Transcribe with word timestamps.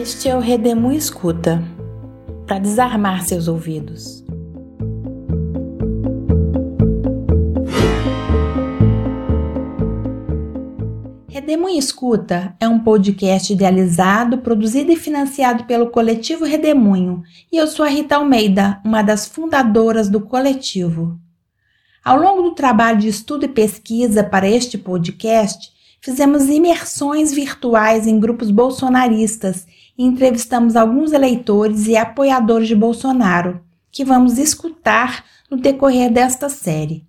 Este 0.00 0.28
é 0.28 0.36
o 0.36 0.40
Redemu 0.40 0.92
Escuta 0.92 1.62
para 2.46 2.58
desarmar 2.58 3.24
seus 3.24 3.48
ouvidos. 3.48 4.22
Redemoinho 11.28 11.78
Escuta 11.78 12.54
é 12.60 12.68
um 12.68 12.78
podcast 12.78 13.50
idealizado, 13.50 14.38
produzido 14.38 14.92
e 14.92 14.96
financiado 14.96 15.64
pelo 15.64 15.90
coletivo 15.90 16.44
Redemoinho, 16.44 17.22
e 17.50 17.56
eu 17.56 17.66
sou 17.66 17.84
a 17.84 17.88
Rita 17.88 18.16
Almeida, 18.16 18.78
uma 18.84 19.00
das 19.00 19.26
fundadoras 19.26 20.10
do 20.10 20.20
coletivo. 20.20 21.18
Ao 22.04 22.20
longo 22.20 22.42
do 22.42 22.54
trabalho 22.54 22.98
de 22.98 23.08
estudo 23.08 23.46
e 23.46 23.48
pesquisa 23.48 24.22
para 24.22 24.48
este 24.48 24.76
podcast, 24.76 25.71
fizemos 26.02 26.48
imersões 26.48 27.32
virtuais 27.32 28.08
em 28.08 28.18
grupos 28.18 28.50
bolsonaristas 28.50 29.66
e 29.96 30.04
entrevistamos 30.04 30.74
alguns 30.74 31.12
eleitores 31.12 31.86
e 31.86 31.96
apoiadores 31.96 32.66
de 32.66 32.74
Bolsonaro, 32.74 33.60
que 33.90 34.04
vamos 34.04 34.36
escutar 34.36 35.24
no 35.48 35.56
decorrer 35.56 36.12
desta 36.12 36.48
série. 36.48 37.06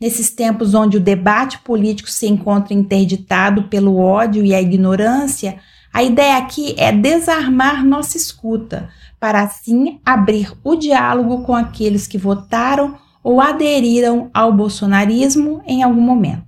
Nesses 0.00 0.30
tempos 0.30 0.74
onde 0.74 0.96
o 0.96 1.00
debate 1.00 1.58
político 1.58 2.08
se 2.08 2.28
encontra 2.28 2.72
interditado 2.72 3.64
pelo 3.64 3.98
ódio 3.98 4.44
e 4.44 4.54
a 4.54 4.62
ignorância, 4.62 5.58
a 5.92 6.00
ideia 6.00 6.36
aqui 6.36 6.76
é 6.78 6.92
desarmar 6.92 7.84
nossa 7.84 8.16
escuta, 8.16 8.88
para 9.18 9.42
assim 9.42 10.00
abrir 10.06 10.52
o 10.62 10.76
diálogo 10.76 11.42
com 11.42 11.52
aqueles 11.52 12.06
que 12.06 12.16
votaram 12.16 12.96
ou 13.24 13.40
aderiram 13.40 14.30
ao 14.32 14.52
bolsonarismo 14.52 15.60
em 15.66 15.82
algum 15.82 16.00
momento. 16.00 16.47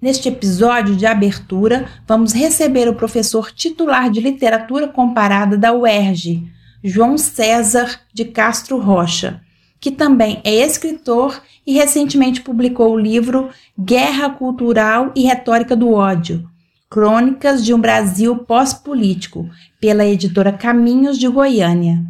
Neste 0.00 0.28
episódio 0.28 0.94
de 0.94 1.06
abertura, 1.06 1.86
vamos 2.06 2.32
receber 2.32 2.88
o 2.88 2.94
professor 2.94 3.50
titular 3.50 4.10
de 4.10 4.20
literatura 4.20 4.86
comparada 4.86 5.58
da 5.58 5.72
UERJ, 5.72 6.46
João 6.84 7.18
César 7.18 8.00
de 8.14 8.24
Castro 8.24 8.78
Rocha, 8.78 9.40
que 9.80 9.90
também 9.90 10.40
é 10.44 10.54
escritor 10.54 11.42
e 11.66 11.74
recentemente 11.74 12.40
publicou 12.40 12.92
o 12.92 12.98
livro 12.98 13.50
Guerra 13.78 14.30
Cultural 14.30 15.10
e 15.16 15.24
Retórica 15.24 15.74
do 15.74 15.92
Ódio 15.92 16.48
Crônicas 16.90 17.62
de 17.62 17.74
um 17.74 17.80
Brasil 17.80 18.34
Pós-Político, 18.34 19.50
pela 19.78 20.06
editora 20.06 20.50
Caminhos 20.50 21.18
de 21.18 21.28
Goiânia. 21.28 22.02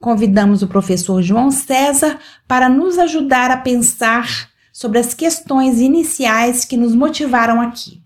Convidamos 0.00 0.60
o 0.60 0.66
professor 0.66 1.22
João 1.22 1.52
César 1.52 2.18
para 2.48 2.68
nos 2.68 2.98
ajudar 2.98 3.52
a 3.52 3.56
pensar 3.56 4.50
sobre 4.72 4.98
as 4.98 5.12
questões 5.12 5.80
iniciais 5.80 6.64
que 6.64 6.76
nos 6.76 6.94
motivaram 6.94 7.60
aqui. 7.60 8.02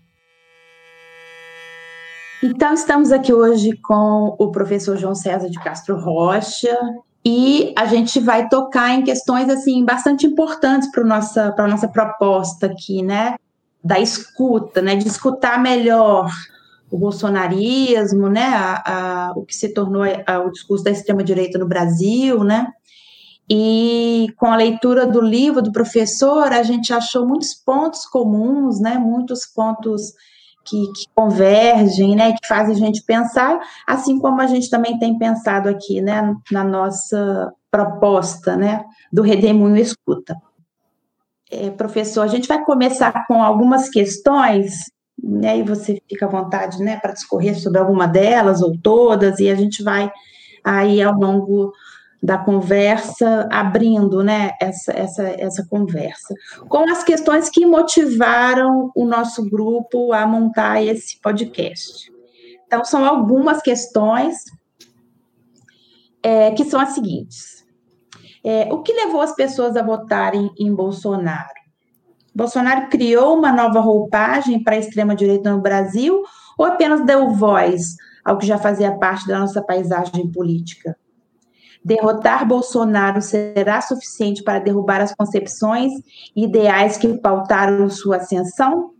Então, 2.43 2.73
estamos 2.73 3.11
aqui 3.11 3.33
hoje 3.33 3.75
com 3.77 4.35
o 4.37 4.51
professor 4.51 4.97
João 4.97 5.15
César 5.15 5.49
de 5.49 5.59
Castro 5.59 5.99
Rocha 5.99 6.77
e 7.25 7.73
a 7.75 7.85
gente 7.85 8.19
vai 8.19 8.47
tocar 8.47 8.91
em 8.91 9.03
questões 9.03 9.49
assim 9.49 9.83
bastante 9.83 10.27
importantes 10.27 10.91
para 10.91 11.03
nossa 11.03 11.51
para 11.51 11.67
nossa 11.67 11.87
proposta 11.87 12.67
aqui, 12.67 13.01
né? 13.01 13.35
Da 13.83 13.99
escuta, 13.99 14.81
né? 14.81 14.95
De 14.95 15.07
escutar 15.07 15.59
melhor 15.59 16.29
o 16.91 16.97
bolsonarismo, 16.97 18.29
né? 18.29 18.45
A, 18.45 18.83
a, 18.85 19.31
o 19.35 19.43
que 19.43 19.55
se 19.55 19.73
tornou 19.73 20.03
a, 20.03 20.39
o 20.39 20.51
discurso 20.51 20.83
da 20.83 20.91
extrema 20.91 21.23
direita 21.23 21.57
no 21.57 21.67
Brasil, 21.67 22.43
né? 22.43 22.67
E 23.49 24.27
com 24.35 24.47
a 24.47 24.57
leitura 24.57 25.07
do 25.07 25.21
livro 25.21 25.61
do 25.61 25.71
professor, 25.71 26.51
a 26.51 26.63
gente 26.63 26.91
achou 26.93 27.25
muitos 27.25 27.53
pontos 27.53 28.05
comuns, 28.05 28.79
né, 28.81 28.97
muitos 28.97 29.45
pontos 29.45 30.13
que, 30.65 30.91
que, 30.91 31.05
convergem, 31.15 32.13
né, 32.13 32.33
que 32.33 32.45
fazem 32.45 32.75
a 32.75 32.77
gente 32.77 33.03
pensar, 33.03 33.57
assim 33.87 34.19
como 34.19 34.41
a 34.41 34.47
gente 34.47 34.69
também 34.69 34.99
tem 34.99 35.17
pensado 35.17 35.69
aqui, 35.69 36.01
né, 36.01 36.35
na 36.51 36.63
nossa 36.63 37.53
proposta, 37.71 38.57
né, 38.57 38.83
do 39.13 39.21
Redemoinho 39.21 39.77
Escuta. 39.77 40.35
É, 41.49 41.69
professor, 41.69 42.23
a 42.23 42.27
gente 42.27 42.49
vai 42.49 42.61
começar 42.65 43.25
com 43.27 43.41
algumas 43.41 43.87
questões, 43.89 44.91
né, 45.23 45.59
e 45.59 45.63
você 45.63 46.01
fica 46.09 46.25
à 46.25 46.29
vontade, 46.29 46.83
né, 46.83 46.97
para 46.97 47.13
discorrer 47.13 47.57
sobre 47.57 47.79
alguma 47.79 48.05
delas 48.05 48.61
ou 48.61 48.77
todas, 48.77 49.39
e 49.39 49.49
a 49.49 49.55
gente 49.55 49.81
vai 49.81 50.11
aí 50.65 51.01
ao 51.01 51.13
longo 51.13 51.71
da 52.27 52.37
conversa, 52.37 53.47
abrindo 53.49 54.21
né, 54.21 54.51
essa, 54.61 54.91
essa, 54.91 55.23
essa 55.23 55.65
conversa, 55.65 56.35
com 56.67 56.79
as 56.91 57.01
questões 57.01 57.49
que 57.49 57.65
motivaram 57.65 58.91
o 58.93 59.05
nosso 59.05 59.49
grupo 59.49 60.11
a 60.11 60.27
montar 60.27 60.83
esse 60.83 61.21
podcast. 61.21 62.11
Então, 62.65 62.83
são 62.83 63.05
algumas 63.05 63.61
questões 63.61 64.43
é, 66.21 66.51
que 66.51 66.65
são 66.65 66.81
as 66.81 66.89
seguintes. 66.89 67.65
É, 68.43 68.67
o 68.73 68.81
que 68.81 68.91
levou 68.91 69.21
as 69.21 69.33
pessoas 69.33 69.77
a 69.77 69.81
votarem 69.81 70.51
em 70.59 70.75
Bolsonaro? 70.75 71.55
Bolsonaro 72.35 72.89
criou 72.89 73.37
uma 73.37 73.53
nova 73.53 73.79
roupagem 73.79 74.61
para 74.61 74.75
a 74.75 74.79
extrema-direita 74.79 75.49
no 75.49 75.61
Brasil 75.61 76.23
ou 76.57 76.65
apenas 76.65 77.05
deu 77.05 77.29
voz 77.29 77.95
ao 78.21 78.37
que 78.37 78.45
já 78.45 78.57
fazia 78.57 78.91
parte 78.97 79.25
da 79.25 79.39
nossa 79.39 79.61
paisagem 79.61 80.29
política? 80.29 80.97
Derrotar 81.87 82.45
Bolsonaro 82.45 83.21
será 83.21 83.79
suficiente 83.79 84.43
para 84.43 84.59
derrubar 84.59 84.99
as 84.99 85.15
concepções 85.15 85.93
e 86.35 86.43
ideais 86.43 86.97
que 86.97 87.17
pautaram 87.17 87.89
sua 87.89 88.17
ascensão? 88.17 88.93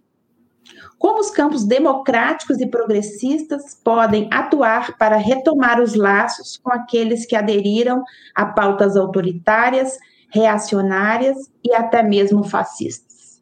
Como 0.98 1.20
os 1.20 1.30
campos 1.30 1.66
democráticos 1.66 2.62
e 2.62 2.66
progressistas 2.66 3.76
podem 3.84 4.30
atuar 4.32 4.98
para 4.98 5.18
retomar 5.18 5.82
os 5.82 5.96
laços 5.96 6.56
com 6.64 6.72
aqueles 6.72 7.26
que 7.26 7.36
aderiram 7.36 8.06
a 8.34 8.46
pautas 8.46 8.96
autoritárias, 8.96 9.98
reacionárias 10.30 11.36
e 11.62 11.74
até 11.74 12.02
mesmo 12.02 12.42
fascistas? 12.46 13.42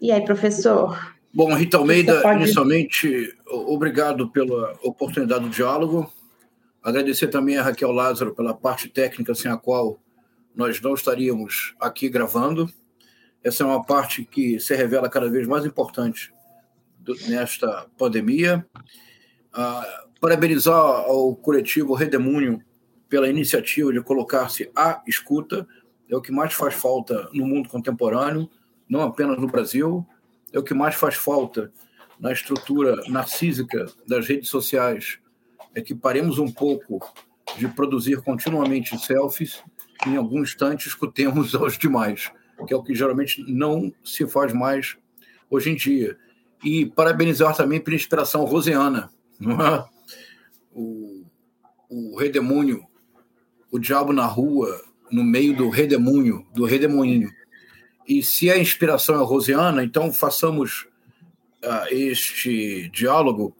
E 0.00 0.10
aí, 0.10 0.24
professor? 0.24 1.14
Bom, 1.32 1.54
Rita 1.54 1.76
Almeida, 1.76 2.20
pode... 2.20 2.42
inicialmente, 2.42 3.32
obrigado 3.46 4.28
pela 4.28 4.76
oportunidade 4.82 5.44
do 5.44 5.50
diálogo. 5.50 6.12
Agradecer 6.82 7.28
também 7.28 7.56
a 7.56 7.62
Raquel 7.62 7.92
Lázaro 7.92 8.34
pela 8.34 8.52
parte 8.52 8.88
técnica 8.88 9.34
sem 9.36 9.48
a 9.48 9.56
qual 9.56 10.02
nós 10.52 10.80
não 10.80 10.94
estaríamos 10.94 11.74
aqui 11.80 12.08
gravando. 12.08 12.68
Essa 13.42 13.62
é 13.62 13.66
uma 13.66 13.84
parte 13.84 14.24
que 14.24 14.58
se 14.58 14.74
revela 14.74 15.08
cada 15.08 15.30
vez 15.30 15.46
mais 15.46 15.64
importante 15.64 16.34
do, 16.98 17.14
nesta 17.28 17.86
pandemia. 17.96 18.66
Ah, 19.52 20.06
parabenizar 20.20 20.74
ao 20.74 21.36
coletivo 21.36 21.94
Redemúnio 21.94 22.60
pela 23.08 23.28
iniciativa 23.28 23.92
de 23.92 24.02
colocar-se 24.02 24.68
à 24.74 25.02
escuta. 25.06 25.66
É 26.08 26.16
o 26.16 26.20
que 26.20 26.32
mais 26.32 26.52
faz 26.52 26.74
falta 26.74 27.28
no 27.32 27.46
mundo 27.46 27.68
contemporâneo, 27.68 28.50
não 28.88 29.02
apenas 29.02 29.38
no 29.38 29.46
Brasil. 29.46 30.04
É 30.52 30.58
o 30.58 30.64
que 30.64 30.74
mais 30.74 30.96
faz 30.96 31.14
falta 31.14 31.72
na 32.18 32.32
estrutura 32.32 32.96
narcísica 33.08 33.86
das 34.06 34.26
redes 34.26 34.48
sociais 34.48 35.21
é 35.74 35.80
que 35.80 35.94
paremos 35.94 36.38
um 36.38 36.50
pouco 36.50 37.00
de 37.58 37.68
produzir 37.68 38.20
continuamente 38.22 38.98
selfies 38.98 39.62
e, 40.06 40.10
em 40.10 40.16
algum 40.16 40.42
instante, 40.42 40.88
escutemos 40.88 41.54
aos 41.56 41.76
demais, 41.78 42.30
que 42.66 42.72
é 42.72 42.76
o 42.76 42.82
que 42.82 42.94
geralmente 42.94 43.42
não 43.48 43.92
se 44.04 44.26
faz 44.26 44.52
mais 44.52 44.96
hoje 45.50 45.70
em 45.70 45.74
dia. 45.74 46.16
E 46.64 46.86
parabenizar 46.86 47.56
também 47.56 47.80
pela 47.80 47.96
inspiração 47.96 48.44
rosiana, 48.44 49.10
é? 49.40 49.84
o, 50.72 51.24
o 51.88 52.16
redemúnio, 52.16 52.86
o 53.70 53.78
diabo 53.78 54.12
na 54.12 54.26
rua, 54.26 54.80
no 55.10 55.24
meio 55.24 55.56
do 55.56 55.68
redemúnio, 55.68 56.46
do 56.54 56.64
redemoinho. 56.64 57.30
E 58.06 58.22
se 58.22 58.50
a 58.50 58.58
inspiração 58.58 59.20
é 59.20 59.24
rosiana, 59.24 59.82
então 59.82 60.12
façamos 60.12 60.86
uh, 61.64 61.86
este 61.90 62.88
diálogo 62.90 63.56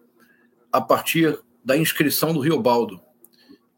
a 0.73 0.81
partir 0.81 1.39
da 1.65 1.77
inscrição 1.77 2.33
do 2.33 2.41
Rio 2.41 2.61
Baldo, 2.61 3.01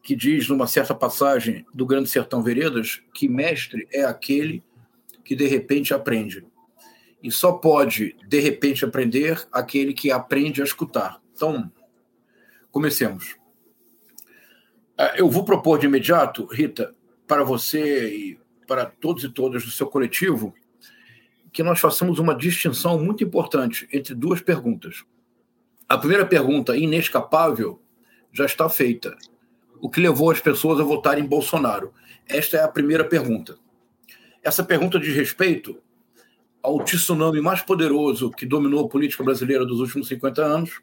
que 0.01 0.15
diz 0.15 0.47
numa 0.47 0.67
certa 0.67 0.93
passagem 0.93 1.65
do 1.73 1.85
Grande 1.85 2.09
Sertão 2.09 2.43
Veredas 2.43 3.01
que 3.13 3.27
mestre 3.27 3.87
é 3.91 4.03
aquele 4.03 4.63
que 5.23 5.35
de 5.35 5.47
repente 5.47 5.93
aprende. 5.93 6.45
E 7.21 7.31
só 7.31 7.53
pode 7.53 8.15
de 8.27 8.39
repente 8.39 8.85
aprender 8.85 9.47
aquele 9.51 9.93
que 9.93 10.11
aprende 10.11 10.61
a 10.61 10.65
escutar. 10.65 11.19
Então, 11.33 11.71
comecemos. 12.71 13.35
Ah, 14.97 15.13
eu 15.17 15.29
vou 15.29 15.43
propor 15.43 15.79
de 15.79 15.87
imediato, 15.87 16.45
Rita, 16.45 16.93
para 17.27 17.43
você 17.43 18.07
e 18.15 18.39
para 18.67 18.85
todos 18.85 19.23
e 19.23 19.29
todas 19.29 19.63
do 19.63 19.71
seu 19.71 19.87
coletivo, 19.87 20.53
que 21.51 21.63
nós 21.63 21.79
façamos 21.79 22.19
uma 22.19 22.35
distinção 22.35 22.99
muito 23.03 23.23
importante 23.23 23.87
entre 23.91 24.13
duas 24.13 24.41
perguntas. 24.41 25.03
A 25.87 25.97
primeira 25.97 26.25
pergunta, 26.25 26.75
inescapável, 26.75 27.79
já 28.33 28.45
está 28.45 28.67
feita. 28.67 29.15
O 29.79 29.89
que 29.89 30.01
levou 30.01 30.31
as 30.31 30.39
pessoas 30.39 30.79
a 30.79 30.83
votarem 30.83 31.23
em 31.23 31.27
Bolsonaro? 31.27 31.93
Esta 32.27 32.57
é 32.57 32.63
a 32.63 32.67
primeira 32.67 33.03
pergunta. 33.03 33.57
Essa 34.43 34.63
pergunta 34.63 34.99
diz 34.99 35.15
respeito 35.15 35.77
ao 36.61 36.83
tsunami 36.83 37.39
mais 37.39 37.61
poderoso 37.61 38.31
que 38.31 38.47
dominou 38.47 38.85
a 38.85 38.89
política 38.89 39.23
brasileira 39.23 39.63
dos 39.63 39.79
últimos 39.79 40.07
50 40.07 40.43
anos, 40.43 40.81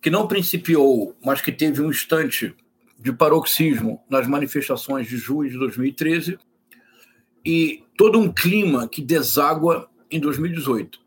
que 0.00 0.10
não 0.10 0.26
principiou, 0.26 1.16
mas 1.24 1.40
que 1.40 1.52
teve 1.52 1.80
um 1.80 1.90
instante 1.90 2.56
de 2.98 3.12
paroxismo 3.12 4.02
nas 4.10 4.26
manifestações 4.26 5.06
de 5.06 5.16
junho 5.16 5.48
de 5.48 5.58
2013 5.58 6.38
e 7.44 7.84
todo 7.96 8.18
um 8.18 8.32
clima 8.32 8.88
que 8.88 9.00
deságua 9.00 9.88
em 10.10 10.18
2018. 10.18 11.00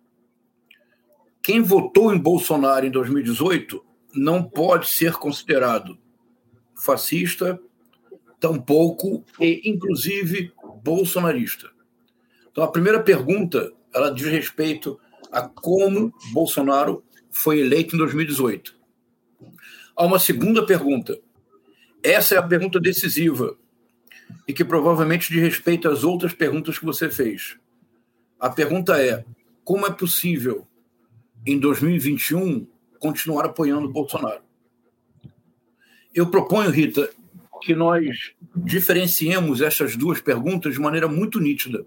Quem 1.45 1.61
votou 1.61 2.11
em 2.11 2.17
Bolsonaro 2.17 2.87
em 2.87 2.89
2018 2.89 3.85
não 4.15 4.41
pode 4.41 4.87
ser 4.87 5.13
considerado 5.13 5.95
fascista, 6.75 7.59
tampouco 8.39 9.23
e 9.39 9.61
inclusive 9.63 10.51
bolsonarista. 10.81 11.69
Então 12.49 12.63
a 12.63 12.71
primeira 12.71 12.99
pergunta, 12.99 13.71
ela 13.93 14.09
diz 14.09 14.25
respeito 14.25 14.99
a 15.31 15.47
como 15.47 16.11
Bolsonaro 16.33 17.03
foi 17.29 17.59
eleito 17.59 17.93
em 17.93 17.99
2018. 17.99 18.75
Há 19.95 20.03
uma 20.03 20.17
segunda 20.17 20.65
pergunta. 20.65 21.15
Essa 22.01 22.33
é 22.33 22.37
a 22.39 22.47
pergunta 22.47 22.79
decisiva 22.79 23.55
e 24.47 24.51
que 24.51 24.65
provavelmente 24.65 25.31
diz 25.31 25.43
respeito 25.43 25.87
às 25.87 26.03
outras 26.03 26.33
perguntas 26.33 26.79
que 26.79 26.85
você 26.85 27.07
fez. 27.07 27.55
A 28.39 28.49
pergunta 28.49 28.99
é: 28.99 29.23
como 29.63 29.85
é 29.85 29.91
possível, 29.91 30.65
em 31.45 31.59
2021, 31.59 32.67
continuar 32.99 33.45
apoiando 33.45 33.91
Bolsonaro? 33.91 34.41
Eu 36.13 36.29
proponho, 36.29 36.71
Rita, 36.71 37.09
que 37.61 37.75
nós 37.75 38.33
diferenciemos 38.55 39.61
essas 39.61 39.95
duas 39.95 40.21
perguntas 40.21 40.73
de 40.73 40.79
maneira 40.79 41.07
muito 41.07 41.39
nítida. 41.39 41.85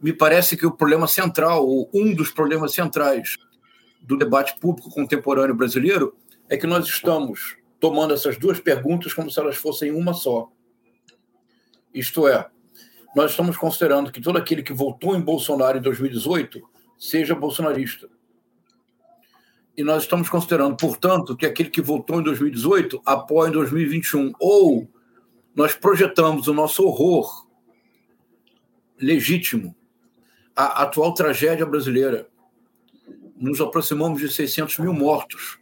Me 0.00 0.12
parece 0.12 0.56
que 0.56 0.66
o 0.66 0.72
problema 0.72 1.06
central, 1.06 1.66
ou 1.66 1.88
um 1.94 2.14
dos 2.14 2.30
problemas 2.30 2.74
centrais 2.74 3.36
do 4.00 4.16
debate 4.16 4.58
público 4.58 4.90
contemporâneo 4.90 5.54
brasileiro, 5.54 6.16
é 6.48 6.56
que 6.56 6.66
nós 6.66 6.86
estamos 6.86 7.56
tomando 7.78 8.12
essas 8.12 8.36
duas 8.36 8.60
perguntas 8.60 9.14
como 9.14 9.30
se 9.30 9.38
elas 9.38 9.56
fossem 9.56 9.92
uma 9.92 10.12
só. 10.12 10.50
Isto 11.94 12.26
é, 12.26 12.48
nós 13.14 13.30
estamos 13.30 13.56
considerando 13.56 14.10
que 14.10 14.20
todo 14.20 14.38
aquele 14.38 14.62
que 14.62 14.72
votou 14.72 15.14
em 15.14 15.20
Bolsonaro 15.20 15.78
em 15.78 15.82
2018 15.82 16.60
seja 16.98 17.34
bolsonarista. 17.34 18.08
E 19.76 19.82
nós 19.82 20.02
estamos 20.02 20.28
considerando, 20.28 20.76
portanto, 20.76 21.36
que 21.36 21.46
aquele 21.46 21.70
que 21.70 21.80
votou 21.80 22.20
em 22.20 22.22
2018 22.22 23.00
apoia 23.06 23.48
em 23.48 23.52
2021. 23.52 24.32
Ou 24.38 24.88
nós 25.54 25.74
projetamos 25.74 26.46
o 26.46 26.54
nosso 26.54 26.84
horror 26.84 27.46
legítimo 28.98 29.74
à 30.54 30.82
atual 30.82 31.14
tragédia 31.14 31.64
brasileira. 31.64 32.28
Nos 33.36 33.60
aproximamos 33.60 34.20
de 34.20 34.30
600 34.30 34.78
mil 34.78 34.92
mortos. 34.92 35.58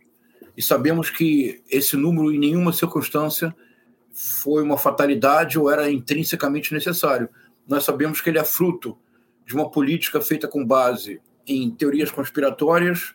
E 0.56 0.62
sabemos 0.62 1.08
que 1.08 1.62
esse 1.70 1.96
número, 1.96 2.32
em 2.32 2.38
nenhuma 2.38 2.72
circunstância, 2.72 3.54
foi 4.12 4.62
uma 4.62 4.76
fatalidade 4.76 5.58
ou 5.58 5.70
era 5.70 5.90
intrinsecamente 5.90 6.74
necessário. 6.74 7.28
Nós 7.66 7.84
sabemos 7.84 8.20
que 8.20 8.28
ele 8.28 8.38
é 8.38 8.44
fruto 8.44 8.98
de 9.46 9.54
uma 9.54 9.70
política 9.70 10.20
feita 10.20 10.48
com 10.48 10.64
base 10.64 11.20
em 11.46 11.70
teorias 11.70 12.10
conspiratórias 12.10 13.14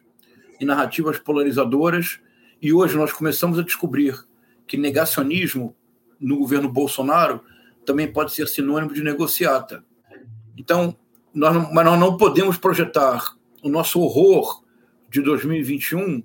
e 0.60 0.66
narrativas 0.66 1.20
polarizadoras, 1.20 2.20
e 2.62 2.74
hoje 2.74 2.96
nós 2.96 3.12
começamos 3.12 3.60
a 3.60 3.64
descobrir 3.64 4.16
que 4.68 4.78
negacionismo 4.78 5.76
no 6.20 6.38
governo 6.38 6.70
Bolsonaro 6.70 7.42
também 7.86 8.12
pode 8.12 8.34
ser 8.34 8.48
sinônimo 8.48 8.94
de 8.94 9.04
negociata. 9.04 9.84
Então, 10.58 10.98
nós 11.34 11.54
não, 11.54 11.74
mas 11.74 11.86
nós 11.86 12.00
não 12.00 12.18
podemos 12.18 12.58
projetar 12.58 13.36
o 13.62 13.70
nosso 13.70 14.00
horror 14.00 14.64
de 15.10 15.22
2021 15.22 16.24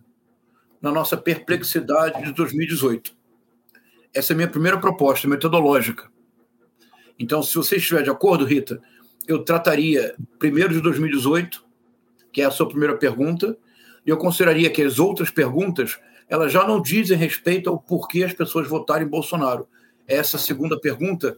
na 0.80 0.90
nossa 0.90 1.16
perplexidade 1.16 2.24
de 2.24 2.32
2018. 2.32 3.14
Essa 4.14 4.32
é 4.32 4.34
a 4.34 4.36
minha 4.36 4.48
primeira 4.48 4.78
proposta 4.78 5.28
metodológica. 5.28 6.10
Então, 7.18 7.42
se 7.42 7.54
você 7.54 7.76
estiver 7.76 8.02
de 8.02 8.10
acordo, 8.10 8.44
Rita, 8.44 8.80
eu 9.28 9.44
trataria 9.44 10.14
primeiro 10.38 10.72
de 10.72 10.80
2018, 10.80 11.64
que 12.32 12.40
é 12.40 12.46
a 12.46 12.50
sua 12.50 12.68
primeira 12.68 12.96
pergunta, 12.96 13.56
eu 14.06 14.16
consideraria 14.16 14.70
que 14.70 14.82
as 14.82 14.98
outras 14.98 15.30
perguntas 15.30 15.98
elas 16.28 16.52
já 16.52 16.66
não 16.66 16.80
dizem 16.80 17.18
respeito 17.18 17.68
ao 17.68 17.78
porquê 17.78 18.22
as 18.22 18.32
pessoas 18.32 18.68
votaram 18.68 19.04
em 19.04 19.08
Bolsonaro. 19.08 19.66
Essa 20.06 20.38
segunda 20.38 20.80
pergunta 20.80 21.36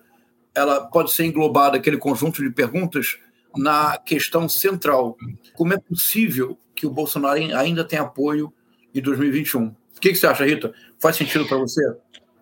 ela 0.55 0.83
pode 0.83 1.13
ser 1.13 1.25
englobada, 1.25 1.79
aquele 1.79 1.97
conjunto 1.97 2.43
de 2.43 2.51
perguntas, 2.51 3.19
na 3.57 3.97
questão 3.99 4.49
central. 4.49 5.17
Como 5.55 5.73
é 5.73 5.79
possível 5.79 6.59
que 6.75 6.87
o 6.87 6.91
Bolsonaro 6.91 7.39
ainda 7.57 7.85
tenha 7.85 8.03
apoio 8.03 8.53
em 8.95 9.01
2021? 9.01 9.67
O 9.67 10.01
que, 10.01 10.15
você 10.15 10.27
acha, 10.27 10.45
Rita? 10.45 10.75
Faz 10.99 11.17
sentido 11.17 11.47
para 11.47 11.57
você? 11.57 11.83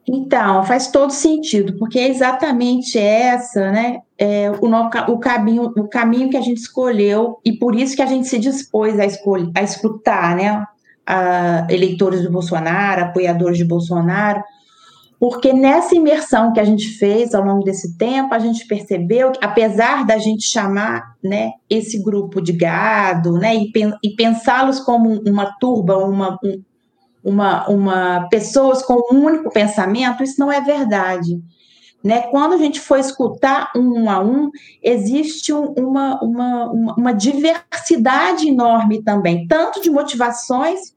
Então, 0.09 0.65
faz 0.65 0.91
todo 0.91 1.11
sentido, 1.11 1.77
porque 1.79 1.99
é 1.99 2.09
exatamente 2.09 2.99
essa, 2.99 3.71
né, 3.71 4.01
é, 4.19 4.51
o, 4.51 5.13
o, 5.13 5.19
caminho, 5.19 5.73
o 5.77 5.89
caminho 5.89 6.31
que 6.31 6.37
a 6.37 6.41
gente 6.41 6.59
escolheu 6.59 7.39
e 7.45 7.53
por 7.53 7.77
isso 7.77 7.95
que 7.95 8.03
a 8.03 8.07
gente 8.07 8.27
se 8.27 8.39
dispôs 8.39 8.99
a, 8.99 9.05
escolher, 9.05 9.51
a 9.55 9.63
escutar, 9.63 10.35
né, 10.35 10.65
a 11.07 11.67
eleitores 11.71 12.23
de 12.23 12.29
Bolsonaro, 12.29 13.05
apoiadores 13.05 13.59
de 13.59 13.65
Bolsonaro, 13.65 14.43
porque 15.21 15.53
nessa 15.53 15.95
imersão 15.95 16.51
que 16.51 16.59
a 16.59 16.65
gente 16.65 16.89
fez 16.89 17.35
ao 17.35 17.45
longo 17.45 17.63
desse 17.63 17.99
tempo, 17.99 18.35
a 18.35 18.39
gente 18.39 18.67
percebeu 18.67 19.31
que, 19.33 19.39
apesar 19.45 20.07
da 20.07 20.17
gente 20.17 20.45
chamar 20.47 21.15
né, 21.23 21.53
esse 21.69 22.03
grupo 22.03 22.41
de 22.41 22.55
gado 22.55 23.33
né, 23.35 23.55
e, 23.55 23.71
e 24.03 24.17
pensá-los 24.17 24.81
como 24.81 25.21
uma 25.27 25.55
turba, 25.61 25.99
uma, 25.99 26.39
um, 26.43 26.63
uma, 27.23 27.69
uma 27.69 28.29
pessoas 28.29 28.83
com 28.83 28.95
um 29.13 29.25
único 29.25 29.51
pensamento, 29.51 30.23
isso 30.23 30.41
não 30.41 30.51
é 30.51 30.61
verdade. 30.61 31.41
Né? 32.03 32.23
Quando 32.31 32.55
a 32.55 32.57
gente 32.57 32.81
for 32.81 32.99
escutar 32.99 33.71
um 33.77 34.09
a 34.11 34.21
um, 34.21 34.51
existe 34.83 35.53
uma, 35.53 36.19
uma, 36.23 36.71
uma, 36.71 37.13
diversidade 37.13 38.49
enorme 38.49 39.03
também, 39.03 39.47
tanto 39.47 39.83
de 39.83 39.91
motivações 39.91 40.95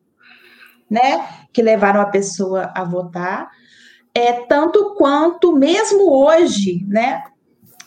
né, 0.90 1.28
que 1.52 1.62
levaram 1.62 2.00
a 2.00 2.06
pessoa 2.06 2.72
a 2.74 2.86
votar, 2.86 3.50
é, 4.16 4.32
tanto 4.46 4.96
quanto, 4.96 5.54
mesmo 5.54 6.10
hoje, 6.10 6.86
né, 6.88 7.24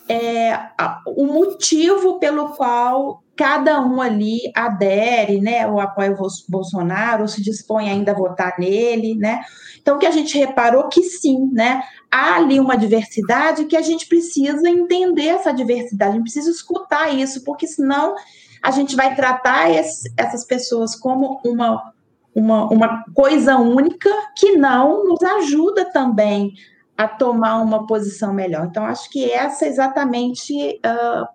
é, 0.08 0.58
o 1.06 1.24
motivo 1.24 2.18
pelo 2.18 2.50
qual 2.50 3.22
cada 3.36 3.80
um 3.80 4.00
ali 4.00 4.40
adere, 4.54 5.40
né, 5.40 5.66
ou 5.66 5.78
apoia 5.78 6.12
o 6.12 6.28
Bolsonaro, 6.48 7.22
ou 7.22 7.28
se 7.28 7.42
dispõe 7.42 7.90
ainda 7.90 8.12
a 8.12 8.14
votar 8.14 8.54
nele, 8.58 9.14
né? 9.14 9.42
Então, 9.80 9.98
que 9.98 10.06
a 10.06 10.10
gente 10.10 10.36
reparou 10.38 10.88
que 10.88 11.02
sim, 11.02 11.50
né, 11.52 11.82
há 12.10 12.36
ali 12.36 12.58
uma 12.58 12.76
diversidade 12.76 13.66
que 13.66 13.76
a 13.76 13.82
gente 13.82 14.08
precisa 14.08 14.68
entender 14.68 15.26
essa 15.26 15.52
diversidade, 15.52 16.12
a 16.12 16.14
gente 16.14 16.22
precisa 16.22 16.50
escutar 16.50 17.14
isso, 17.14 17.44
porque 17.44 17.66
senão 17.66 18.14
a 18.62 18.70
gente 18.70 18.96
vai 18.96 19.14
tratar 19.14 19.70
esse, 19.70 20.12
essas 20.16 20.44
pessoas 20.44 20.96
como 20.96 21.40
uma, 21.44 21.92
uma, 22.34 22.64
uma 22.72 23.04
coisa 23.14 23.56
única 23.58 24.10
que 24.36 24.56
não 24.56 25.04
nos 25.04 25.22
ajuda 25.22 25.84
também 25.92 26.54
a 26.96 27.06
tomar 27.06 27.62
uma 27.62 27.86
posição 27.86 28.32
melhor. 28.32 28.66
Então, 28.66 28.84
acho 28.84 29.10
que 29.10 29.30
essa 29.30 29.66
é 29.66 29.68
exatamente 29.68 30.80
uh, 30.84 31.26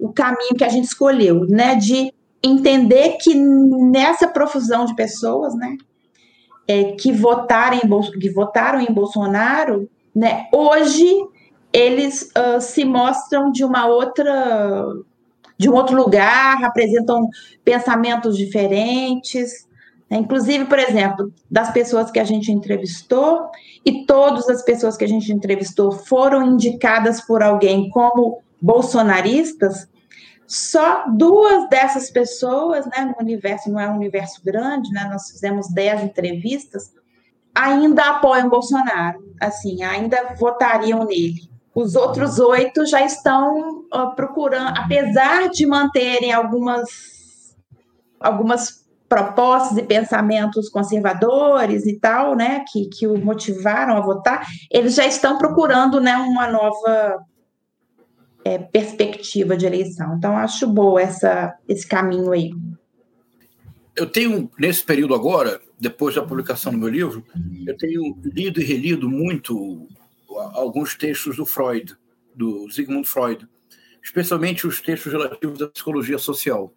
o 0.00 0.12
caminho 0.12 0.54
que 0.56 0.64
a 0.64 0.68
gente 0.68 0.84
escolheu, 0.84 1.46
né? 1.46 1.74
De 1.74 2.12
entender 2.42 3.18
que 3.20 3.34
nessa 3.34 4.26
profusão 4.26 4.84
de 4.84 4.94
pessoas, 4.94 5.54
né? 5.54 5.76
É, 6.66 6.92
que, 6.92 7.12
votarem, 7.12 7.80
que 8.20 8.30
votaram 8.30 8.80
em 8.80 8.92
Bolsonaro, 8.92 9.88
né? 10.14 10.46
Hoje 10.52 11.06
eles 11.72 12.32
uh, 12.36 12.60
se 12.60 12.84
mostram 12.84 13.52
de 13.52 13.64
uma 13.64 13.86
outra 13.86 14.86
de 15.56 15.68
um 15.68 15.74
outro 15.74 15.94
lugar, 15.94 16.64
apresentam 16.64 17.28
pensamentos 17.62 18.34
diferentes, 18.34 19.68
né? 20.10 20.16
Inclusive, 20.16 20.64
por 20.64 20.78
exemplo, 20.78 21.32
das 21.50 21.70
pessoas 21.70 22.10
que 22.10 22.18
a 22.18 22.24
gente 22.24 22.50
entrevistou, 22.50 23.50
e 23.84 24.04
todas 24.06 24.48
as 24.48 24.62
pessoas 24.62 24.96
que 24.96 25.04
a 25.04 25.08
gente 25.08 25.32
entrevistou 25.32 25.92
foram 25.92 26.42
indicadas 26.42 27.20
por 27.20 27.42
alguém 27.42 27.88
como 27.90 28.42
bolsonaristas, 28.60 29.88
só 30.46 31.04
duas 31.08 31.68
dessas 31.68 32.10
pessoas, 32.10 32.84
né, 32.86 33.04
no 33.04 33.22
universo, 33.22 33.70
não 33.70 33.78
é 33.78 33.88
um 33.88 33.94
universo 33.94 34.42
grande, 34.44 34.90
né, 34.90 35.08
nós 35.10 35.30
fizemos 35.30 35.72
dez 35.72 36.02
entrevistas, 36.02 36.90
ainda 37.54 38.02
apoiam 38.10 38.48
Bolsonaro, 38.48 39.18
assim, 39.40 39.84
ainda 39.84 40.34
votariam 40.38 41.04
nele. 41.04 41.48
Os 41.72 41.94
outros 41.94 42.40
oito 42.40 42.84
já 42.84 43.00
estão 43.04 43.84
uh, 43.94 44.14
procurando, 44.16 44.76
apesar 44.76 45.48
de 45.50 45.64
manterem 45.66 46.32
algumas, 46.32 46.88
algumas 48.18 48.84
propostas 49.08 49.78
e 49.78 49.82
pensamentos 49.82 50.68
conservadores 50.68 51.86
e 51.86 51.98
tal, 51.98 52.34
né, 52.34 52.64
que, 52.72 52.88
que 52.88 53.06
o 53.06 53.16
motivaram 53.24 53.96
a 53.96 54.00
votar, 54.00 54.44
eles 54.70 54.94
já 54.94 55.06
estão 55.06 55.38
procurando, 55.38 56.00
né, 56.00 56.16
uma 56.16 56.48
nova 56.48 57.20
é, 58.50 58.58
perspectiva 58.58 59.56
de 59.56 59.64
eleição. 59.64 60.16
Então, 60.16 60.36
acho 60.36 60.66
boa 60.66 61.00
essa, 61.00 61.54
esse 61.68 61.86
caminho 61.86 62.32
aí. 62.32 62.50
Eu 63.94 64.06
tenho, 64.06 64.50
nesse 64.58 64.84
período 64.84 65.14
agora, 65.14 65.60
depois 65.78 66.14
da 66.16 66.22
publicação 66.22 66.72
do 66.72 66.78
meu 66.78 66.88
livro, 66.88 67.24
eu 67.66 67.76
tenho 67.76 68.16
lido 68.24 68.60
e 68.60 68.64
relido 68.64 69.08
muito 69.08 69.86
alguns 70.52 70.96
textos 70.96 71.36
do 71.36 71.46
Freud, 71.46 71.96
do 72.34 72.68
Sigmund 72.70 73.06
Freud, 73.06 73.46
especialmente 74.02 74.66
os 74.66 74.80
textos 74.80 75.12
relativos 75.12 75.62
à 75.62 75.68
psicologia 75.68 76.18
social. 76.18 76.72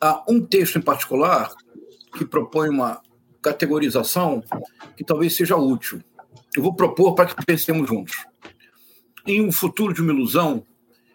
Há 0.00 0.24
um 0.28 0.44
texto 0.44 0.78
em 0.78 0.82
particular 0.82 1.50
que 2.16 2.24
propõe 2.24 2.70
uma 2.70 3.00
categorização 3.42 4.42
que 4.96 5.04
talvez 5.04 5.36
seja 5.36 5.56
útil. 5.56 6.02
Eu 6.56 6.62
vou 6.62 6.74
propor 6.74 7.14
para 7.14 7.26
que 7.26 7.44
pensemos 7.44 7.88
juntos. 7.88 8.26
Em 9.26 9.44
Um 9.44 9.50
Futuro 9.50 9.92
de 9.92 10.00
uma 10.00 10.12
Ilusão, 10.12 10.64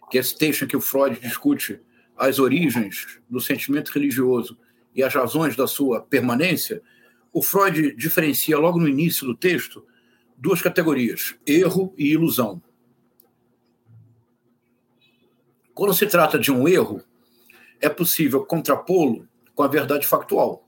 que 0.10 0.18
é 0.18 0.22
esse 0.22 0.38
texto 0.38 0.66
em 0.66 0.68
que 0.68 0.76
o 0.76 0.82
Freud 0.82 1.18
discute 1.20 1.80
as 2.18 2.40
origens 2.40 3.22
do 3.30 3.40
sentimento 3.40 3.90
religioso 3.90 4.58
e 4.94 5.02
as 5.02 5.14
razões 5.14 5.56
da 5.56 5.66
sua 5.66 6.02
permanência, 6.02 6.82
o 7.32 7.42
Freud 7.42 7.96
diferencia 7.96 8.58
logo 8.58 8.78
no 8.78 8.88
início 8.90 9.26
do 9.26 9.34
texto 9.34 9.86
duas 10.38 10.62
categorias: 10.62 11.36
erro 11.48 11.94
e 11.98 12.12
ilusão. 12.12 12.62
Quando 15.74 15.94
se 15.94 16.06
trata 16.06 16.38
de 16.38 16.52
um 16.52 16.68
erro, 16.68 17.02
é 17.80 17.88
possível 17.88 18.46
contrapô-lo 18.46 19.26
com 19.56 19.64
a 19.64 19.68
verdade 19.68 20.06
factual. 20.06 20.68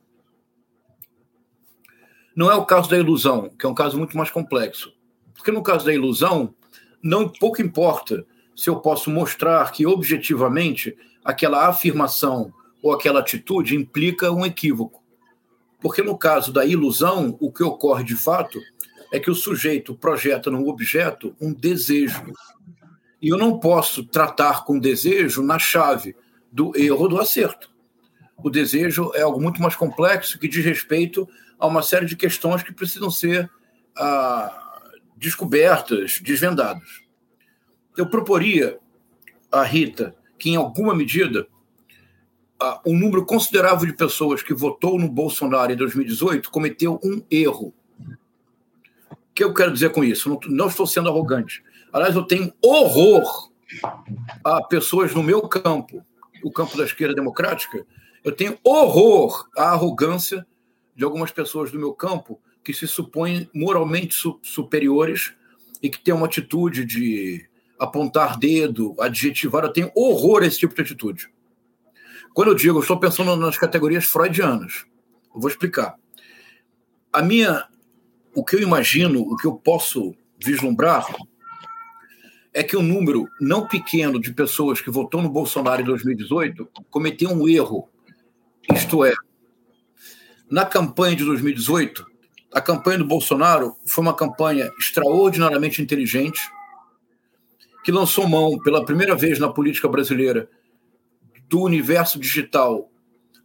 Não 2.34 2.50
é 2.50 2.56
o 2.56 2.66
caso 2.66 2.90
da 2.90 2.98
ilusão, 2.98 3.50
que 3.50 3.66
é 3.66 3.70
um 3.70 3.76
caso 3.76 3.98
muito 3.98 4.16
mais 4.16 4.32
complexo. 4.32 4.94
Porque 5.36 5.52
no 5.52 5.62
caso 5.62 5.86
da 5.86 5.94
ilusão, 5.94 6.56
não 7.04 7.28
pouco 7.28 7.62
importa 7.62 8.26
se 8.56 8.70
eu 8.70 8.78
posso 8.78 9.10
mostrar 9.10 9.72
que 9.72 9.86
objetivamente 9.86 10.96
aquela 11.24 11.68
afirmação 11.68 12.54
ou 12.82 12.94
aquela 12.94 13.20
atitude 13.20 13.76
implica 13.76 14.32
um 14.32 14.46
equívoco. 14.46 15.04
Porque 15.82 16.02
no 16.02 16.18
caso 16.18 16.54
da 16.54 16.66
ilusão, 16.66 17.38
o 17.42 17.52
que 17.52 17.64
ocorre 17.64 18.04
de 18.04 18.16
fato 18.16 18.60
é 19.12 19.20
que 19.20 19.30
o 19.30 19.36
sujeito 19.36 19.94
projeta 19.94 20.50
no 20.50 20.68
objeto 20.68 21.36
um 21.42 21.54
desejo. 21.54 22.24
E 23.22 23.30
eu 23.30 23.38
não 23.38 23.60
posso 23.60 24.04
tratar 24.06 24.64
com 24.64 24.80
desejo 24.80 25.44
na 25.44 25.60
chave 25.60 26.16
do 26.52 26.72
erro 26.76 27.02
ou 27.02 27.10
do 27.10 27.20
acerto. 27.20 27.72
O 28.38 28.50
desejo 28.50 29.12
é 29.14 29.22
algo 29.22 29.42
muito 29.42 29.62
mais 29.62 29.76
complexo 29.76 30.40
que 30.40 30.48
diz 30.48 30.64
respeito 30.64 31.28
a 31.60 31.68
uma 31.68 31.82
série 31.82 32.06
de 32.06 32.16
questões 32.16 32.64
que 32.64 32.74
precisam 32.74 33.10
ser 33.10 33.50
ah, 33.98 34.63
descobertas, 35.24 36.20
desvendadas. 36.20 37.02
Eu 37.96 38.06
proporia 38.06 38.78
a 39.50 39.64
Rita 39.64 40.14
que, 40.38 40.50
em 40.50 40.58
alguma 40.58 40.94
medida, 40.94 41.48
um 42.86 42.98
número 42.98 43.26
considerável 43.26 43.88
de 43.88 43.96
pessoas 43.96 44.44
que 44.44 44.54
votou 44.54 45.00
no 45.00 45.08
Bolsonaro 45.08 45.72
em 45.72 45.78
2018 45.78 46.52
cometeu 46.52 47.00
um 47.02 47.24
erro. 47.32 47.74
O 49.12 49.34
que 49.34 49.44
eu 49.44 49.54
quero 49.54 49.72
dizer 49.72 49.92
com 49.92 50.04
isso? 50.04 50.38
Não 50.48 50.68
estou 50.68 50.86
sendo 50.86 51.10
arrogante. 51.10 51.64
Aliás, 51.92 52.16
eu 52.16 52.24
tenho 52.24 52.54
horror 52.62 53.50
a 54.44 54.62
pessoas 54.62 55.14
no 55.16 55.24
meu 55.24 55.42
campo, 55.48 56.06
o 56.44 56.52
campo 56.52 56.78
da 56.78 56.84
esquerda 56.84 57.16
democrática, 57.16 57.86
eu 58.24 58.32
tenho 58.32 58.58
horror 58.64 59.50
à 59.58 59.72
arrogância 59.72 60.46
de 60.96 61.04
algumas 61.04 61.32
pessoas 61.32 61.72
do 61.72 61.80
meu 61.80 61.94
campo 61.94 62.40
que 62.64 62.74
se 62.74 62.88
supõem 62.88 63.50
moralmente 63.54 64.16
su 64.16 64.40
superiores 64.42 65.34
e 65.82 65.90
que 65.90 66.00
têm 66.00 66.14
uma 66.14 66.28
atitude 66.28 66.86
de 66.86 67.46
apontar 67.78 68.38
dedo, 68.40 68.96
adjetivar. 69.00 69.66
Eu 69.66 69.74
tenho 69.74 69.92
horror 69.94 70.44
a 70.44 70.46
esse 70.46 70.60
tipo 70.60 70.74
de 70.74 70.82
atitude. 70.82 71.30
Quando 72.34 72.50
eu 72.50 72.56
digo, 72.56 72.78
eu 72.78 72.82
estou 72.82 73.00
pensando 73.00 73.36
nas 73.36 73.58
categorias 73.58 74.06
freudianas. 74.06 74.86
Eu 75.34 75.42
vou 75.42 75.50
explicar. 75.50 75.96
A 77.12 77.22
minha, 77.22 77.68
o 78.34 78.44
que 78.44 78.56
eu 78.56 78.62
imagino, 78.62 79.22
o 79.22 79.36
que 79.36 79.46
eu 79.46 79.54
posso 79.54 80.16
vislumbrar 80.44 81.06
é 82.54 82.64
que 82.64 82.78
um 82.78 82.82
número 82.82 83.28
não 83.42 83.68
pequeno 83.68 84.20
de 84.20 84.34
pessoas 84.34 84.80
que 84.80 84.90
votou 84.90 85.22
no 85.22 85.30
Bolsonaro 85.30 85.82
em 85.82 85.86
2018 85.86 86.68
cometeu 86.90 87.30
um 87.30 87.48
erro. 87.48 87.90
Isto 88.72 89.04
é, 89.04 89.14
na 90.50 90.66
campanha 90.66 91.16
de 91.16 91.26
2018, 91.26 92.06
a 92.54 92.62
campanha 92.62 93.00
do 93.00 93.06
Bolsonaro 93.06 93.76
foi 93.86 94.04
uma 94.04 94.14
campanha 94.14 94.72
extraordinariamente 94.78 95.82
inteligente, 95.82 96.42
que 97.84 97.92
lançou 97.92 98.28
mão 98.28 98.58
pela 98.60 98.86
primeira 98.86 99.16
vez 99.16 99.40
na 99.40 99.50
política 99.50 99.88
brasileira 99.88 100.50
do 101.50 101.62
universo 101.62 102.20
digital, 102.20 102.90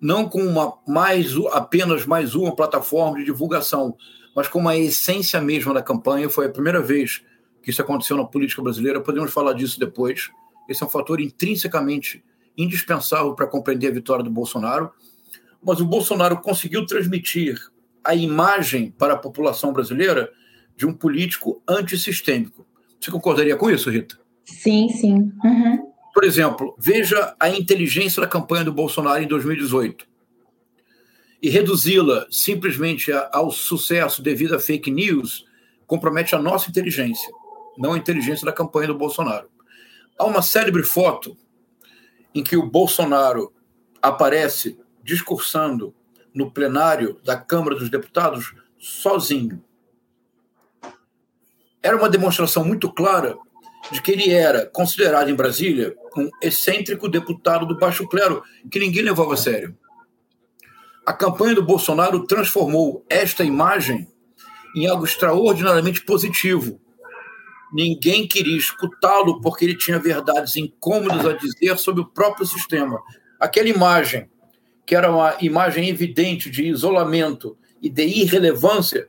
não 0.00 0.28
com 0.28 0.42
uma 0.42 0.78
mais 0.86 1.34
apenas 1.52 2.06
mais 2.06 2.34
uma 2.34 2.54
plataforma 2.54 3.18
de 3.18 3.24
divulgação, 3.24 3.96
mas 4.34 4.46
com 4.46 4.60
uma 4.60 4.76
essência 4.76 5.40
mesma 5.40 5.74
da 5.74 5.82
campanha. 5.82 6.28
Foi 6.28 6.46
a 6.46 6.50
primeira 6.50 6.80
vez 6.80 7.22
que 7.62 7.70
isso 7.70 7.82
aconteceu 7.82 8.16
na 8.16 8.24
política 8.24 8.62
brasileira. 8.62 9.00
Podemos 9.00 9.32
falar 9.32 9.54
disso 9.54 9.80
depois. 9.80 10.30
Esse 10.68 10.82
é 10.82 10.86
um 10.86 10.90
fator 10.90 11.20
intrinsecamente 11.20 12.22
indispensável 12.56 13.34
para 13.34 13.46
compreender 13.46 13.88
a 13.88 13.92
vitória 13.92 14.22
do 14.22 14.30
Bolsonaro 14.30 14.92
mas 15.62 15.80
o 15.80 15.84
Bolsonaro 15.84 16.40
conseguiu 16.40 16.86
transmitir 16.86 17.58
a 18.08 18.14
imagem 18.14 18.90
para 18.90 19.12
a 19.12 19.18
população 19.18 19.70
brasileira 19.70 20.32
de 20.74 20.86
um 20.86 20.94
político 20.94 21.62
antissistêmico. 21.68 22.66
Você 22.98 23.10
concordaria 23.10 23.54
com 23.54 23.70
isso, 23.70 23.90
Rita? 23.90 24.18
Sim, 24.46 24.88
sim. 24.88 25.30
Uhum. 25.44 25.92
Por 26.14 26.24
exemplo, 26.24 26.74
veja 26.78 27.36
a 27.38 27.50
inteligência 27.50 28.22
da 28.22 28.26
campanha 28.26 28.64
do 28.64 28.72
Bolsonaro 28.72 29.22
em 29.22 29.26
2018. 29.28 30.06
E 31.42 31.50
reduzi-la 31.50 32.26
simplesmente 32.30 33.12
ao 33.30 33.50
sucesso 33.50 34.22
devido 34.22 34.54
a 34.54 34.58
fake 34.58 34.90
news 34.90 35.44
compromete 35.86 36.34
a 36.34 36.40
nossa 36.40 36.70
inteligência, 36.70 37.30
não 37.76 37.92
a 37.92 37.98
inteligência 37.98 38.46
da 38.46 38.52
campanha 38.52 38.88
do 38.88 38.96
Bolsonaro. 38.96 39.50
Há 40.18 40.24
uma 40.24 40.40
célebre 40.40 40.82
foto 40.82 41.36
em 42.34 42.42
que 42.42 42.56
o 42.56 42.66
Bolsonaro 42.66 43.52
aparece 44.00 44.78
discursando 45.04 45.94
no 46.34 46.50
plenário 46.50 47.18
da 47.24 47.36
Câmara 47.36 47.76
dos 47.76 47.90
Deputados 47.90 48.54
sozinho. 48.78 49.62
Era 51.82 51.96
uma 51.96 52.08
demonstração 52.08 52.64
muito 52.64 52.92
clara 52.92 53.36
de 53.90 54.02
que 54.02 54.12
ele 54.12 54.30
era 54.30 54.66
considerado 54.66 55.30
em 55.30 55.34
Brasília 55.34 55.96
um 56.16 56.28
excêntrico 56.42 57.08
deputado 57.08 57.64
do 57.66 57.78
baixo 57.78 58.06
clero 58.08 58.42
que 58.70 58.78
ninguém 58.78 59.02
levava 59.02 59.34
a 59.34 59.36
sério. 59.36 59.76
A 61.06 61.12
campanha 61.12 61.54
do 61.54 61.62
Bolsonaro 61.62 62.26
transformou 62.26 63.04
esta 63.08 63.44
imagem 63.44 64.06
em 64.76 64.86
algo 64.86 65.04
extraordinariamente 65.04 66.04
positivo. 66.04 66.80
Ninguém 67.72 68.26
queria 68.26 68.56
escutá-lo 68.56 69.40
porque 69.40 69.64
ele 69.64 69.76
tinha 69.76 69.98
verdades 69.98 70.56
incômodas 70.56 71.24
a 71.24 71.32
dizer 71.32 71.78
sobre 71.78 72.02
o 72.02 72.06
próprio 72.06 72.46
sistema. 72.46 73.00
Aquela 73.40 73.68
imagem 73.68 74.28
que 74.88 74.96
era 74.96 75.12
uma 75.12 75.36
imagem 75.42 75.86
evidente 75.86 76.48
de 76.50 76.66
isolamento 76.66 77.58
e 77.82 77.90
de 77.90 78.06
irrelevância, 78.06 79.06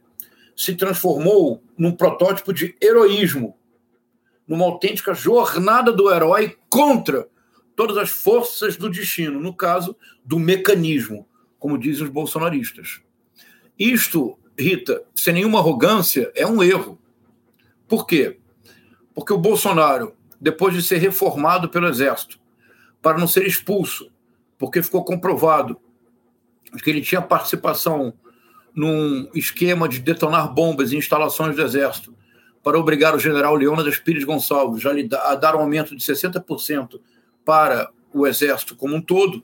se 0.54 0.76
transformou 0.76 1.64
num 1.78 1.94
protótipo 1.94 2.52
de 2.52 2.76
heroísmo, 2.82 3.56
numa 4.46 4.66
autêntica 4.66 5.14
jornada 5.14 5.94
do 5.94 6.14
herói 6.14 6.58
contra 6.70 7.30
todas 7.78 7.96
as 7.96 8.10
forças 8.10 8.76
do 8.76 8.90
destino, 8.90 9.40
no 9.40 9.56
caso 9.56 9.96
do 10.26 10.38
mecanismo, 10.38 11.26
como 11.58 11.78
dizem 11.78 12.04
os 12.04 12.10
bolsonaristas. 12.10 13.00
Isto, 13.80 14.38
Rita, 14.60 15.06
sem 15.16 15.36
nenhuma 15.36 15.60
arrogância, 15.60 16.30
é 16.36 16.46
um 16.46 16.62
erro. 16.62 17.00
Por 17.88 18.06
quê? 18.06 18.38
Porque 19.16 19.32
o 19.32 19.38
Bolsonaro, 19.38 20.14
depois 20.42 20.74
de 20.74 20.84
ser 20.84 20.98
reformado 20.98 21.70
pelo 21.70 21.88
Exército, 21.88 22.38
para 23.02 23.18
não 23.18 23.28
ser 23.28 23.48
expulso, 23.48 24.12
porque 24.60 24.84
ficou 24.84 25.04
comprovado 25.04 25.80
que 26.84 26.90
ele 26.90 27.02
tinha 27.02 27.22
participação 27.22 28.14
num 28.76 29.28
esquema 29.34 29.90
de 29.90 30.00
detonar 30.00 30.54
bombas 30.54 30.94
em 30.94 30.98
instalações 30.98 31.56
do 31.56 31.62
Exército 31.64 32.14
para 32.62 32.78
obrigar 32.78 33.16
o 33.16 33.20
general 33.20 33.56
Leônidas 33.56 33.98
Pires 33.98 34.26
Gonçalves 34.26 34.84
a 34.86 35.36
dar 35.36 35.56
um 35.56 35.62
aumento 35.62 35.96
de 35.96 36.04
60% 36.04 37.00
para 37.44 37.90
o 38.14 38.28
Exército 38.28 38.76
como 38.76 38.96
um 38.96 39.02
todo. 39.02 39.44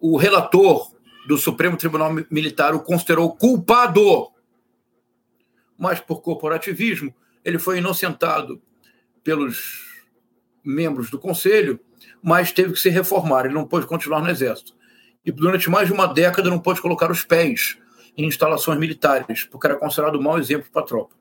O 0.00 0.16
relator 0.16 0.94
do 1.26 1.36
Supremo 1.36 1.76
Tribunal 1.76 2.14
Militar 2.30 2.74
o 2.74 2.80
considerou 2.80 3.34
culpado, 3.34 4.30
mas 5.76 6.00
por 6.00 6.22
corporativismo 6.22 7.12
ele 7.44 7.58
foi 7.58 7.78
inocentado 7.78 8.62
pelos 9.22 10.04
membros 10.64 11.10
do 11.10 11.18
Conselho 11.18 11.80
mas 12.24 12.50
teve 12.50 12.72
que 12.72 12.80
se 12.80 12.88
reformar. 12.88 13.44
Ele 13.44 13.54
não 13.54 13.66
pôde 13.66 13.86
continuar 13.86 14.22
no 14.22 14.30
Exército. 14.30 14.74
E 15.24 15.30
durante 15.30 15.68
mais 15.68 15.86
de 15.86 15.92
uma 15.92 16.06
década 16.06 16.48
não 16.48 16.58
pôde 16.58 16.80
colocar 16.80 17.10
os 17.10 17.22
pés 17.22 17.78
em 18.16 18.26
instalações 18.26 18.78
militares, 18.78 19.44
porque 19.44 19.66
era 19.66 19.76
considerado 19.76 20.18
um 20.18 20.22
mau 20.22 20.38
exemplo 20.38 20.70
para 20.72 20.82
a 20.82 20.86
tropa. 20.86 21.14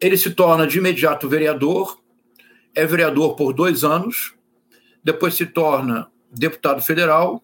Ele 0.00 0.16
se 0.16 0.30
torna 0.30 0.66
de 0.66 0.78
imediato 0.78 1.28
vereador 1.28 2.00
é 2.74 2.86
vereador 2.86 3.36
por 3.36 3.52
dois 3.52 3.84
anos, 3.84 4.34
depois 5.04 5.34
se 5.34 5.46
torna 5.46 6.10
deputado 6.30 6.80
federal, 6.80 7.42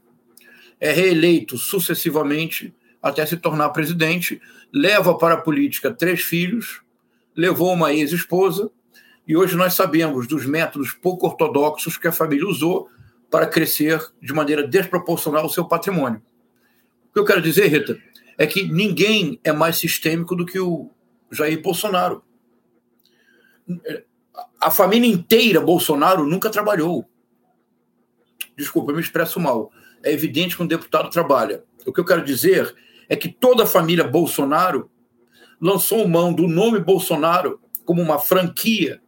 é 0.81 0.91
reeleito 0.93 1.59
sucessivamente 1.59 2.75
até 3.03 3.25
se 3.27 3.37
tornar 3.37 3.71
presidente, 3.71 4.41
leva 4.73 5.17
para 5.17 5.35
a 5.35 5.41
política 5.41 5.93
três 5.93 6.23
filhos, 6.23 6.81
levou 7.37 7.73
uma 7.73 7.93
ex-esposa, 7.93 8.71
e 9.29 9.37
hoje 9.37 9.55
nós 9.57 9.75
sabemos 9.75 10.27
dos 10.27 10.47
métodos 10.47 10.93
pouco 10.93 11.27
ortodoxos 11.27 11.99
que 11.99 12.09
a 12.09 12.13
família 12.13 12.49
usou 12.49 12.89
para 13.31 13.47
crescer 13.47 14.01
de 14.23 14.33
maneira 14.33 14.67
desproporcional 14.67 15.45
o 15.45 15.51
seu 15.51 15.67
patrimônio. 15.67 16.23
O 17.11 17.13
que 17.13 17.21
eu 17.21 17.27
quero 17.27 17.43
dizer, 17.43 17.69
Rita, 17.69 17.99
é 18.39 18.47
que 18.47 18.63
ninguém 18.63 19.39
é 19.45 19.53
mais 19.53 19.77
sistêmico 19.77 20.35
do 20.35 20.47
que 20.47 20.59
o 20.59 20.91
Jair 21.31 21.61
Bolsonaro. 21.61 22.25
A 24.59 24.71
família 24.71 25.07
inteira 25.07 25.61
Bolsonaro 25.61 26.25
nunca 26.25 26.49
trabalhou. 26.49 27.07
Desculpa, 28.57 28.93
eu 28.93 28.97
me 28.97 29.03
expresso 29.03 29.39
mal. 29.39 29.71
É 30.03 30.11
evidente 30.11 30.57
que 30.57 30.63
um 30.63 30.67
deputado 30.67 31.11
trabalha. 31.11 31.63
O 31.85 31.93
que 31.93 32.01
eu 32.01 32.05
quero 32.05 32.25
dizer 32.25 32.75
é 33.11 33.15
que 33.15 33.29
toda 33.29 33.65
a 33.65 33.67
família 33.67 34.05
Bolsonaro 34.05 34.91
lançou 35.61 36.09
mão 36.09 36.33
do 36.33 36.49
nome 36.49 36.79
Bolsonaro 36.79 37.61
como 37.85 38.01
uma 38.01 38.19
franquia 38.19 39.03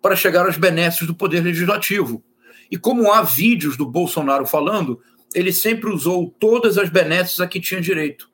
para 0.00 0.16
chegar 0.16 0.46
aos 0.46 0.56
benesses 0.56 1.06
do 1.06 1.14
poder 1.14 1.40
legislativo. 1.40 2.22
E 2.70 2.78
como 2.78 3.12
há 3.12 3.22
vídeos 3.22 3.76
do 3.76 3.84
Bolsonaro 3.84 4.46
falando, 4.46 5.00
ele 5.34 5.52
sempre 5.52 5.90
usou 5.90 6.34
todas 6.38 6.78
as 6.78 6.88
benesses 6.88 7.40
a 7.40 7.46
que 7.46 7.60
tinha 7.60 7.80
direito. 7.80 8.30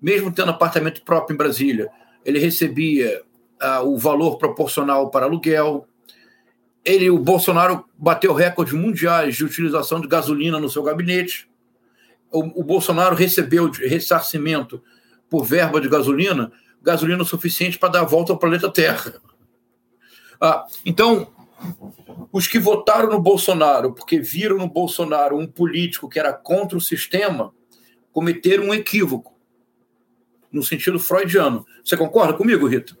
Mesmo 0.00 0.32
tendo 0.32 0.50
apartamento 0.50 1.02
próprio 1.02 1.34
em 1.34 1.38
Brasília, 1.38 1.88
ele 2.24 2.38
recebia 2.38 3.22
uh, 3.62 3.86
o 3.86 3.98
valor 3.98 4.38
proporcional 4.38 5.10
para 5.10 5.26
aluguel. 5.26 5.86
Ele, 6.84 7.10
o 7.10 7.18
Bolsonaro 7.18 7.84
bateu 7.98 8.32
recordes 8.32 8.72
mundiais 8.74 9.36
de 9.36 9.44
utilização 9.44 10.00
de 10.00 10.08
gasolina 10.08 10.58
no 10.58 10.70
seu 10.70 10.82
gabinete. 10.82 11.48
O, 12.30 12.60
o 12.60 12.64
Bolsonaro 12.64 13.14
recebeu 13.14 13.70
ressarcimento 13.70 14.82
por 15.28 15.44
verba 15.44 15.80
de 15.80 15.88
gasolina, 15.88 16.50
gasolina 16.82 17.24
suficiente 17.24 17.78
para 17.78 17.90
dar 17.90 18.00
a 18.00 18.04
volta 18.04 18.32
ao 18.32 18.38
planeta 18.38 18.70
Terra. 18.70 19.20
Ah, 20.40 20.66
então, 20.86 21.28
os 22.32 22.46
que 22.46 22.58
votaram 22.58 23.10
no 23.10 23.20
Bolsonaro 23.20 23.92
porque 23.92 24.18
viram 24.18 24.56
no 24.56 24.68
Bolsonaro 24.68 25.38
um 25.38 25.46
político 25.46 26.08
que 26.08 26.18
era 26.18 26.32
contra 26.32 26.78
o 26.78 26.80
sistema 26.80 27.52
cometeram 28.12 28.64
um 28.64 28.74
equívoco, 28.74 29.38
no 30.50 30.62
sentido 30.62 30.98
freudiano. 30.98 31.64
Você 31.84 31.96
concorda 31.96 32.32
comigo, 32.32 32.66
Rita? 32.66 32.96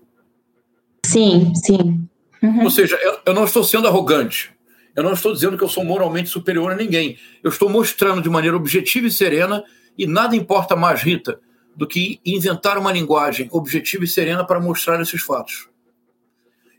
Sim, 1.04 1.52
sim. 1.54 2.08
Uhum. 2.42 2.64
Ou 2.64 2.70
seja, 2.70 2.96
eu, 2.96 3.18
eu 3.26 3.34
não 3.34 3.44
estou 3.44 3.64
sendo 3.64 3.88
arrogante. 3.88 4.52
Eu 4.94 5.02
não 5.02 5.12
estou 5.12 5.32
dizendo 5.32 5.56
que 5.56 5.64
eu 5.64 5.68
sou 5.68 5.84
moralmente 5.84 6.28
superior 6.28 6.70
a 6.70 6.76
ninguém. 6.76 7.18
Eu 7.42 7.50
estou 7.50 7.68
mostrando 7.68 8.22
de 8.22 8.28
maneira 8.28 8.56
objetiva 8.56 9.06
e 9.06 9.10
serena, 9.10 9.64
e 9.96 10.06
nada 10.06 10.36
importa 10.36 10.76
mais, 10.76 11.02
Rita, 11.02 11.40
do 11.74 11.86
que 11.86 12.20
inventar 12.24 12.76
uma 12.76 12.92
linguagem 12.92 13.48
objetiva 13.52 14.04
e 14.04 14.08
serena 14.08 14.44
para 14.44 14.60
mostrar 14.60 15.00
esses 15.00 15.22
fatos. 15.22 15.69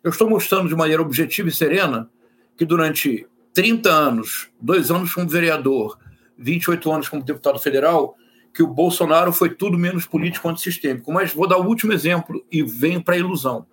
Eu 0.03 0.09
estou 0.09 0.29
mostrando 0.29 0.67
de 0.67 0.75
maneira 0.75 1.01
objetiva 1.01 1.49
e 1.49 1.51
serena 1.51 2.09
que 2.57 2.65
durante 2.65 3.27
30 3.53 3.89
anos, 3.89 4.49
dois 4.59 4.89
anos 4.89 5.13
como 5.13 5.29
vereador, 5.29 5.97
28 6.37 6.91
anos 6.91 7.09
como 7.09 7.23
deputado 7.23 7.59
federal, 7.59 8.15
que 8.53 8.63
o 8.63 8.67
Bolsonaro 8.67 9.31
foi 9.31 9.53
tudo 9.53 9.77
menos 9.77 10.05
político 10.05 10.49
antissistêmico. 10.49 11.11
Mas 11.11 11.33
vou 11.33 11.47
dar 11.47 11.57
o 11.57 11.67
último 11.67 11.93
exemplo 11.93 12.43
e 12.51 12.63
venho 12.63 13.03
para 13.03 13.15
a 13.15 13.17
ilusão. 13.17 13.65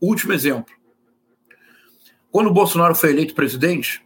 Último 0.00 0.32
exemplo. 0.32 0.74
Quando 2.30 2.48
o 2.48 2.52
Bolsonaro 2.52 2.94
foi 2.94 3.10
eleito 3.10 3.34
presidente, 3.34 4.04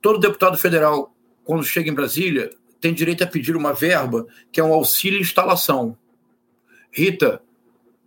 todo 0.00 0.18
deputado 0.18 0.56
federal, 0.56 1.14
quando 1.44 1.64
chega 1.64 1.90
em 1.90 1.94
Brasília, 1.94 2.50
tem 2.80 2.92
direito 2.92 3.24
a 3.24 3.26
pedir 3.26 3.56
uma 3.56 3.72
verba 3.72 4.26
que 4.52 4.60
é 4.60 4.64
um 4.64 4.72
auxílio 4.72 5.20
instalação. 5.20 5.96
Rita, 6.90 7.42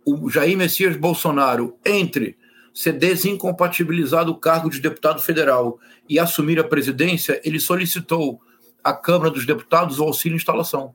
o 0.04 0.28
Jair 0.30 0.56
Messias 0.56 0.96
Bolsonaro, 0.96 1.76
entre 1.84 2.36
ser 2.72 2.92
desincompatibilizado 2.92 4.32
o 4.32 4.38
cargo 4.38 4.70
de 4.70 4.80
deputado 4.80 5.20
federal 5.20 5.78
e 6.08 6.18
assumir 6.18 6.58
a 6.58 6.64
presidência, 6.64 7.40
ele 7.44 7.60
solicitou 7.60 8.40
à 8.82 8.92
Câmara 8.92 9.30
dos 9.30 9.44
Deputados 9.44 9.98
o 9.98 10.04
auxílio 10.04 10.36
instalação. 10.36 10.94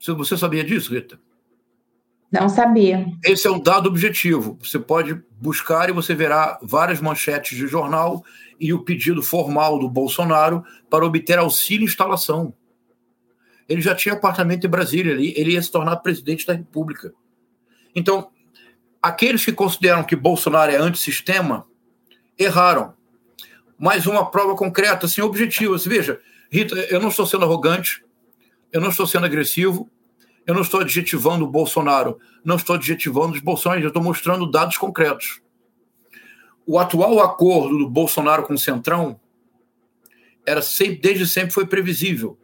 Você 0.00 0.36
sabia 0.36 0.64
disso, 0.64 0.92
Rita? 0.92 1.18
Não 2.32 2.48
sabia. 2.48 3.06
Esse 3.22 3.46
é 3.46 3.50
um 3.50 3.60
dado 3.60 3.88
objetivo. 3.88 4.58
Você 4.62 4.78
pode 4.78 5.22
buscar 5.38 5.90
e 5.90 5.92
você 5.92 6.14
verá 6.14 6.58
várias 6.62 7.00
manchetes 7.00 7.56
de 7.56 7.66
jornal 7.66 8.24
e 8.58 8.72
o 8.72 8.82
pedido 8.82 9.22
formal 9.22 9.78
do 9.78 9.88
Bolsonaro 9.88 10.64
para 10.88 11.04
obter 11.04 11.38
auxílio 11.38 11.84
instalação. 11.84 12.54
Ele 13.68 13.82
já 13.82 13.94
tinha 13.94 14.14
apartamento 14.14 14.66
em 14.66 14.70
Brasília, 14.70 15.12
ele, 15.12 15.34
ele 15.36 15.52
ia 15.52 15.62
se 15.62 15.70
tornar 15.70 15.96
presidente 15.96 16.46
da 16.46 16.54
República. 16.54 17.12
Então, 17.94 18.30
aqueles 19.02 19.44
que 19.44 19.52
consideram 19.52 20.04
que 20.04 20.14
Bolsonaro 20.14 20.70
é 20.70 20.76
antissistema 20.76 21.66
erraram. 22.38 22.94
Mais 23.78 24.06
uma 24.06 24.30
prova 24.30 24.54
concreta, 24.54 25.06
assim, 25.06 25.20
objetiva. 25.20 25.74
Assim, 25.74 25.88
veja, 25.88 26.20
Rita, 26.50 26.76
eu 26.88 27.00
não 27.00 27.08
estou 27.08 27.26
sendo 27.26 27.44
arrogante, 27.44 28.04
eu 28.72 28.80
não 28.80 28.90
estou 28.90 29.06
sendo 29.06 29.26
agressivo, 29.26 29.90
eu 30.46 30.54
não 30.54 30.62
estou 30.62 30.80
adjetivando 30.80 31.44
o 31.44 31.48
Bolsonaro, 31.48 32.18
não 32.44 32.56
estou 32.56 32.76
adjetivando 32.76 33.34
os 33.34 33.40
bolsonaristas, 33.40 33.84
eu 33.84 33.88
estou 33.88 34.02
mostrando 34.02 34.50
dados 34.50 34.76
concretos. 34.76 35.40
O 36.64 36.78
atual 36.78 37.20
acordo 37.20 37.78
do 37.78 37.88
Bolsonaro 37.88 38.44
com 38.44 38.54
o 38.54 38.58
Centrão 38.58 39.20
era 40.46 40.62
sempre, 40.62 40.96
desde 40.96 41.26
sempre 41.26 41.52
foi 41.52 41.66
previsível. 41.66 42.38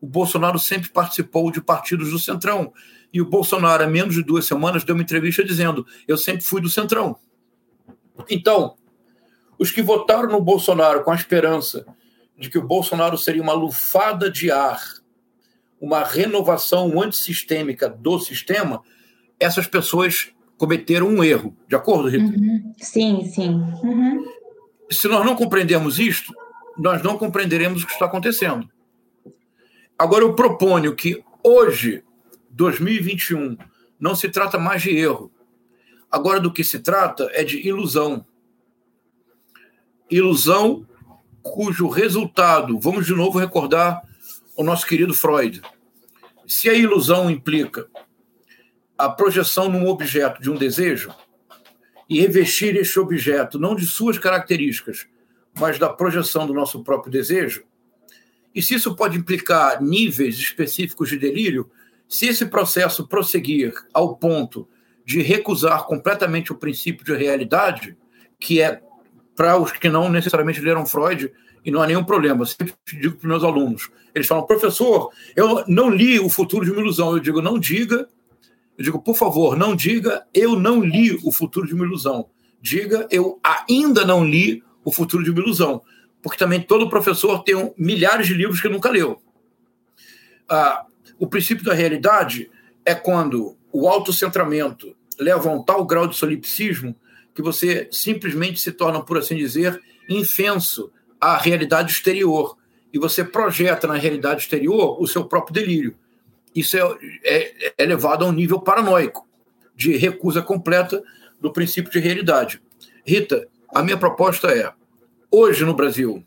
O 0.00 0.06
Bolsonaro 0.06 0.58
sempre 0.58 0.90
participou 0.90 1.50
de 1.50 1.60
partidos 1.60 2.10
do 2.10 2.18
Centrão. 2.18 2.72
E 3.14 3.20
o 3.20 3.24
Bolsonaro, 3.24 3.84
há 3.84 3.86
menos 3.86 4.16
de 4.16 4.24
duas 4.24 4.44
semanas, 4.44 4.82
deu 4.82 4.96
uma 4.96 5.02
entrevista 5.02 5.44
dizendo: 5.44 5.86
Eu 6.06 6.18
sempre 6.18 6.44
fui 6.44 6.60
do 6.60 6.68
Centrão. 6.68 7.16
Então, 8.28 8.74
os 9.56 9.70
que 9.70 9.80
votaram 9.80 10.28
no 10.28 10.40
Bolsonaro 10.40 11.04
com 11.04 11.12
a 11.12 11.14
esperança 11.14 11.86
de 12.36 12.50
que 12.50 12.58
o 12.58 12.66
Bolsonaro 12.66 13.16
seria 13.16 13.40
uma 13.40 13.52
lufada 13.52 14.28
de 14.28 14.50
ar, 14.50 14.82
uma 15.80 16.02
renovação 16.02 17.00
antissistêmica 17.00 17.88
do 17.88 18.18
sistema, 18.18 18.82
essas 19.38 19.68
pessoas 19.68 20.32
cometeram 20.58 21.06
um 21.06 21.22
erro. 21.22 21.56
De 21.68 21.76
acordo, 21.76 22.08
Rita? 22.08 22.24
Uhum. 22.24 22.74
Sim, 22.78 23.24
sim. 23.26 23.50
Uhum. 23.84 24.24
Se 24.90 25.06
nós 25.06 25.24
não 25.24 25.36
compreendermos 25.36 26.00
isto, 26.00 26.34
nós 26.76 27.00
não 27.00 27.16
compreenderemos 27.16 27.84
o 27.84 27.86
que 27.86 27.92
está 27.92 28.06
acontecendo. 28.06 28.68
Agora, 29.96 30.24
eu 30.24 30.34
proponho 30.34 30.96
que 30.96 31.22
hoje 31.44 32.02
2021 32.54 33.56
não 33.98 34.14
se 34.14 34.28
trata 34.28 34.58
mais 34.58 34.82
de 34.82 34.96
erro. 34.96 35.32
Agora, 36.10 36.38
do 36.38 36.52
que 36.52 36.62
se 36.62 36.78
trata 36.78 37.28
é 37.32 37.42
de 37.42 37.66
ilusão. 37.66 38.24
Ilusão 40.08 40.86
cujo 41.42 41.88
resultado, 41.88 42.78
vamos 42.78 43.06
de 43.06 43.12
novo 43.12 43.38
recordar 43.38 44.02
o 44.56 44.62
nosso 44.62 44.86
querido 44.86 45.12
Freud. 45.12 45.60
Se 46.46 46.70
a 46.70 46.74
ilusão 46.74 47.28
implica 47.28 47.88
a 48.96 49.08
projeção 49.08 49.68
num 49.68 49.88
objeto 49.88 50.40
de 50.40 50.48
um 50.48 50.54
desejo 50.54 51.12
e 52.08 52.20
revestir 52.20 52.76
este 52.76 53.00
objeto 53.00 53.58
não 53.58 53.74
de 53.74 53.84
suas 53.84 54.16
características, 54.16 55.06
mas 55.58 55.78
da 55.78 55.88
projeção 55.88 56.46
do 56.46 56.54
nosso 56.54 56.84
próprio 56.84 57.12
desejo, 57.12 57.64
e 58.54 58.62
se 58.62 58.74
isso 58.74 58.94
pode 58.94 59.18
implicar 59.18 59.82
níveis 59.82 60.36
específicos 60.36 61.08
de 61.08 61.18
delírio, 61.18 61.68
se 62.14 62.28
esse 62.28 62.46
processo 62.46 63.08
prosseguir 63.08 63.74
ao 63.92 64.16
ponto 64.16 64.68
de 65.04 65.20
recusar 65.20 65.84
completamente 65.84 66.52
o 66.52 66.54
princípio 66.54 67.04
de 67.04 67.12
realidade, 67.12 67.96
que 68.38 68.60
é 68.60 68.80
para 69.34 69.58
os 69.58 69.72
que 69.72 69.88
não 69.88 70.08
necessariamente 70.08 70.60
leram 70.60 70.86
Freud, 70.86 71.32
e 71.64 71.72
não 71.72 71.82
há 71.82 71.88
nenhum 71.88 72.04
problema. 72.04 72.42
Eu 72.42 72.46
sempre 72.46 72.72
digo 72.86 73.16
para 73.16 73.28
meus 73.28 73.42
alunos: 73.42 73.90
eles 74.14 74.28
falam, 74.28 74.46
professor, 74.46 75.10
eu 75.34 75.64
não 75.66 75.90
li 75.90 76.20
O 76.20 76.28
Futuro 76.28 76.64
de 76.64 76.70
uma 76.70 76.82
Ilusão. 76.82 77.10
Eu 77.10 77.18
digo, 77.18 77.42
não 77.42 77.58
diga. 77.58 78.06
Eu 78.78 78.84
digo, 78.84 79.02
por 79.02 79.16
favor, 79.16 79.56
não 79.56 79.74
diga, 79.74 80.24
eu 80.32 80.54
não 80.54 80.84
li 80.84 81.18
O 81.24 81.32
Futuro 81.32 81.66
de 81.66 81.74
uma 81.74 81.84
Ilusão. 81.84 82.28
Diga, 82.60 83.08
eu 83.10 83.40
ainda 83.68 84.04
não 84.04 84.24
li 84.24 84.62
O 84.84 84.92
Futuro 84.92 85.24
de 85.24 85.32
uma 85.32 85.40
Ilusão. 85.40 85.82
Porque 86.22 86.38
também 86.38 86.60
todo 86.60 86.88
professor 86.88 87.42
tem 87.42 87.74
milhares 87.76 88.28
de 88.28 88.34
livros 88.34 88.60
que 88.60 88.68
nunca 88.68 88.88
leu. 88.88 89.20
Ah, 90.48 90.86
o 91.18 91.26
princípio 91.26 91.64
da 91.64 91.74
realidade 91.74 92.50
é 92.84 92.94
quando 92.94 93.56
o 93.72 93.88
autocentramento 93.88 94.94
leva 95.18 95.48
a 95.48 95.52
um 95.52 95.62
tal 95.62 95.84
grau 95.84 96.06
de 96.06 96.16
solipsismo 96.16 96.94
que 97.34 97.42
você 97.42 97.88
simplesmente 97.90 98.60
se 98.60 98.72
torna, 98.72 99.02
por 99.02 99.18
assim 99.18 99.36
dizer, 99.36 99.80
infenso 100.08 100.92
à 101.20 101.36
realidade 101.36 101.92
exterior. 101.92 102.56
E 102.92 102.98
você 102.98 103.24
projeta 103.24 103.88
na 103.88 103.94
realidade 103.94 104.42
exterior 104.42 105.00
o 105.02 105.06
seu 105.06 105.24
próprio 105.24 105.54
delírio. 105.54 105.96
Isso 106.54 106.76
é, 106.76 106.98
é, 107.24 107.74
é 107.78 107.84
levado 107.84 108.24
a 108.24 108.28
um 108.28 108.32
nível 108.32 108.60
paranoico, 108.60 109.26
de 109.74 109.96
recusa 109.96 110.40
completa 110.40 111.02
do 111.40 111.52
princípio 111.52 111.90
de 111.90 111.98
realidade. 111.98 112.62
Rita, 113.04 113.48
a 113.74 113.82
minha 113.82 113.96
proposta 113.96 114.48
é: 114.48 114.72
hoje 115.28 115.64
no 115.64 115.74
Brasil, 115.74 116.24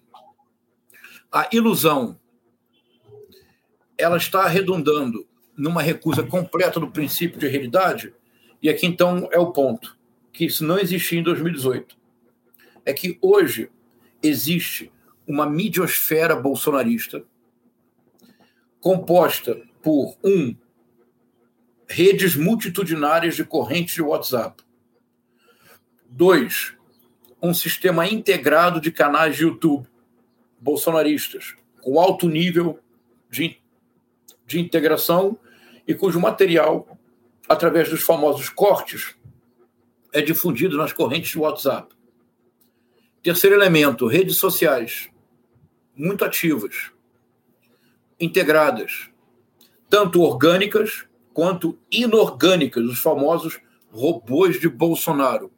a 1.32 1.47
ilusão 1.54 2.19
ela 3.97 4.17
está 4.17 4.43
arredondando 4.43 5.27
numa 5.55 5.81
recusa 5.81 6.23
completa 6.23 6.79
do 6.79 6.91
princípio 6.91 7.39
de 7.39 7.47
realidade, 7.47 8.13
e 8.62 8.69
aqui 8.69 8.86
então 8.86 9.27
é 9.31 9.39
o 9.39 9.51
ponto, 9.51 9.97
que 10.31 10.45
isso 10.45 10.63
não 10.63 10.77
existia 10.77 11.19
em 11.19 11.23
2018. 11.23 11.97
É 12.86 12.93
que 12.93 13.17
hoje 13.21 13.69
existe 14.21 14.91
uma 15.25 15.49
midiosfera 15.49 16.36
bolsonarista 16.36 17.23
composta 18.79 19.62
por 19.81 20.15
um 20.23 20.55
redes 21.88 22.36
multitudinárias 22.36 23.36
de 23.36 23.43
correntes 23.43 23.95
de 23.95 24.01
WhatsApp. 24.01 24.63
Dois, 26.10 26.73
um 27.41 27.53
sistema 27.53 28.07
integrado 28.07 28.79
de 28.79 28.91
canais 28.91 29.36
de 29.36 29.43
YouTube 29.43 29.88
bolsonaristas, 30.60 31.55
com 31.81 31.99
alto 31.99 32.27
nível 32.27 32.79
de, 33.29 33.62
de 34.47 34.60
integração 34.60 35.38
e 35.86 35.93
cujo 35.93 36.19
material, 36.19 36.97
através 37.47 37.89
dos 37.89 38.01
famosos 38.01 38.49
cortes, 38.49 39.15
é 40.12 40.21
difundido 40.21 40.77
nas 40.77 40.93
correntes 40.93 41.31
de 41.31 41.38
WhatsApp. 41.38 41.93
Terceiro 43.21 43.55
elemento, 43.55 44.07
redes 44.07 44.38
sociais, 44.38 45.10
muito 45.93 46.23
ativas, 46.23 46.91
integradas, 48.19 49.10
tanto 49.89 50.21
orgânicas 50.21 51.05
quanto 51.33 51.77
inorgânicas, 51.91 52.83
os 52.86 52.99
famosos 52.99 53.60
robôs 53.91 54.60
de 54.60 54.69
Bolsonaro. 54.69 55.51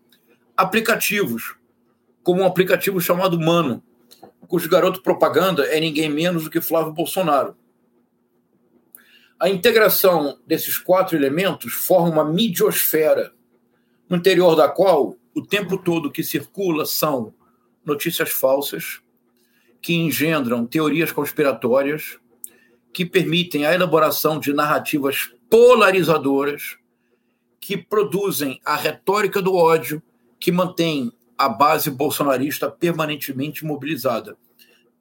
Aplicativos, 0.57 1.55
como 2.23 2.41
um 2.41 2.45
aplicativo 2.45 2.99
chamado 2.99 3.39
Mano, 3.39 3.83
cujo 4.47 4.67
garoto 4.67 5.01
propaganda 5.01 5.63
é 5.65 5.79
ninguém 5.79 6.09
menos 6.09 6.43
do 6.43 6.49
que 6.49 6.59
Flávio 6.59 6.91
Bolsonaro. 6.91 7.55
A 9.39 9.49
integração 9.49 10.37
desses 10.45 10.77
quatro 10.77 11.15
elementos 11.15 11.71
forma 11.71 12.09
uma 12.09 12.25
midiosfera, 12.25 13.31
no 14.09 14.17
interior 14.17 14.53
da 14.53 14.67
qual 14.67 15.15
o 15.33 15.41
tempo 15.41 15.77
todo 15.77 16.11
que 16.11 16.23
circula 16.23 16.85
são 16.85 17.33
notícias 17.85 18.31
falsas, 18.31 18.99
que 19.81 19.93
engendram 19.93 20.65
teorias 20.65 21.13
conspiratórias, 21.13 22.19
que 22.91 23.05
permitem 23.05 23.65
a 23.65 23.73
elaboração 23.73 24.39
de 24.39 24.51
narrativas 24.51 25.31
polarizadoras, 25.49 26.77
que 27.61 27.77
produzem 27.77 28.59
a 28.65 28.75
retórica 28.75 29.41
do 29.41 29.55
ódio, 29.55 30.03
que 30.37 30.51
mantém 30.51 31.13
a 31.37 31.47
base 31.47 31.89
bolsonarista 31.89 32.69
permanentemente 32.69 33.63
mobilizada. 33.63 34.37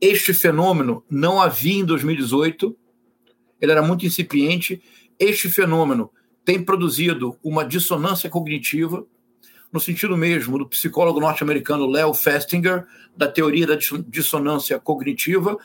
Este 0.00 0.32
fenômeno 0.32 1.04
não 1.10 1.40
havia 1.42 1.80
em 1.80 1.84
2018, 1.84 2.76
ele 3.60 3.72
era 3.72 3.82
muito 3.82 4.06
incipiente. 4.06 4.82
Este 5.18 5.48
fenômeno 5.48 6.10
tem 6.44 6.62
produzido 6.62 7.36
uma 7.42 7.64
dissonância 7.64 8.30
cognitiva, 8.30 9.04
no 9.72 9.78
sentido 9.78 10.16
mesmo 10.16 10.58
do 10.58 10.68
psicólogo 10.68 11.20
norte-americano 11.20 11.86
Leo 11.86 12.14
Festinger, 12.14 12.86
da 13.16 13.28
teoria 13.28 13.66
da 13.66 13.78
dissonância 14.06 14.78
cognitiva, 14.78 15.58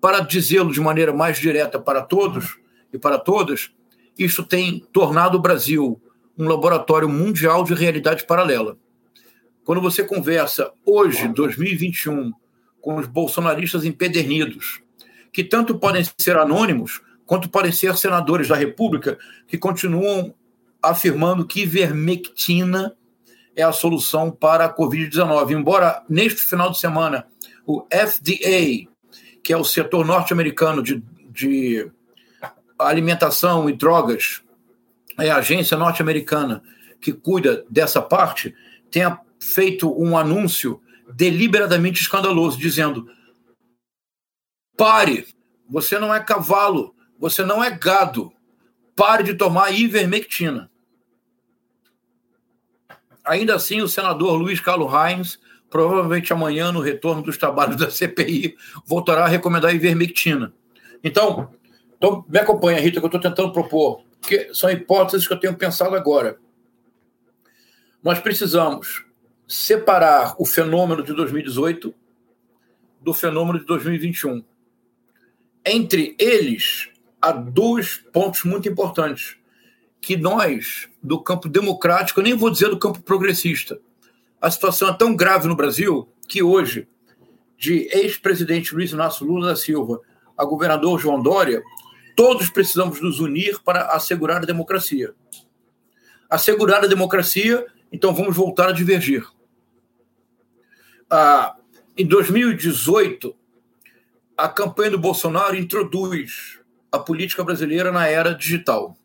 para 0.00 0.20
dizê-lo 0.20 0.72
de 0.72 0.80
maneira 0.80 1.12
mais 1.12 1.38
direta 1.38 1.78
para 1.78 2.02
todos 2.02 2.58
e 2.92 2.98
para 2.98 3.18
todas, 3.18 3.70
isso 4.18 4.44
tem 4.44 4.86
tornado 4.92 5.36
o 5.36 5.40
Brasil 5.40 6.00
um 6.38 6.48
laboratório 6.48 7.08
mundial 7.08 7.64
de 7.64 7.74
realidade 7.74 8.24
paralela. 8.24 8.78
Quando 9.64 9.80
você 9.80 10.02
conversa 10.02 10.72
hoje, 10.86 11.28
2021, 11.28 12.32
com 12.80 12.96
os 12.96 13.06
bolsonaristas 13.06 13.84
empedernidos, 13.84 14.80
que 15.32 15.44
tanto 15.44 15.78
podem 15.78 16.02
ser 16.18 16.36
anônimos, 16.36 17.02
quanto 17.30 17.48
podem 17.48 17.70
ser 17.70 17.96
senadores 17.96 18.48
da 18.48 18.56
República, 18.56 19.16
que 19.46 19.56
continuam 19.56 20.34
afirmando 20.82 21.46
que 21.46 21.62
ivermectina 21.62 22.92
é 23.54 23.62
a 23.62 23.70
solução 23.70 24.32
para 24.32 24.64
a 24.64 24.76
Covid-19. 24.76 25.52
Embora 25.52 26.02
neste 26.08 26.40
final 26.40 26.72
de 26.72 26.80
semana 26.80 27.28
o 27.64 27.86
FDA, 27.88 28.90
que 29.44 29.52
é 29.52 29.56
o 29.56 29.62
setor 29.62 30.04
norte-americano 30.04 30.82
de, 30.82 31.00
de 31.30 31.88
alimentação 32.76 33.70
e 33.70 33.74
drogas, 33.74 34.42
é 35.16 35.30
a 35.30 35.36
agência 35.36 35.76
norte-americana 35.76 36.60
que 37.00 37.12
cuida 37.12 37.64
dessa 37.70 38.02
parte, 38.02 38.56
tenha 38.90 39.20
feito 39.38 39.88
um 39.96 40.18
anúncio 40.18 40.82
deliberadamente 41.14 42.02
escandaloso, 42.02 42.58
dizendo: 42.58 43.08
pare, 44.76 45.28
você 45.68 45.96
não 45.96 46.12
é 46.12 46.18
cavalo, 46.18 46.92
você 47.20 47.44
não 47.44 47.62
é 47.62 47.70
gado, 47.70 48.32
pare 48.96 49.22
de 49.22 49.34
tomar 49.34 49.70
ivermectina. 49.70 50.70
Ainda 53.22 53.54
assim, 53.54 53.82
o 53.82 53.88
senador 53.88 54.32
Luiz 54.36 54.58
Carlos 54.58 54.90
Reins, 54.90 55.38
provavelmente 55.68 56.32
amanhã, 56.32 56.72
no 56.72 56.80
retorno 56.80 57.22
dos 57.22 57.36
trabalhos 57.36 57.76
da 57.76 57.90
CPI, 57.90 58.56
voltará 58.86 59.24
a 59.24 59.28
recomendar 59.28 59.74
ivermectina. 59.74 60.54
Então, 61.04 61.52
então 61.96 62.24
me 62.26 62.38
acompanha, 62.38 62.80
Rita, 62.80 62.98
que 62.98 63.04
eu 63.04 63.08
estou 63.08 63.20
tentando 63.20 63.52
propor, 63.52 64.02
que 64.22 64.52
são 64.54 64.70
hipóteses 64.70 65.28
que 65.28 65.34
eu 65.34 65.38
tenho 65.38 65.54
pensado 65.54 65.94
agora. 65.94 66.38
Nós 68.02 68.18
precisamos 68.18 69.04
separar 69.46 70.34
o 70.38 70.46
fenômeno 70.46 71.02
de 71.02 71.12
2018 71.12 71.94
do 73.02 73.12
fenômeno 73.12 73.58
de 73.58 73.66
2021. 73.66 74.42
Entre 75.64 76.16
eles, 76.18 76.89
há 77.20 77.32
dois 77.32 77.96
pontos 78.12 78.44
muito 78.44 78.68
importantes 78.68 79.36
que 80.00 80.16
nós, 80.16 80.88
do 81.02 81.22
campo 81.22 81.48
democrático, 81.48 82.22
nem 82.22 82.34
vou 82.34 82.50
dizer 82.50 82.68
do 82.68 82.78
campo 82.78 83.02
progressista, 83.02 83.78
a 84.40 84.50
situação 84.50 84.88
é 84.88 84.92
tão 84.94 85.14
grave 85.14 85.46
no 85.46 85.56
Brasil 85.56 86.08
que 86.26 86.42
hoje, 86.42 86.88
de 87.58 87.88
ex-presidente 87.92 88.74
Luiz 88.74 88.92
Inácio 88.92 89.26
Lula 89.26 89.48
da 89.48 89.56
Silva 89.56 90.00
a 90.36 90.44
governador 90.44 90.98
João 90.98 91.22
Dória, 91.22 91.62
todos 92.16 92.48
precisamos 92.48 93.00
nos 93.02 93.20
unir 93.20 93.60
para 93.62 93.92
assegurar 93.92 94.38
a 94.38 94.46
democracia. 94.46 95.12
Assegurar 96.30 96.82
a 96.82 96.86
democracia, 96.86 97.66
então 97.92 98.14
vamos 98.14 98.34
voltar 98.34 98.70
a 98.70 98.72
divergir 98.72 99.26
ah, 101.10 101.56
em 101.96 102.06
2018, 102.06 103.34
a 104.36 104.48
campanha 104.48 104.92
do 104.92 104.98
Bolsonaro 104.98 105.56
introduz 105.56 106.59
a 106.90 106.98
política 106.98 107.44
brasileira 107.44 107.92
na 107.92 108.06
era 108.06 108.34
digital. 108.34 108.96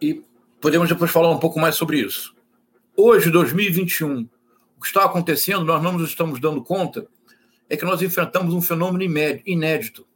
E 0.00 0.22
podemos 0.60 0.88
depois 0.88 1.10
falar 1.10 1.30
um 1.30 1.38
pouco 1.38 1.60
mais 1.60 1.76
sobre 1.76 2.00
isso. 2.00 2.34
Hoje, 2.96 3.30
2021, 3.30 4.22
o 4.76 4.80
que 4.80 4.86
está 4.86 5.04
acontecendo, 5.04 5.64
nós 5.64 5.82
não 5.82 5.92
nos 5.92 6.10
estamos 6.10 6.40
dando 6.40 6.62
conta, 6.62 7.06
é 7.68 7.76
que 7.76 7.84
nós 7.84 8.02
enfrentamos 8.02 8.52
um 8.52 8.60
fenômeno 8.60 9.04
inédito. 9.46 10.06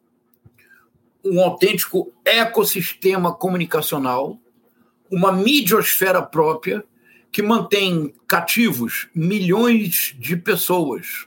Um 1.24 1.40
autêntico 1.40 2.12
ecossistema 2.24 3.34
comunicacional, 3.34 4.38
uma 5.10 5.32
midiosfera 5.32 6.20
própria, 6.20 6.84
que 7.30 7.42
mantém 7.42 8.12
cativos 8.26 9.08
milhões 9.14 10.14
de 10.18 10.36
pessoas 10.36 11.26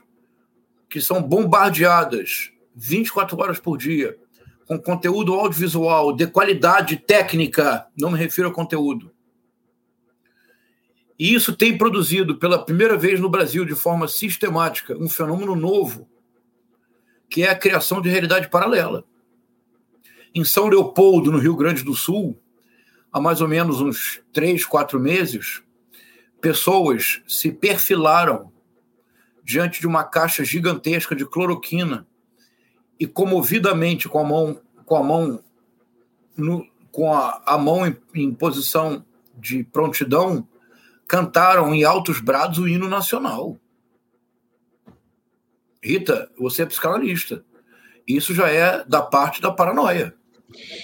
que 0.88 1.00
são 1.00 1.22
bombardeadas 1.22 2.50
24 2.74 3.38
horas 3.38 3.58
por 3.58 3.76
dia 3.76 4.16
com 4.70 4.78
conteúdo 4.78 5.34
audiovisual 5.34 6.14
de 6.14 6.28
qualidade 6.28 6.96
técnica, 6.96 7.88
não 7.98 8.08
me 8.08 8.16
refiro 8.16 8.46
a 8.46 8.52
conteúdo. 8.52 9.10
E 11.18 11.34
isso 11.34 11.56
tem 11.56 11.76
produzido 11.76 12.38
pela 12.38 12.64
primeira 12.64 12.96
vez 12.96 13.18
no 13.18 13.28
Brasil 13.28 13.64
de 13.64 13.74
forma 13.74 14.06
sistemática 14.06 14.96
um 14.96 15.08
fenômeno 15.08 15.56
novo, 15.56 16.08
que 17.28 17.42
é 17.42 17.50
a 17.50 17.58
criação 17.58 18.00
de 18.00 18.08
realidade 18.08 18.48
paralela. 18.48 19.04
Em 20.32 20.44
São 20.44 20.68
Leopoldo, 20.68 21.32
no 21.32 21.38
Rio 21.38 21.56
Grande 21.56 21.82
do 21.82 21.96
Sul, 21.96 22.40
há 23.12 23.20
mais 23.20 23.40
ou 23.40 23.48
menos 23.48 23.80
uns 23.80 24.22
três, 24.32 24.64
quatro 24.64 25.00
meses, 25.00 25.64
pessoas 26.40 27.20
se 27.26 27.50
perfilaram 27.50 28.52
diante 29.42 29.80
de 29.80 29.86
uma 29.88 30.04
caixa 30.04 30.44
gigantesca 30.44 31.16
de 31.16 31.26
cloroquina 31.26 32.06
e 33.00 33.06
comovidamente 33.06 34.06
com 34.06 34.18
a 34.18 34.24
mão 34.24 34.60
com 34.84 34.96
a 34.96 35.02
mão 35.02 35.42
no, 36.36 36.66
com 36.92 37.12
a, 37.12 37.42
a 37.46 37.56
mão 37.56 37.86
em, 37.86 37.96
em, 38.14 38.34
posição 38.34 39.04
de 39.36 39.64
prontidão 39.64 40.46
cantaram 41.08 41.74
em 41.74 41.82
altos 41.82 42.20
brados 42.20 42.58
o 42.58 42.68
hino 42.68 42.88
nacional. 42.88 43.56
Rita, 45.82 46.30
você 46.38 46.62
é 46.62 46.66
psicanalista. 46.66 47.44
Isso 48.06 48.34
já 48.34 48.48
é 48.48 48.84
da 48.84 49.00
parte 49.00 49.40
da 49.40 49.50
paranoia. 49.50 50.14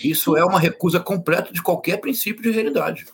Isso 0.02 0.36
é 0.36 0.44
uma 0.44 0.60
recusa 0.60 1.00
completa 1.00 1.52
de 1.52 1.62
qualquer 1.62 2.00
princípio 2.00 2.42
de 2.42 2.50
realidade. 2.50 3.06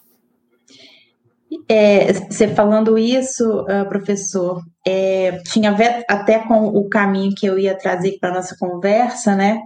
É, 1.69 2.13
você 2.13 2.49
falando 2.49 2.97
isso, 2.97 3.63
uh, 3.63 3.89
professor, 3.89 4.63
é, 4.87 5.39
tinha 5.51 5.71
a 5.71 5.75
ver 5.75 6.05
até 6.09 6.39
com 6.39 6.67
o 6.67 6.89
caminho 6.89 7.35
que 7.37 7.47
eu 7.47 7.59
ia 7.59 7.77
trazer 7.77 8.19
para 8.21 8.33
nossa 8.33 8.57
conversa, 8.59 9.35
né? 9.35 9.61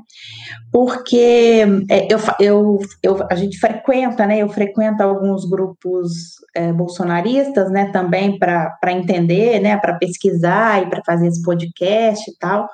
Porque 0.72 1.64
é, 1.88 2.12
eu, 2.12 2.18
eu, 2.40 2.78
eu, 3.02 3.26
a 3.30 3.34
gente 3.34 3.58
frequenta, 3.58 4.26
né? 4.26 4.38
Eu 4.38 4.48
frequento 4.48 5.02
alguns 5.02 5.48
grupos 5.48 6.10
é, 6.54 6.72
bolsonaristas, 6.72 7.70
né? 7.70 7.90
Também 7.92 8.38
para 8.38 8.92
entender, 8.92 9.60
né? 9.60 9.76
Para 9.76 9.98
pesquisar 9.98 10.82
e 10.82 10.90
para 10.90 11.02
fazer 11.04 11.28
esse 11.28 11.42
podcast 11.42 12.30
e 12.30 12.36
tal. 12.38 12.68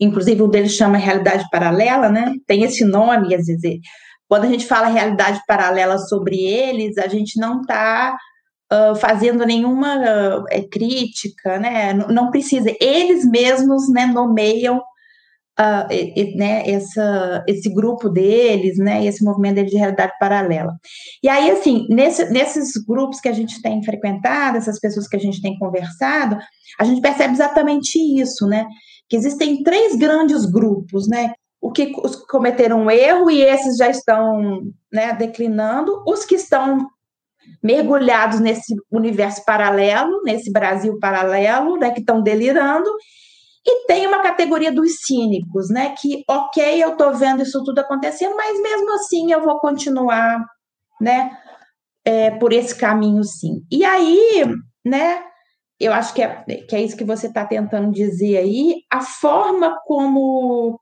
Inclusive, 0.00 0.42
um 0.42 0.48
deles 0.48 0.72
chama 0.72 0.96
Realidade 0.96 1.44
Paralela, 1.50 2.08
né? 2.08 2.32
Tem 2.46 2.62
esse 2.64 2.84
nome, 2.84 3.28
quer 3.28 3.38
dizer, 3.38 3.78
quando 4.28 4.44
a 4.44 4.48
gente 4.48 4.66
fala 4.66 4.88
realidade 4.88 5.40
paralela 5.48 5.96
sobre 5.98 6.36
eles, 6.36 6.98
a 6.98 7.08
gente 7.08 7.40
não 7.40 7.62
está 7.62 8.16
uh, 8.72 8.94
fazendo 8.96 9.44
nenhuma 9.44 9.96
uh, 9.96 10.68
crítica, 10.70 11.58
né? 11.58 11.92
Não, 11.92 12.08
não, 12.08 12.30
precisa. 12.30 12.74
Eles 12.80 13.24
mesmos 13.24 13.88
né, 13.88 14.06
nomeiam 14.06 14.78
uh, 14.78 15.90
e, 15.90 16.36
né, 16.36 16.68
essa, 16.68 17.44
esse 17.46 17.68
grupo 17.72 18.08
deles, 18.08 18.78
né? 18.78 19.04
Esse 19.04 19.24
movimento 19.24 19.56
deles 19.56 19.70
de 19.70 19.78
realidade 19.78 20.12
paralela. 20.18 20.74
E 21.22 21.28
aí, 21.28 21.50
assim, 21.50 21.86
nesse, 21.88 22.30
nesses 22.30 22.72
grupos 22.86 23.20
que 23.20 23.28
a 23.28 23.32
gente 23.32 23.60
tem 23.62 23.82
frequentado, 23.82 24.56
essas 24.56 24.78
pessoas 24.78 25.08
que 25.08 25.16
a 25.16 25.20
gente 25.20 25.42
tem 25.42 25.58
conversado, 25.58 26.38
a 26.78 26.84
gente 26.84 27.00
percebe 27.00 27.34
exatamente 27.34 27.98
isso, 28.20 28.46
né? 28.46 28.66
Que 29.08 29.16
existem 29.16 29.62
três 29.62 29.96
grandes 29.96 30.44
grupos, 30.44 31.08
né? 31.08 31.32
o 31.60 31.72
que 31.72 31.92
os 32.04 32.14
que 32.14 32.26
cometeram 32.26 32.82
um 32.82 32.90
erro 32.90 33.28
e 33.30 33.42
esses 33.42 33.76
já 33.76 33.88
estão 33.88 34.62
né, 34.92 35.12
declinando, 35.14 36.04
os 36.06 36.24
que 36.24 36.36
estão 36.36 36.88
mergulhados 37.62 38.40
nesse 38.40 38.74
universo 38.90 39.44
paralelo, 39.44 40.22
nesse 40.22 40.50
Brasil 40.52 40.98
paralelo, 40.98 41.76
né, 41.76 41.90
que 41.90 42.00
estão 42.00 42.22
delirando, 42.22 42.90
e 43.66 43.86
tem 43.86 44.06
uma 44.06 44.22
categoria 44.22 44.72
dos 44.72 45.02
cínicos, 45.04 45.68
né, 45.68 45.94
que, 46.00 46.24
ok, 46.28 46.82
eu 46.82 46.92
estou 46.92 47.14
vendo 47.14 47.42
isso 47.42 47.62
tudo 47.64 47.80
acontecendo, 47.80 48.34
mas 48.36 48.60
mesmo 48.60 48.94
assim 48.94 49.32
eu 49.32 49.42
vou 49.42 49.58
continuar, 49.58 50.44
né, 51.00 51.30
é, 52.04 52.30
por 52.30 52.52
esse 52.52 52.74
caminho, 52.74 53.22
sim. 53.24 53.62
E 53.70 53.84
aí, 53.84 54.44
né, 54.84 55.22
eu 55.78 55.92
acho 55.92 56.14
que 56.14 56.22
é, 56.22 56.44
que 56.68 56.74
é 56.74 56.82
isso 56.82 56.96
que 56.96 57.04
você 57.04 57.26
está 57.26 57.44
tentando 57.44 57.92
dizer 57.92 58.38
aí, 58.38 58.82
a 58.90 59.00
forma 59.00 59.78
como 59.84 60.80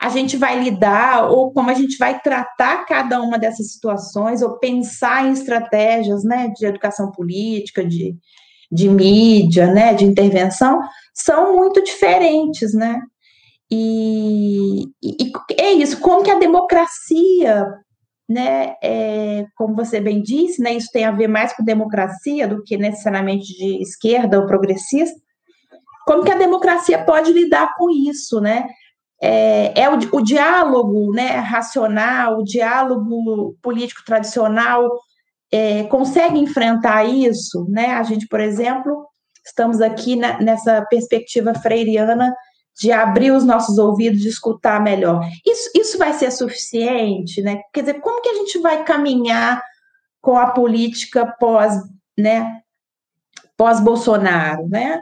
a 0.00 0.08
gente 0.08 0.36
vai 0.36 0.62
lidar 0.62 1.28
ou 1.28 1.52
como 1.52 1.70
a 1.70 1.74
gente 1.74 1.98
vai 1.98 2.20
tratar 2.20 2.84
cada 2.86 3.20
uma 3.20 3.38
dessas 3.38 3.72
situações 3.72 4.42
ou 4.42 4.58
pensar 4.58 5.26
em 5.26 5.32
estratégias, 5.32 6.22
né, 6.22 6.52
de 6.56 6.66
educação 6.66 7.10
política, 7.10 7.84
de, 7.84 8.16
de 8.70 8.88
mídia, 8.88 9.66
né, 9.66 9.94
de 9.94 10.04
intervenção, 10.04 10.80
são 11.12 11.56
muito 11.56 11.82
diferentes, 11.82 12.72
né? 12.72 13.00
E, 13.70 14.84
e, 15.02 15.32
é 15.58 15.72
isso, 15.72 16.00
como 16.00 16.22
que 16.22 16.30
a 16.30 16.38
democracia, 16.38 17.66
né, 18.28 18.76
é, 18.82 19.44
como 19.56 19.74
você 19.74 20.00
bem 20.00 20.22
disse, 20.22 20.62
né, 20.62 20.74
isso 20.74 20.88
tem 20.92 21.04
a 21.04 21.10
ver 21.10 21.28
mais 21.28 21.52
com 21.52 21.64
democracia 21.64 22.46
do 22.46 22.62
que 22.62 22.76
necessariamente 22.78 23.46
de 23.46 23.82
esquerda 23.82 24.40
ou 24.40 24.46
progressista, 24.46 25.18
como 26.06 26.24
que 26.24 26.30
a 26.30 26.38
democracia 26.38 27.04
pode 27.04 27.32
lidar 27.32 27.74
com 27.76 27.90
isso, 27.90 28.40
né? 28.40 28.66
É, 29.20 29.82
é 29.82 29.90
o, 29.90 29.98
o, 30.12 30.22
diálogo 30.22 31.12
né, 31.12 31.30
racional, 31.36 32.38
o 32.38 32.44
diálogo 32.44 33.56
político 33.60 34.02
tradicional 34.04 34.88
é, 35.50 35.84
consegue 35.84 36.38
enfrentar 36.38 37.04
isso, 37.04 37.66
né? 37.68 37.94
A 37.94 38.02
gente, 38.02 38.28
por 38.28 38.40
exemplo, 38.40 39.06
estamos 39.44 39.80
aqui 39.80 40.14
na, 40.14 40.40
nessa 40.40 40.84
perspectiva 40.86 41.54
freiriana 41.54 42.34
de 42.78 42.92
abrir 42.92 43.32
os 43.32 43.44
nossos 43.44 43.76
ouvidos, 43.76 44.20
de 44.20 44.28
escutar 44.28 44.80
melhor. 44.80 45.20
Isso, 45.44 45.70
isso 45.74 45.98
vai 45.98 46.12
ser 46.12 46.30
suficiente, 46.30 47.42
né? 47.42 47.60
Quer 47.72 47.80
dizer, 47.80 48.00
como 48.00 48.22
que 48.22 48.28
a 48.28 48.34
gente 48.34 48.58
vai 48.60 48.84
caminhar 48.84 49.60
com 50.20 50.36
a 50.36 50.50
política 50.50 51.26
pós, 51.26 51.74
né? 52.16 52.60
Pós 53.56 53.80
Bolsonaro, 53.80 54.68
né? 54.68 55.00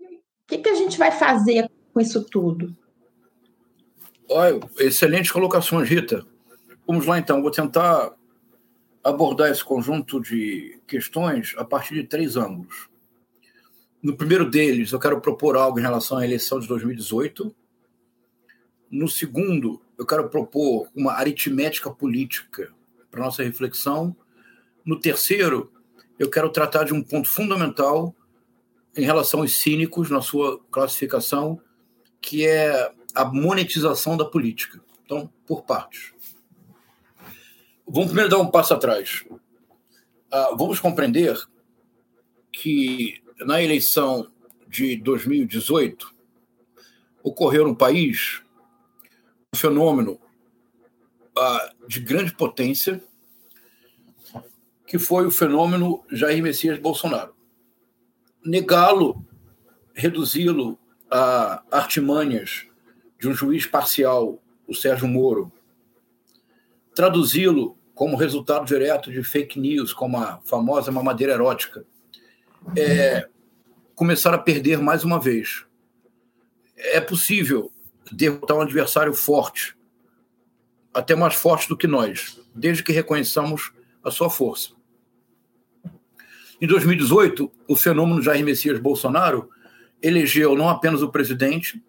O 0.00 0.48
que, 0.48 0.58
que 0.58 0.68
a 0.68 0.74
gente 0.76 0.96
vai 0.96 1.10
fazer 1.10 1.68
com 1.92 2.00
isso 2.00 2.24
tudo? 2.30 2.72
Olha, 4.28 4.60
excelentes 4.78 5.30
colocações, 5.30 5.88
Rita. 5.88 6.26
Vamos 6.86 7.06
lá 7.06 7.18
então, 7.18 7.42
vou 7.42 7.50
tentar 7.50 8.12
abordar 9.02 9.50
esse 9.50 9.64
conjunto 9.64 10.20
de 10.20 10.80
questões 10.86 11.54
a 11.56 11.64
partir 11.64 11.94
de 11.94 12.04
três 12.04 12.36
ângulos. 12.36 12.88
No 14.02 14.16
primeiro 14.16 14.48
deles, 14.48 14.92
eu 14.92 14.98
quero 14.98 15.20
propor 15.20 15.56
algo 15.56 15.78
em 15.78 15.82
relação 15.82 16.18
à 16.18 16.24
eleição 16.24 16.58
de 16.58 16.66
2018. 16.66 17.54
No 18.90 19.08
segundo, 19.08 19.80
eu 19.96 20.04
quero 20.04 20.28
propor 20.28 20.88
uma 20.94 21.12
aritmética 21.12 21.90
política 21.90 22.72
para 23.10 23.24
nossa 23.24 23.42
reflexão. 23.42 24.14
No 24.84 24.98
terceiro, 24.98 25.72
eu 26.18 26.28
quero 26.28 26.50
tratar 26.50 26.84
de 26.84 26.92
um 26.92 27.02
ponto 27.02 27.28
fundamental 27.28 28.14
em 28.96 29.04
relação 29.04 29.40
aos 29.40 29.56
cínicos 29.56 30.10
na 30.10 30.20
sua 30.20 30.60
classificação, 30.70 31.60
que 32.20 32.46
é 32.46 32.92
a 33.16 33.24
monetização 33.24 34.14
da 34.14 34.26
política. 34.26 34.78
Então, 35.04 35.32
por 35.46 35.62
partes. 35.62 36.12
Vamos 37.88 38.08
primeiro 38.08 38.28
dar 38.28 38.38
um 38.38 38.50
passo 38.50 38.74
atrás. 38.74 39.24
Ah, 40.30 40.50
vamos 40.56 40.78
compreender 40.78 41.34
que 42.52 43.22
na 43.40 43.62
eleição 43.62 44.30
de 44.68 44.96
2018 44.96 46.14
ocorreu 47.22 47.66
no 47.66 47.74
país 47.74 48.42
um 49.54 49.56
fenômeno 49.56 50.20
ah, 51.38 51.72
de 51.88 52.00
grande 52.00 52.34
potência, 52.34 53.02
que 54.86 54.98
foi 54.98 55.26
o 55.26 55.30
fenômeno 55.30 56.04
Jair 56.10 56.42
Messias 56.42 56.78
Bolsonaro. 56.78 57.34
Negá-lo, 58.44 59.24
reduzi-lo 59.94 60.78
a 61.10 61.62
artimanhas 61.70 62.66
de 63.26 63.28
um 63.28 63.34
juiz 63.34 63.66
parcial, 63.66 64.40
o 64.68 64.74
Sérgio 64.74 65.08
Moro, 65.08 65.52
traduzi-lo 66.94 67.76
como 67.92 68.16
resultado 68.16 68.64
direto 68.64 69.10
de 69.10 69.22
fake 69.24 69.58
news, 69.58 69.92
como 69.92 70.16
a 70.18 70.40
famosa 70.44 70.92
mamadeira 70.92 71.32
erótica, 71.32 71.84
é, 72.76 73.28
começar 73.94 74.32
a 74.32 74.38
perder 74.38 74.78
mais 74.78 75.02
uma 75.02 75.18
vez. 75.18 75.64
É 76.76 77.00
possível 77.00 77.72
derrotar 78.12 78.56
um 78.56 78.60
adversário 78.60 79.12
forte, 79.12 79.76
até 80.94 81.14
mais 81.14 81.34
forte 81.34 81.68
do 81.68 81.76
que 81.76 81.86
nós, 81.86 82.40
desde 82.54 82.82
que 82.82 82.92
reconheçamos 82.92 83.72
a 84.04 84.10
sua 84.10 84.30
força. 84.30 84.70
Em 86.60 86.66
2018, 86.66 87.50
o 87.68 87.76
fenômeno 87.76 88.22
Jair 88.22 88.44
Messias 88.44 88.78
Bolsonaro 88.78 89.50
elegeu 90.00 90.56
não 90.56 90.68
apenas 90.68 91.02
o 91.02 91.10
presidente, 91.10 91.82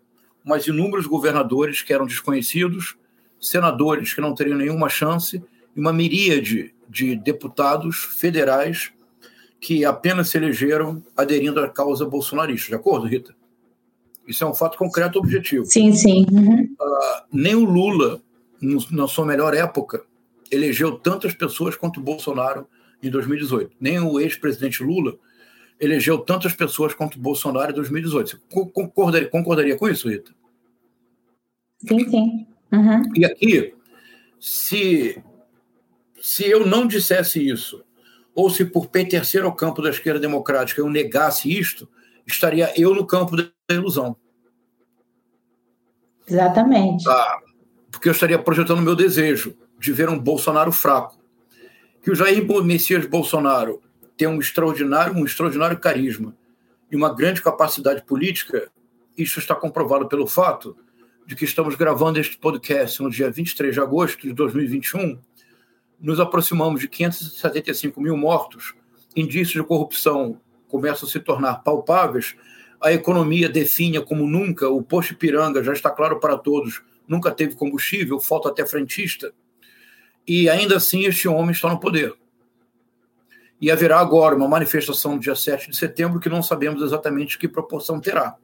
mas 0.47 0.65
inúmeros 0.65 1.05
governadores 1.05 1.81
que 1.81 1.91
eram 1.91 2.07
desconhecidos, 2.07 2.95
senadores 3.39 4.13
que 4.13 4.21
não 4.21 4.33
teriam 4.33 4.57
nenhuma 4.57 4.87
chance 4.87 5.43
e 5.75 5.79
uma 5.79 5.91
miríade 5.91 6.73
de 6.89 7.15
deputados 7.17 7.97
federais 7.97 8.91
que 9.59 9.83
apenas 9.83 10.29
se 10.29 10.37
elegeram 10.37 11.03
aderindo 11.15 11.59
à 11.59 11.67
causa 11.67 12.05
bolsonarista. 12.05 12.69
De 12.69 12.75
acordo, 12.75 13.07
Rita? 13.07 13.35
Isso 14.25 14.43
é 14.43 14.47
um 14.47 14.53
fato 14.53 14.77
concreto 14.77 15.19
objetivo. 15.19 15.65
Sim, 15.65 15.91
sim. 15.93 16.25
Uhum. 16.31 16.63
Uh, 16.79 17.23
nem 17.31 17.55
o 17.55 17.65
Lula, 17.65 18.21
no, 18.61 18.79
na 18.91 19.07
sua 19.07 19.25
melhor 19.25 19.53
época, 19.53 20.03
elegeu 20.49 20.93
tantas 20.97 21.33
pessoas 21.33 21.75
quanto 21.75 21.99
o 21.99 22.03
Bolsonaro 22.03 22.67
em 23.03 23.09
2018. 23.09 23.75
Nem 23.79 23.99
o 23.99 24.19
ex-presidente 24.19 24.81
Lula 24.81 25.17
elegeu 25.79 26.17
tantas 26.19 26.53
pessoas 26.53 26.93
quanto 26.93 27.15
o 27.15 27.21
Bolsonaro 27.21 27.71
em 27.71 27.75
2018. 27.75 28.29
Você 28.29 28.37
concordaria, 28.73 29.29
concordaria 29.29 29.77
com 29.77 29.89
isso, 29.89 30.09
Rita? 30.09 30.36
Sim, 31.79 32.09
sim. 32.09 32.47
Uhum. 32.71 33.03
E 33.15 33.25
aqui, 33.25 33.73
se, 34.39 35.21
se 36.21 36.49
eu 36.49 36.65
não 36.65 36.87
dissesse 36.87 37.45
isso, 37.45 37.83
ou 38.35 38.49
se 38.49 38.65
por 38.65 38.87
pertencer 38.87 39.43
ao 39.43 39.55
campo 39.55 39.81
da 39.81 39.89
esquerda 39.89 40.19
democrática 40.19 40.81
eu 40.81 40.89
negasse 40.89 41.51
isto, 41.51 41.89
estaria 42.25 42.71
eu 42.79 42.93
no 42.93 43.05
campo 43.05 43.35
da 43.35 43.49
ilusão. 43.69 44.15
Exatamente. 46.27 47.07
Ah, 47.07 47.39
porque 47.89 48.09
eu 48.09 48.11
estaria 48.11 48.37
projetando 48.37 48.79
o 48.79 48.83
meu 48.83 48.95
desejo 48.95 49.57
de 49.79 49.91
ver 49.93 50.09
um 50.09 50.19
Bolsonaro 50.19 50.71
fraco. 50.71 51.17
Que 52.01 52.11
o 52.11 52.15
Jair 52.15 52.45
Messias 52.63 53.05
Bolsonaro 53.05 53.81
tem 54.17 54.27
um 54.27 54.39
extraordinário, 54.39 55.15
um 55.15 55.25
extraordinário 55.25 55.79
carisma 55.79 56.35
e 56.91 56.95
uma 56.95 57.13
grande 57.13 57.41
capacidade 57.41 58.03
política, 58.03 58.69
isso 59.17 59.39
está 59.39 59.55
comprovado 59.55 60.07
pelo 60.07 60.27
fato 60.27 60.75
de 61.27 61.35
que 61.35 61.45
estamos 61.45 61.75
gravando 61.75 62.19
este 62.19 62.37
podcast 62.37 63.03
no 63.03 63.11
dia 63.11 63.29
23 63.29 63.73
de 63.73 63.79
agosto 63.81 64.21
de 64.21 64.33
2021, 64.33 65.19
nos 65.99 66.19
aproximamos 66.19 66.79
de 66.79 66.87
575 66.87 68.01
mil 68.01 68.17
mortos 68.17 68.73
indícios 69.13 69.61
de 69.61 69.63
corrupção 69.63 70.39
começam 70.69 71.07
a 71.07 71.11
se 71.11 71.19
tornar 71.19 71.63
palpáveis, 71.63 72.35
a 72.79 72.93
economia 72.93 73.49
define 73.49 73.99
como 74.01 74.27
nunca, 74.27 74.69
o 74.69 74.81
posto 74.81 75.13
Ipiranga 75.13 75.63
já 75.63 75.73
está 75.73 75.89
claro 75.89 76.19
para 76.19 76.37
todos, 76.37 76.81
nunca 77.07 77.31
teve 77.31 77.55
combustível, 77.55 78.19
falta 78.19 78.49
até 78.49 78.65
frentista, 78.65 79.33
e 80.27 80.49
ainda 80.49 80.77
assim 80.77 81.05
este 81.05 81.27
homem 81.27 81.51
está 81.51 81.69
no 81.69 81.79
poder. 81.79 82.13
E 83.59 83.71
haverá 83.71 83.99
agora 83.99 84.35
uma 84.35 84.47
manifestação 84.47 85.15
no 85.15 85.19
dia 85.19 85.35
7 85.35 85.71
de 85.71 85.77
setembro 85.77 86.19
que 86.19 86.29
não 86.29 86.43
sabemos 86.43 86.81
exatamente 86.81 87.37
que 87.37 87.47
proporção 87.47 87.99
terá. 87.99 88.35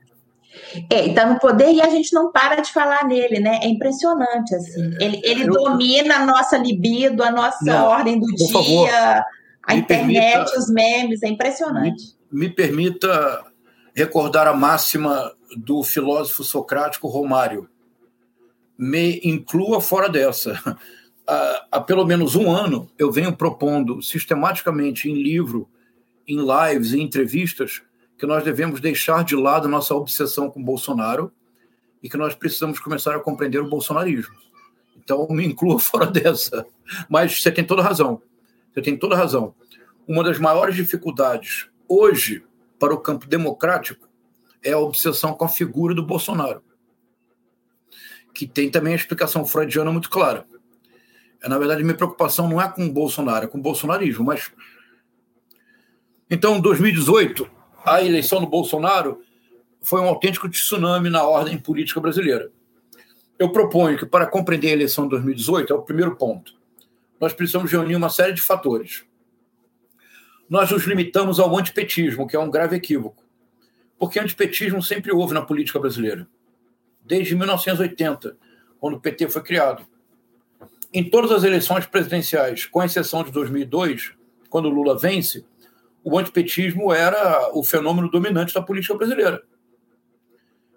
É, 0.89 1.07
está 1.07 1.25
no 1.25 1.39
poder 1.39 1.71
e 1.71 1.81
a 1.81 1.89
gente 1.89 2.13
não 2.13 2.31
para 2.31 2.61
de 2.61 2.71
falar 2.71 3.05
nele, 3.05 3.39
né? 3.39 3.59
É 3.61 3.67
impressionante, 3.67 4.55
assim. 4.55 4.95
É, 4.99 5.05
ele, 5.05 5.21
ele 5.23 5.43
eu... 5.43 5.53
domina 5.53 6.17
a 6.17 6.25
nossa 6.25 6.57
libido, 6.57 7.23
a 7.23 7.31
nossa 7.31 7.63
não, 7.63 7.85
ordem 7.87 8.19
do 8.19 8.27
dia, 8.27 8.51
favor, 8.51 8.89
a 9.65 9.75
internet, 9.75 10.33
permita, 10.33 10.59
os 10.59 10.69
memes, 10.69 11.23
é 11.23 11.27
impressionante. 11.27 12.15
Me, 12.31 12.47
me 12.47 12.49
permita 12.49 13.45
recordar 13.95 14.47
a 14.47 14.53
máxima 14.53 15.31
do 15.55 15.83
filósofo 15.83 16.43
socrático 16.43 17.07
Romário. 17.07 17.69
Me 18.77 19.21
inclua 19.23 19.79
fora 19.79 20.09
dessa. 20.09 20.59
Há, 21.25 21.67
há 21.71 21.79
pelo 21.79 22.05
menos 22.05 22.35
um 22.35 22.51
ano 22.51 22.91
eu 22.99 23.09
venho 23.09 23.33
propondo 23.33 24.01
sistematicamente 24.01 25.09
em 25.09 25.13
livro, 25.13 25.69
em 26.27 26.37
lives, 26.37 26.93
em 26.93 27.01
entrevistas, 27.01 27.81
que 28.23 28.27
nós 28.27 28.41
devemos 28.41 28.79
deixar 28.79 29.21
de 29.21 29.35
lado 29.35 29.67
nossa 29.67 29.93
obsessão 29.93 30.49
com 30.49 30.63
Bolsonaro 30.63 31.29
e 32.01 32.09
que 32.09 32.15
nós 32.15 32.33
precisamos 32.33 32.79
começar 32.79 33.13
a 33.13 33.19
compreender 33.19 33.59
o 33.59 33.67
bolsonarismo. 33.67 34.33
Então, 34.95 35.27
me 35.29 35.45
inclua 35.45 35.75
fora 35.83 36.05
dessa. 36.05 36.65
Mas 37.09 37.41
você 37.41 37.51
tem 37.51 37.65
toda 37.65 37.81
razão. 37.81 38.21
Você 38.73 38.81
tem 38.81 38.95
toda 38.95 39.17
razão. 39.17 39.53
Uma 40.07 40.23
das 40.23 40.39
maiores 40.39 40.73
dificuldades 40.73 41.67
hoje 41.85 42.45
para 42.79 42.93
o 42.93 42.97
campo 42.97 43.27
democrático 43.27 44.07
é 44.63 44.71
a 44.71 44.79
obsessão 44.79 45.33
com 45.33 45.43
a 45.43 45.49
figura 45.49 45.93
do 45.93 46.05
Bolsonaro, 46.05 46.63
que 48.33 48.47
tem 48.47 48.71
também 48.71 48.93
a 48.93 48.95
explicação 48.95 49.45
freudiana 49.45 49.91
muito 49.91 50.09
clara. 50.09 50.47
É, 51.41 51.49
na 51.49 51.59
verdade, 51.59 51.83
minha 51.83 51.97
preocupação 51.97 52.47
não 52.47 52.61
é 52.61 52.71
com 52.71 52.85
o 52.85 52.89
Bolsonaro, 52.89 53.43
é 53.43 53.47
com 53.49 53.57
o 53.57 53.61
bolsonarismo. 53.61 54.23
Mas 54.23 54.49
então, 56.29 56.61
2018, 56.61 57.51
a 57.85 58.01
eleição 58.01 58.39
do 58.39 58.47
Bolsonaro 58.47 59.21
foi 59.81 59.99
um 59.99 60.07
autêntico 60.07 60.49
tsunami 60.49 61.09
na 61.09 61.23
ordem 61.23 61.57
política 61.57 61.99
brasileira. 61.99 62.49
Eu 63.37 63.51
proponho 63.51 63.97
que, 63.97 64.05
para 64.05 64.25
compreender 64.25 64.69
a 64.69 64.73
eleição 64.73 65.05
de 65.05 65.11
2018, 65.11 65.73
é 65.73 65.75
o 65.75 65.81
primeiro 65.81 66.15
ponto. 66.15 66.53
Nós 67.19 67.33
precisamos 67.33 67.71
reunir 67.71 67.95
uma 67.95 68.09
série 68.09 68.33
de 68.33 68.41
fatores. 68.41 69.03
Nós 70.49 70.71
nos 70.71 70.85
limitamos 70.85 71.39
ao 71.39 71.57
antipetismo, 71.57 72.27
que 72.27 72.35
é 72.35 72.39
um 72.39 72.49
grave 72.49 72.75
equívoco. 72.75 73.23
Porque 73.97 74.19
antipetismo 74.19 74.81
sempre 74.81 75.11
houve 75.11 75.33
na 75.33 75.41
política 75.41 75.79
brasileira. 75.79 76.27
Desde 77.03 77.35
1980, 77.35 78.37
quando 78.79 78.95
o 78.95 78.99
PT 78.99 79.29
foi 79.29 79.41
criado. 79.41 79.85
Em 80.93 81.09
todas 81.09 81.31
as 81.31 81.43
eleições 81.43 81.85
presidenciais, 81.85 82.65
com 82.65 82.83
exceção 82.83 83.23
de 83.23 83.31
2002, 83.31 84.13
quando 84.49 84.69
Lula 84.69 84.97
vence, 84.97 85.45
o 86.03 86.17
antipetismo 86.17 86.93
era 86.93 87.49
o 87.53 87.63
fenômeno 87.63 88.09
dominante 88.09 88.53
da 88.53 88.61
política 88.61 88.95
brasileira. 88.95 89.41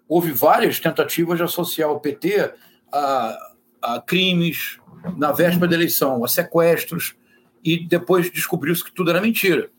Houve 0.09 0.31
várias 0.31 0.79
tentativas 0.79 1.37
de 1.39 1.45
associar 1.45 1.91
o 1.91 1.99
PT 1.99 2.55
a, 2.93 3.37
a 3.83 4.01
crimes 4.01 4.79
na 5.17 5.33
véspera 5.33 5.67
da 5.67 5.75
eleição, 5.75 6.25
a 6.25 6.29
sequestros, 6.29 7.17
e 7.65 7.85
depois 7.85 8.31
descobriu-se 8.31 8.85
que 8.85 8.93
tudo 8.93 9.11
era 9.11 9.21
mentira. 9.21 9.71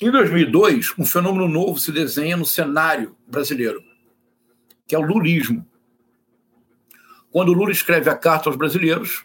Em 0.00 0.10
2002, 0.10 0.94
um 0.98 1.04
fenômeno 1.04 1.46
novo 1.46 1.78
se 1.78 1.92
desenha 1.92 2.36
no 2.36 2.46
cenário 2.46 3.16
brasileiro, 3.26 3.82
que 4.86 4.94
é 4.94 4.98
o 4.98 5.02
lulismo. 5.02 5.66
Quando 7.30 7.52
Lula 7.52 7.70
escreve 7.70 8.10
a 8.10 8.16
carta 8.16 8.48
aos 8.48 8.56
brasileiros, 8.56 9.24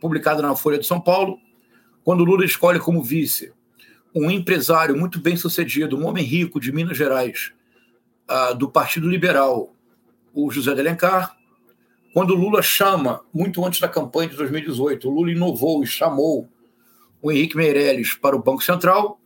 publicada 0.00 0.42
na 0.42 0.56
Folha 0.56 0.78
de 0.78 0.86
São 0.86 1.00
Paulo, 1.00 1.38
quando 2.04 2.24
Lula 2.24 2.44
escolhe 2.44 2.78
como 2.78 3.02
vice 3.02 3.52
um 4.14 4.30
empresário 4.30 4.96
muito 4.96 5.18
bem 5.18 5.36
sucedido, 5.36 5.96
um 5.96 6.06
homem 6.06 6.24
rico 6.24 6.60
de 6.60 6.70
Minas 6.70 6.98
Gerais, 6.98 7.52
uh, 8.30 8.54
do 8.54 8.68
Partido 8.68 9.08
Liberal, 9.08 9.74
o 10.34 10.50
José 10.50 10.74
de 10.74 10.80
Alencar, 10.80 11.36
quando 12.12 12.34
Lula 12.34 12.60
chama, 12.60 13.22
muito 13.32 13.64
antes 13.64 13.80
da 13.80 13.88
campanha 13.88 14.28
de 14.28 14.36
2018, 14.36 15.08
o 15.08 15.10
Lula 15.10 15.30
inovou 15.30 15.82
e 15.82 15.86
chamou 15.86 16.46
o 17.22 17.32
Henrique 17.32 17.56
Meirelles 17.56 18.14
para 18.14 18.36
o 18.36 18.42
Banco 18.42 18.62
Central, 18.62 19.18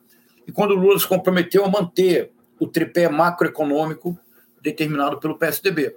e 0.47 0.53
quando 0.53 0.75
Lula 0.75 0.99
se 0.99 1.07
comprometeu 1.07 1.65
a 1.65 1.69
manter 1.69 2.31
o 2.61 2.67
tripé 2.67 3.09
macroeconômico 3.09 4.17
determinado 4.63 5.19
pelo 5.19 5.37
PSDB. 5.37 5.97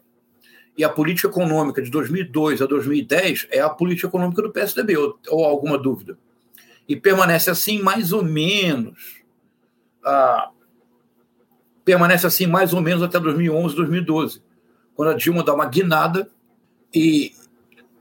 E 0.75 0.83
a 0.83 0.89
política 0.89 1.27
econômica 1.27 1.81
de 1.81 1.91
2002 1.91 2.61
a 2.61 2.65
2010 2.65 3.47
é 3.51 3.59
a 3.59 3.69
política 3.69 4.07
econômica 4.07 4.41
do 4.41 4.51
PSDB, 4.51 4.97
ou, 4.97 5.19
ou 5.27 5.45
alguma 5.45 5.77
dúvida? 5.77 6.17
E 6.89 6.95
permanece 6.95 7.51
assim 7.51 7.79
mais 7.79 8.11
ou 8.11 8.23
menos. 8.23 9.21
Ah, 10.03 10.49
permanece 11.85 12.25
assim 12.25 12.47
mais 12.47 12.73
ou 12.73 12.81
menos 12.81 13.03
até 13.03 13.19
2011, 13.19 13.75
2012, 13.75 14.41
quando 14.95 15.09
a 15.09 15.13
Dilma 15.13 15.43
dá 15.43 15.53
uma 15.53 15.67
guinada 15.67 16.29
e, 16.93 17.33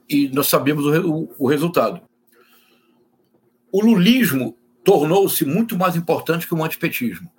e 0.09 0.29
nós 0.31 0.49
sabemos 0.49 0.87
o, 0.87 1.07
o, 1.07 1.35
o 1.39 1.47
resultado. 1.47 2.01
O 3.71 3.85
lulismo 3.85 4.57
tornou-se 4.83 5.45
muito 5.45 5.77
mais 5.77 5.95
importante 5.95 6.49
que 6.49 6.55
o 6.55 6.65
antipetismo. 6.65 7.31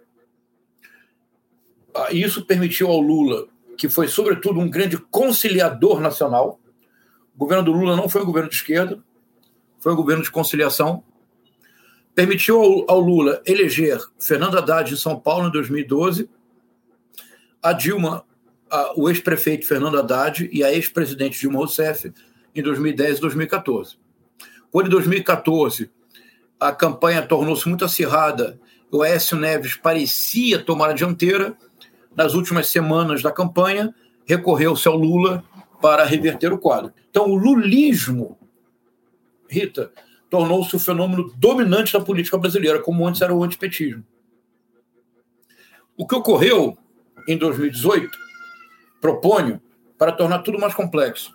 Ah, 1.95 2.13
isso 2.13 2.45
permitiu 2.45 2.89
ao 2.89 2.99
Lula, 2.99 3.47
que 3.75 3.89
foi, 3.89 4.07
sobretudo, 4.07 4.59
um 4.59 4.69
grande 4.69 4.97
conciliador 4.97 5.99
nacional. 5.99 6.59
O 7.33 7.39
governo 7.39 7.63
do 7.63 7.71
Lula 7.71 7.95
não 7.95 8.07
foi 8.07 8.21
um 8.21 8.25
governo 8.25 8.49
de 8.49 8.55
esquerda, 8.55 9.03
foi 9.79 9.93
um 9.93 9.95
governo 9.95 10.23
de 10.23 10.29
conciliação 10.29 11.03
permitiu 12.19 12.61
ao, 12.61 12.91
ao 12.91 12.99
Lula 12.99 13.41
eleger 13.45 13.97
Fernando 14.19 14.57
Haddad 14.57 14.93
em 14.93 14.97
São 14.97 15.17
Paulo 15.17 15.47
em 15.47 15.51
2012, 15.51 16.29
a 17.63 17.71
Dilma, 17.71 18.25
a, 18.69 18.91
o 18.99 19.09
ex-prefeito 19.09 19.65
Fernando 19.65 19.97
Haddad 19.97 20.49
e 20.51 20.61
a 20.61 20.69
ex-presidente 20.69 21.39
Dilma 21.39 21.59
Rousseff 21.59 22.11
em 22.53 22.61
2010 22.61 23.19
e 23.19 23.21
2014. 23.21 23.97
Quando 24.69 24.87
em 24.87 24.89
2014 24.89 25.89
a 26.59 26.73
campanha 26.73 27.21
tornou-se 27.21 27.65
muito 27.69 27.85
acirrada, 27.85 28.59
o 28.91 29.01
Aécio 29.01 29.37
Neves 29.37 29.77
parecia 29.77 30.61
tomar 30.61 30.89
a 30.89 30.93
dianteira, 30.93 31.55
nas 32.13 32.33
últimas 32.33 32.67
semanas 32.67 33.21
da 33.21 33.31
campanha, 33.31 33.95
recorreu-se 34.25 34.85
ao 34.89 34.97
Lula 34.97 35.41
para 35.81 36.03
reverter 36.03 36.51
o 36.51 36.57
quadro. 36.57 36.91
Então, 37.09 37.29
o 37.29 37.35
lulismo, 37.35 38.37
Rita, 39.47 39.93
tornou-se 40.29 40.75
o 40.75 40.79
fenômeno 40.79 41.33
dominante 41.35 41.93
da 41.93 42.01
política 42.01 42.37
brasileira, 42.37 42.79
como 42.79 43.07
antes 43.07 43.21
era 43.21 43.33
o 43.33 43.43
antipetismo. 43.43 44.05
O 45.97 46.07
que 46.07 46.15
ocorreu 46.15 46.77
em 47.27 47.37
2018, 47.37 48.17
proponho, 49.01 49.61
para 49.97 50.11
tornar 50.11 50.39
tudo 50.39 50.59
mais 50.59 50.73
complexo, 50.73 51.33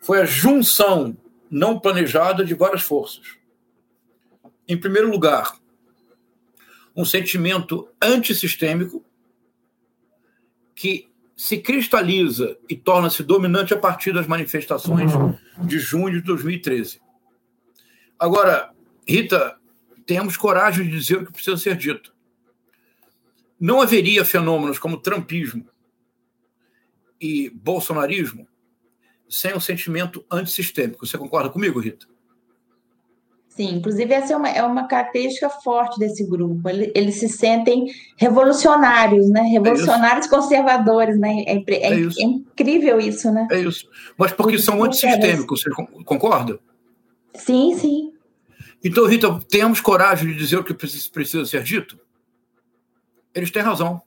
foi 0.00 0.20
a 0.20 0.24
junção 0.24 1.16
não 1.50 1.78
planejada 1.78 2.44
de 2.44 2.54
várias 2.54 2.82
forças. 2.82 3.36
Em 4.66 4.78
primeiro 4.78 5.10
lugar, 5.10 5.58
um 6.96 7.04
sentimento 7.04 7.88
antissistêmico 8.00 9.04
que 10.74 11.10
se 11.36 11.58
cristaliza 11.58 12.56
e 12.68 12.76
torna-se 12.76 13.22
dominante 13.22 13.74
a 13.74 13.78
partir 13.78 14.12
das 14.12 14.26
manifestações 14.26 15.10
de 15.58 15.78
junho 15.78 16.20
de 16.20 16.26
2013. 16.26 17.00
Agora, 18.20 18.70
Rita, 19.08 19.56
temos 20.04 20.36
coragem 20.36 20.84
de 20.84 20.90
dizer 20.90 21.16
o 21.16 21.24
que 21.24 21.32
precisa 21.32 21.56
ser 21.56 21.74
dito. 21.74 22.14
Não 23.58 23.80
haveria 23.80 24.26
fenômenos 24.26 24.78
como 24.78 25.00
trumpismo 25.00 25.66
e 27.18 27.48
bolsonarismo 27.48 28.46
sem 29.26 29.54
um 29.54 29.60
sentimento 29.60 30.22
antissistêmico. 30.30 31.06
Você 31.06 31.16
concorda 31.16 31.48
comigo, 31.48 31.80
Rita? 31.80 32.06
Sim, 33.48 33.76
inclusive 33.76 34.12
essa 34.12 34.34
é 34.34 34.36
uma, 34.36 34.48
é 34.48 34.62
uma 34.62 34.86
característica 34.86 35.48
forte 35.48 35.98
desse 35.98 36.24
grupo. 36.24 36.68
Eles, 36.68 36.92
eles 36.94 37.14
se 37.16 37.28
sentem 37.28 37.86
revolucionários, 38.16 39.30
né? 39.30 39.42
Revolucionários 39.42 40.26
é 40.26 40.30
conservadores, 40.30 41.18
né? 41.18 41.44
É, 41.46 41.56
é, 41.56 41.74
é, 41.74 41.92
é, 41.92 42.22
incrível 42.22 43.00
isso, 43.00 43.30
né? 43.30 43.48
É 43.50 43.60
isso. 43.60 43.88
Mas 44.16 44.32
porque 44.32 44.58
são 44.58 44.82
antissistêmicos, 44.84 45.62
você 45.62 45.70
concorda? 46.04 46.58
Sim, 47.34 47.74
sim. 47.76 48.09
Então, 48.82 49.06
Rita, 49.06 49.38
temos 49.50 49.80
coragem 49.80 50.28
de 50.32 50.38
dizer 50.38 50.56
o 50.56 50.64
que 50.64 50.72
precisa 50.72 51.44
ser 51.44 51.62
dito? 51.62 51.98
Eles 53.34 53.50
têm 53.50 53.62
razão. 53.62 54.00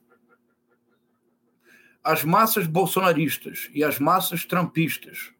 As 2.02 2.24
massas 2.24 2.66
bolsonaristas 2.66 3.70
e 3.72 3.84
as 3.84 4.00
massas 4.00 4.44
trumpistas, 4.44 5.30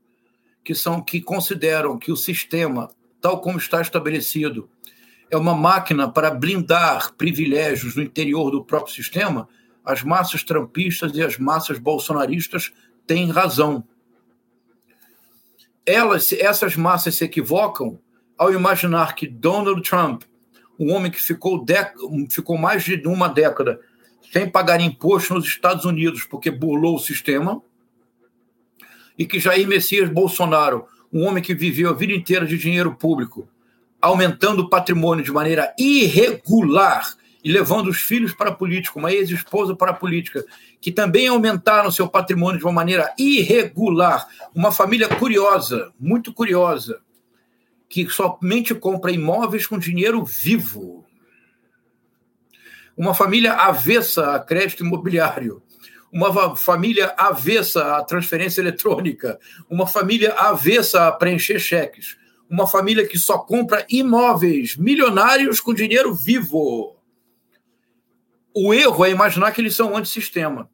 que 0.63 0.75
são 0.75 1.03
que 1.03 1.21
consideram 1.21 1.99
que 1.99 2.13
o 2.13 2.17
sistema, 2.17 2.91
tal 3.21 3.41
como 3.41 3.59
está 3.59 3.83
estabelecido, 3.83 4.71
é 5.29 5.37
uma 5.37 5.55
máquina 5.55 6.09
para 6.09 6.31
blindar 6.31 7.13
privilégios 7.15 7.97
no 7.97 8.03
interior 8.03 8.51
do 8.51 8.65
próprio 8.65 8.95
sistema, 8.95 9.49
as 9.85 10.03
massas 10.03 10.45
trampistas 10.45 11.15
e 11.15 11.23
as 11.23 11.39
massas 11.39 11.79
bolsonaristas 11.79 12.73
têm 13.05 13.31
razão. 13.31 13.85
Elas, 15.85 16.33
essas 16.33 16.77
massas 16.77 17.17
se 17.17 17.25
equivocam 17.25 17.99
ao 18.37 18.53
imaginar 18.53 19.15
que 19.15 19.27
Donald 19.27 19.83
Trump, 19.83 20.23
um 20.79 20.93
homem 20.93 21.11
que 21.11 21.23
ficou, 21.23 21.65
ficou 22.31 22.59
mais 22.59 22.83
de 22.85 23.07
uma 23.07 23.29
década 23.29 23.81
sem 24.33 24.51
pagar 24.51 24.81
imposto 24.81 25.35
nos 25.35 25.47
Estados 25.47 25.85
Unidos 25.85 26.25
porque 26.25 26.51
burlou 26.51 26.97
o 26.97 27.01
sistema, 27.01 27.63
e 29.17 29.25
que 29.25 29.39
Jair 29.39 29.67
Messias 29.69 30.09
Bolsonaro, 30.09 30.87
um 31.13 31.25
homem 31.25 31.43
que 31.43 31.55
viveu 31.55 31.91
a 31.91 31.93
vida 31.93 32.13
inteira 32.13 32.45
de 32.45 32.59
dinheiro 32.59 32.97
público, 32.97 33.49
aumentando 34.01 34.63
o 34.63 34.69
patrimônio 34.69 35.25
de 35.25 35.31
maneira 35.31 35.73
irregular 35.79 37.15
e 37.45 37.53
levando 37.53 37.89
os 37.89 38.01
filhos 38.01 38.33
para 38.33 38.51
a 38.51 38.55
política, 38.55 38.99
uma 38.99 39.13
ex-esposa 39.13 39.77
para 39.77 39.93
a 39.93 39.95
política, 39.95 40.45
que 40.81 40.91
também 40.91 41.29
aumentaram 41.29 41.91
seu 41.91 42.09
patrimônio 42.09 42.59
de 42.59 42.65
uma 42.65 42.73
maneira 42.73 43.15
irregular. 43.19 44.27
Uma 44.55 44.73
família 44.73 45.09
curiosa, 45.09 45.93
muito 46.01 46.33
curiosa, 46.33 47.01
que 48.03 48.11
somente 48.11 48.75
compra 48.75 49.13
imóveis 49.13 49.67
com 49.67 49.79
dinheiro 49.79 50.25
vivo. 50.25 51.05
Uma 52.97 53.15
família 53.15 53.53
avessa 53.53 54.35
a 54.35 54.41
crédito 54.41 54.85
imobiliário. 54.85 55.63
Uma 56.13 56.57
família 56.57 57.13
avessa 57.17 57.97
à 57.97 58.05
transferência 58.05 58.61
eletrônica. 58.61 59.39
Uma 59.69 59.87
família 59.87 60.33
avessa 60.35 61.09
a 61.09 61.13
preencher 61.13 61.59
cheques. 61.59 62.17
Uma 62.49 62.67
família 62.67 63.07
que 63.07 63.19
só 63.19 63.39
compra 63.39 63.85
imóveis 63.89 64.77
milionários 64.77 65.61
com 65.61 65.75
dinheiro 65.75 66.15
vivo 66.15 66.95
o 68.55 68.73
erro 68.73 69.05
é 69.05 69.11
imaginar 69.11 69.51
que 69.51 69.61
eles 69.61 69.75
são 69.75 69.97
antissistema. 69.97 70.71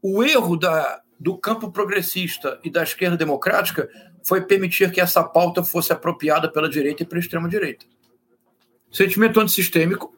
O 0.00 0.24
erro 0.24 0.56
da, 0.56 1.02
do 1.18 1.36
campo 1.38 1.70
progressista 1.70 2.60
e 2.64 2.70
da 2.70 2.82
esquerda 2.82 3.16
democrática 3.16 3.88
foi 4.22 4.42
permitir 4.42 4.90
que 4.90 5.00
essa 5.00 5.22
pauta 5.22 5.62
fosse 5.62 5.92
apropriada 5.92 6.50
pela 6.50 6.68
direita 6.68 7.02
e 7.02 7.06
pela 7.06 7.20
extrema-direita. 7.20 7.86
Sentimento 8.90 9.40
antissistêmico, 9.40 10.14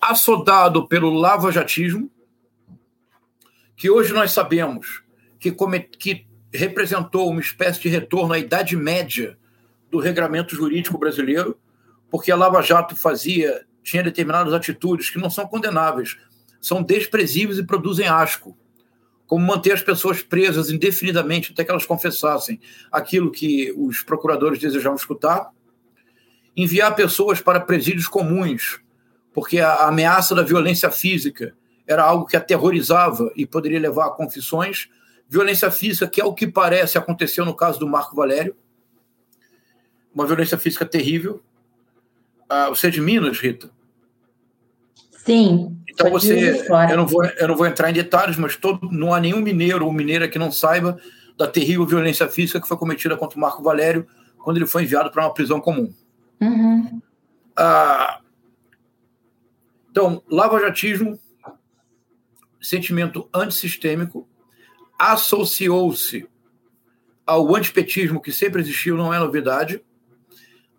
assodado 0.00 0.86
pelo 0.86 1.10
lavajatismo, 1.10 2.10
que 3.76 3.90
hoje 3.90 4.12
nós 4.12 4.32
sabemos 4.32 5.02
que, 5.38 5.52
come, 5.52 5.80
que 5.80 6.26
representou 6.52 7.28
uma 7.30 7.40
espécie 7.40 7.80
de 7.80 7.88
retorno 7.88 8.32
à 8.32 8.38
idade 8.38 8.76
média 8.76 9.38
do 9.90 9.98
regramento 9.98 10.54
jurídico 10.54 10.98
brasileiro, 10.98 11.58
porque 12.10 12.32
a 12.32 12.36
Lava 12.36 12.62
Jato 12.62 12.96
fazia 12.96 13.66
tinha 13.86 14.02
determinadas 14.02 14.52
atitudes 14.52 15.10
que 15.10 15.18
não 15.18 15.30
são 15.30 15.46
condenáveis, 15.46 16.16
são 16.60 16.82
desprezíveis 16.82 17.58
e 17.58 17.64
produzem 17.64 18.08
asco. 18.08 18.58
Como 19.26 19.44
manter 19.44 19.72
as 19.72 19.82
pessoas 19.82 20.22
presas 20.22 20.70
indefinidamente 20.70 21.52
até 21.52 21.64
que 21.64 21.70
elas 21.70 21.86
confessassem 21.86 22.60
aquilo 22.92 23.30
que 23.30 23.72
os 23.76 24.02
procuradores 24.02 24.58
desejavam 24.58 24.96
escutar, 24.96 25.50
enviar 26.56 26.94
pessoas 26.94 27.40
para 27.40 27.60
presídios 27.60 28.08
comuns, 28.08 28.80
porque 29.34 29.60
a 29.60 29.88
ameaça 29.88 30.34
da 30.34 30.42
violência 30.42 30.90
física 30.90 31.54
era 31.86 32.02
algo 32.02 32.26
que 32.26 32.36
aterrorizava 32.36 33.30
e 33.36 33.44
poderia 33.46 33.78
levar 33.78 34.06
a 34.06 34.10
confissões. 34.10 34.88
Violência 35.28 35.70
física, 35.70 36.08
que 36.08 36.20
é 36.20 36.24
o 36.24 36.32
que 36.32 36.46
parece 36.46 36.96
aconteceu 36.96 37.44
no 37.44 37.54
caso 37.54 37.78
do 37.78 37.86
Marco 37.86 38.16
Valério, 38.16 38.56
uma 40.14 40.26
violência 40.26 40.56
física 40.56 40.86
terrível. 40.86 41.42
Ah, 42.48 42.70
você 42.70 42.86
é 42.86 42.90
de 42.90 43.00
Minas, 43.00 43.38
Rita? 43.38 43.70
Sim. 45.26 45.76
Então 45.90 46.08
você, 46.08 46.64
eu 46.90 46.96
não 46.96 47.06
vou, 47.06 47.24
eu 47.24 47.48
não 47.48 47.56
vou 47.56 47.66
entrar 47.66 47.90
em 47.90 47.92
detalhes, 47.92 48.36
mas 48.36 48.54
todo, 48.54 48.88
não 48.92 49.12
há 49.12 49.18
nenhum 49.18 49.40
mineiro 49.40 49.84
ou 49.84 49.92
mineira 49.92 50.28
que 50.28 50.38
não 50.38 50.52
saiba 50.52 50.98
da 51.36 51.48
terrível 51.48 51.84
violência 51.84 52.28
física 52.28 52.60
que 52.60 52.68
foi 52.68 52.76
cometida 52.76 53.16
contra 53.16 53.36
o 53.36 53.40
Marco 53.40 53.62
Valério 53.62 54.06
quando 54.38 54.58
ele 54.58 54.66
foi 54.66 54.84
enviado 54.84 55.10
para 55.10 55.24
uma 55.24 55.34
prisão 55.34 55.60
comum. 55.60 55.92
Uhum. 56.40 57.02
Ah, 57.56 58.20
então, 59.90 60.22
lava-jatismo, 60.30 61.18
sentimento 62.60 63.28
antissistêmico, 63.34 64.28
associou-se 64.96 66.28
ao 67.26 67.56
antipetismo 67.56 68.20
que 68.20 68.30
sempre 68.30 68.60
existiu, 68.60 68.96
não 68.96 69.12
é 69.12 69.18
novidade. 69.18 69.82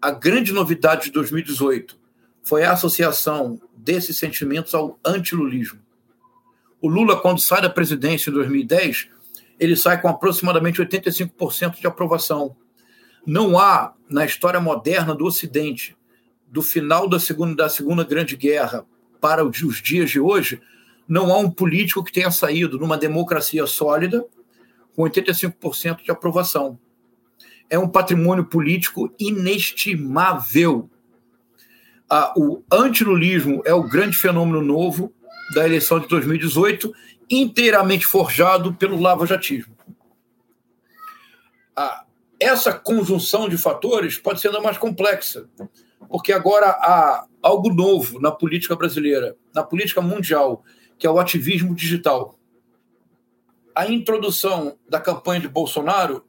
A 0.02 0.12
grande 0.12 0.54
novidade 0.54 1.06
de 1.06 1.12
2018 1.12 1.97
foi 2.48 2.64
a 2.64 2.72
associação 2.72 3.60
desses 3.76 4.18
sentimentos 4.18 4.74
ao 4.74 4.98
antilulismo. 5.04 5.82
O 6.82 6.88
Lula, 6.88 7.20
quando 7.20 7.42
sai 7.42 7.62
da 7.62 7.70
presidência 7.70 8.30
em 8.30 8.34
2010, 8.34 9.10
ele 9.60 9.76
sai 9.76 10.00
com 10.00 10.08
aproximadamente 10.08 10.82
85% 10.82 11.82
de 11.82 11.88
aprovação. 11.88 12.56
Não 13.26 13.60
há, 13.60 13.94
na 14.10 14.24
história 14.24 14.62
moderna 14.62 15.14
do 15.14 15.26
Ocidente, 15.26 15.98
do 16.48 16.62
final 16.62 17.10
da 17.10 17.20
Segunda, 17.20 17.64
da 17.64 17.70
segunda 17.70 18.06
Grande 18.06 18.38
Guerra 18.38 18.86
para 19.20 19.44
os 19.44 19.82
dias 19.82 20.10
de 20.10 20.20
hoje, 20.22 20.62
não 21.06 21.34
há 21.34 21.38
um 21.38 21.52
político 21.52 22.02
que 22.02 22.14
tenha 22.14 22.32
saído 22.32 22.80
numa 22.80 22.98
democracia 22.98 23.68
sólida 23.68 24.26
com 24.96 25.04
85% 25.04 26.02
de 26.02 26.12
aprovação. 26.12 26.80
É 27.70 27.78
um 27.78 27.90
patrimônio 27.90 28.46
político 28.46 29.14
inestimável 29.20 30.90
a, 32.10 32.34
o 32.38 32.64
antilulismo 32.72 33.62
é 33.66 33.74
o 33.74 33.84
grande 33.84 34.18
fenômeno 34.18 34.62
novo 34.62 35.14
da 35.54 35.66
eleição 35.66 36.00
de 36.00 36.08
2018, 36.08 36.94
inteiramente 37.30 38.06
forjado 38.06 38.74
pelo 38.74 39.00
lava-jatismo. 39.00 39.76
essa 42.40 42.72
conjunção 42.72 43.50
de 43.50 43.58
fatores 43.58 44.18
pode 44.18 44.40
ser 44.40 44.50
ainda 44.50 44.62
mais 44.62 44.78
complexa, 44.78 45.50
porque 46.10 46.32
agora 46.32 46.68
há 46.68 47.26
algo 47.42 47.74
novo 47.74 48.20
na 48.20 48.32
política 48.32 48.76
brasileira, 48.76 49.36
na 49.54 49.64
política 49.64 50.02
mundial, 50.02 50.64
que 50.98 51.08
é 51.08 51.10
o 51.10 51.20
ativismo 51.20 51.74
digital. 51.74 52.38
A 53.76 53.88
introdução 53.88 54.78
da 54.90 55.00
campanha 55.00 55.42
de 55.42 55.48
Bolsonaro 55.48 56.27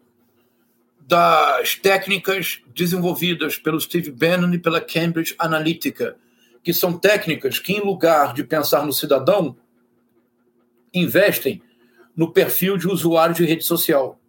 das 1.09 1.75
técnicas 1.75 2.61
desenvolvidas 2.75 3.57
pelo 3.57 3.81
Steve 3.81 4.11
Bannon 4.11 4.53
e 4.53 4.59
pela 4.59 4.79
Cambridge 4.79 5.35
Analytica, 5.39 6.19
que 6.63 6.75
são 6.75 6.99
técnicas 6.99 7.59
que, 7.59 7.73
em 7.73 7.81
lugar 7.81 8.35
de 8.35 8.45
pensar 8.45 8.85
no 8.85 8.93
cidadão, 8.93 9.57
investem 10.93 11.63
no 12.15 12.31
perfil 12.31 12.77
de 12.77 12.87
usuário 12.87 13.35
de 13.35 13.47
rede 13.47 13.65
social. 13.65 14.21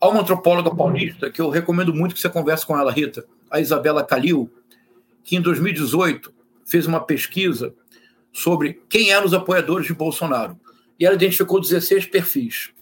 Há 0.00 0.08
uma 0.08 0.22
antropóloga 0.22 0.74
paulista 0.74 1.30
que 1.30 1.40
eu 1.40 1.48
recomendo 1.48 1.94
muito 1.94 2.16
que 2.16 2.20
você 2.20 2.28
converse 2.28 2.66
com 2.66 2.76
ela, 2.76 2.90
Rita, 2.90 3.24
a 3.48 3.60
Isabela 3.60 4.04
Calil, 4.04 4.50
que 5.22 5.36
em 5.36 5.40
2018 5.40 6.34
fez 6.64 6.84
uma 6.84 6.98
pesquisa 6.98 7.72
sobre 8.32 8.82
quem 8.88 9.12
eram 9.12 9.26
os 9.26 9.34
apoiadores 9.34 9.86
de 9.86 9.94
Bolsonaro. 9.94 10.58
E 10.98 11.06
ela 11.06 11.14
identificou 11.14 11.60
16 11.60 12.06
perfis. 12.06 12.72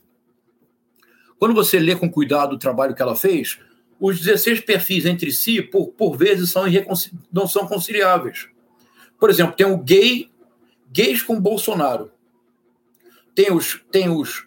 Quando 1.41 1.55
você 1.55 1.79
lê 1.79 1.97
com 1.97 2.11
cuidado 2.11 2.53
o 2.53 2.59
trabalho 2.59 2.95
que 2.95 3.01
ela 3.01 3.17
fez, 3.17 3.59
os 3.99 4.21
16 4.21 4.61
perfis 4.61 5.07
entre 5.07 5.33
si, 5.33 5.63
por, 5.63 5.89
por 5.89 6.15
vezes, 6.15 6.51
são 6.51 6.65
não 7.33 7.49
são 7.49 7.67
conciliáveis. 7.67 8.47
Por 9.19 9.31
exemplo, 9.31 9.57
tem 9.57 9.67
o 9.67 9.79
gay, 9.79 10.31
gays 10.93 11.23
com 11.23 11.41
Bolsonaro. 11.41 12.13
Tem 13.35 13.51
os, 13.51 13.81
tem 13.91 14.11
os 14.11 14.47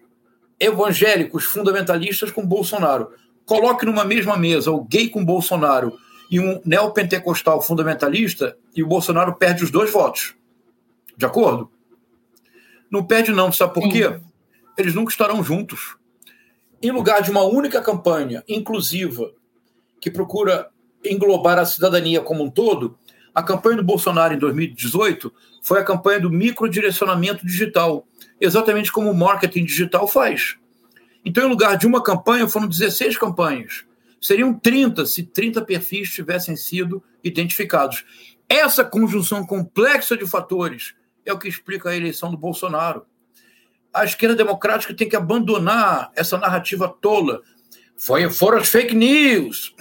evangélicos 0.60 1.46
fundamentalistas 1.46 2.30
com 2.30 2.46
Bolsonaro. 2.46 3.12
Coloque 3.44 3.88
numa 3.88 4.06
mesma 4.06 4.38
mesa 4.38 4.70
o 4.70 4.84
gay 4.84 5.10
com 5.10 5.26
Bolsonaro 5.26 5.98
e 6.30 6.40
um 6.40 6.62
neopentecostal 6.64 7.60
fundamentalista 7.60 8.56
e 8.76 8.84
o 8.84 8.88
Bolsonaro 8.88 9.34
perde 9.34 9.64
os 9.64 9.72
dois 9.72 9.92
votos. 9.92 10.36
De 11.18 11.26
acordo? 11.26 11.72
Não 12.88 13.04
perde, 13.04 13.32
não. 13.32 13.52
Sabe 13.52 13.74
por 13.74 13.90
quê? 13.90 14.20
Eles 14.78 14.94
nunca 14.94 15.12
estarão 15.12 15.44
juntos 15.44 15.96
em 16.84 16.92
lugar 16.92 17.22
de 17.22 17.32
uma 17.32 17.44
única 17.44 17.82
campanha 17.82 18.44
inclusiva 18.46 19.32
que 20.02 20.12
procura 20.12 20.70
englobar 21.06 21.58
a 21.58 21.66
cidadania 21.66 22.20
como 22.20 22.44
um 22.44 22.50
todo, 22.50 23.00
a 23.34 23.42
campanha 23.42 23.78
do 23.78 23.84
Bolsonaro 23.86 24.34
em 24.34 24.38
2018 24.38 25.34
foi 25.62 25.80
a 25.80 25.84
campanha 25.84 26.20
do 26.20 26.30
microdirecionamento 26.30 27.46
digital, 27.46 28.06
exatamente 28.40 28.92
como 28.92 29.10
o 29.10 29.16
marketing 29.16 29.64
digital 29.64 30.10
faz. 30.10 30.58
Então, 31.24 31.46
em 31.46 31.50
lugar 31.50 31.78
de 31.78 31.88
uma 31.88 32.04
campanha, 32.04 32.50
foram 32.50 32.68
16 32.68 33.18
campanhas. 33.18 33.86
Seriam 34.22 34.54
30 34.54 35.06
se 35.06 35.24
30 35.24 35.62
perfis 35.62 36.12
tivessem 36.12 36.58
sido 36.58 37.02
identificados. 37.24 38.04
Essa 38.50 38.84
conjunção 38.84 39.46
complexa 39.46 40.18
de 40.18 40.28
fatores 40.28 40.94
é 41.26 41.32
o 41.32 41.40
que 41.40 41.48
explica 41.48 41.90
a 41.90 41.96
eleição 41.96 42.30
do 42.30 42.38
Bolsonaro 42.38 43.06
a 43.94 44.04
esquerda 44.04 44.36
democrática 44.36 44.94
tem 44.94 45.08
que 45.08 45.16
abandonar 45.16 46.12
essa 46.16 46.38
narrativa 46.38 46.88
tola. 46.88 47.42
Foi, 47.96 48.30
foram 48.30 48.58
as 48.58 48.70
fake 48.70 48.96
news. 48.96 49.76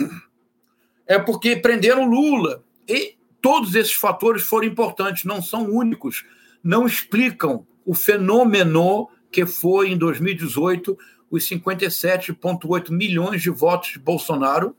É 1.07 1.19
porque 1.19 1.57
prenderam 1.57 2.05
Lula. 2.05 2.63
E 2.87 3.17
todos 3.41 3.75
esses 3.75 3.95
fatores 3.95 4.43
foram 4.43 4.67
importantes, 4.67 5.25
não 5.25 5.41
são 5.43 5.65
únicos, 5.65 6.25
não 6.63 6.87
explicam 6.87 7.67
o 7.85 7.95
fenômeno 7.95 9.09
que 9.31 9.47
foi 9.47 9.91
em 9.91 9.99
2018 9.99 10.97
os 11.31 11.49
57,8 11.49 12.91
milhões 12.91 13.41
de 13.41 13.49
votos 13.49 13.93
de 13.93 13.99
Bolsonaro 13.99 14.77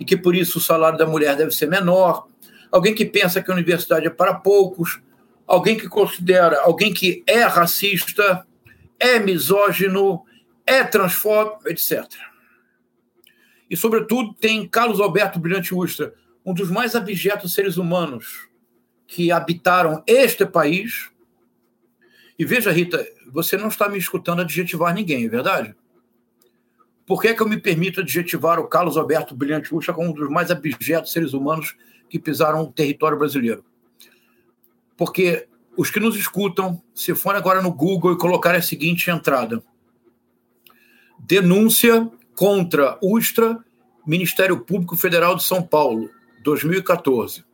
e 0.00 0.04
que 0.04 0.16
por 0.16 0.34
isso 0.34 0.58
o 0.58 0.62
salário 0.62 0.98
da 0.98 1.06
mulher 1.06 1.36
deve 1.36 1.50
ser 1.50 1.68
menor, 1.68 2.26
alguém 2.72 2.94
que 2.94 3.04
pensa 3.04 3.42
que 3.42 3.50
a 3.50 3.54
universidade 3.54 4.06
é 4.06 4.10
para 4.10 4.34
poucos, 4.34 5.00
alguém 5.46 5.76
que 5.76 5.88
considera, 5.88 6.60
alguém 6.62 6.92
que 6.92 7.22
é 7.26 7.42
racista, 7.42 8.46
é 8.98 9.18
misógino, 9.18 10.24
é 10.66 10.84
transfóbico, 10.84 11.68
etc. 11.68 12.04
E, 13.70 13.76
sobretudo, 13.76 14.34
tem 14.34 14.66
Carlos 14.68 15.00
Alberto 15.00 15.38
Brilhante 15.38 15.74
Ustra, 15.74 16.14
um 16.44 16.54
dos 16.54 16.70
mais 16.70 16.94
abjetos 16.94 17.52
seres 17.52 17.76
humanos 17.76 18.48
que 19.06 19.30
habitaram 19.30 20.02
este 20.06 20.46
país. 20.46 21.10
E 22.38 22.44
veja, 22.44 22.70
Rita, 22.70 23.06
você 23.30 23.56
não 23.56 23.68
está 23.68 23.88
me 23.88 23.98
escutando 23.98 24.40
adjetivar 24.40 24.94
ninguém, 24.94 25.24
é 25.24 25.28
verdade? 25.28 25.74
Por 27.06 27.20
que, 27.20 27.28
é 27.28 27.34
que 27.34 27.40
eu 27.40 27.48
me 27.48 27.58
permito 27.58 28.00
adjetivar 28.00 28.58
o 28.58 28.68
Carlos 28.68 28.96
Alberto 28.96 29.34
Brilhante 29.34 29.74
Ustra 29.74 29.94
como 29.94 30.10
um 30.10 30.12
dos 30.12 30.28
mais 30.28 30.50
abjetos 30.50 31.12
seres 31.12 31.32
humanos 31.32 31.74
que 32.08 32.18
pisaram 32.18 32.62
o 32.62 32.72
território 32.72 33.18
brasileiro. 33.18 33.64
Porque 34.96 35.46
os 35.78 35.90
que 35.90 36.00
nos 36.00 36.16
escutam, 36.16 36.82
se 36.92 37.14
forem 37.14 37.38
agora 37.38 37.62
no 37.62 37.72
Google 37.72 38.12
e 38.12 38.18
colocarem 38.18 38.58
a 38.58 38.62
seguinte 38.62 39.08
entrada: 39.12 39.62
denúncia 41.20 42.10
contra 42.34 42.98
Ustra, 43.00 43.64
Ministério 44.04 44.58
Público 44.58 44.96
Federal 44.96 45.36
de 45.36 45.44
São 45.44 45.62
Paulo, 45.62 46.10
2014. 46.42 47.44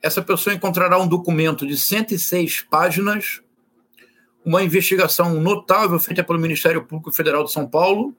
Essa 0.00 0.22
pessoa 0.22 0.54
encontrará 0.54 0.98
um 0.98 1.06
documento 1.06 1.66
de 1.66 1.76
106 1.76 2.62
páginas, 2.62 3.42
uma 4.42 4.62
investigação 4.62 5.38
notável 5.38 5.98
feita 6.00 6.24
pelo 6.24 6.38
Ministério 6.38 6.82
Público 6.86 7.12
Federal 7.12 7.44
de 7.44 7.52
São 7.52 7.68
Paulo, 7.68 8.16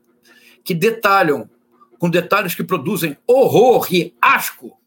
que 0.63 0.75
detalham, 0.75 1.49
com 1.97 2.11
detalhes 2.11 2.53
que 2.53 2.63
produzem 2.63 3.17
horror 3.25 3.87
e 3.91 4.13
asco, 4.21 4.77